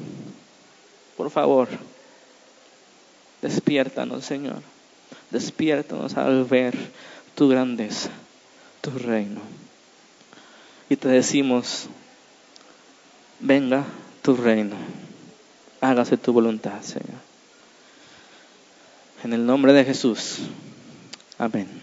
Por 1.18 1.30
favor, 1.30 1.68
despiértanos, 3.42 4.26
Señor. 4.26 4.62
Despiértanos 5.30 6.18
al 6.18 6.44
ver 6.44 6.76
tu 7.36 7.48
grandeza, 7.48 8.10
tu 8.82 8.92
reino. 8.92 9.40
Y 10.90 10.98
te 10.98 11.08
decimos, 11.08 11.88
venga 13.40 13.86
tu 14.22 14.36
reino, 14.36 14.76
hágase 15.80 16.18
tu 16.18 16.34
voluntad, 16.34 16.82
Señor. 16.82 17.22
En 19.24 19.34
el 19.34 19.46
nombre 19.46 19.72
de 19.74 19.86
Jesús. 19.86 20.40
Amén. 21.38 21.81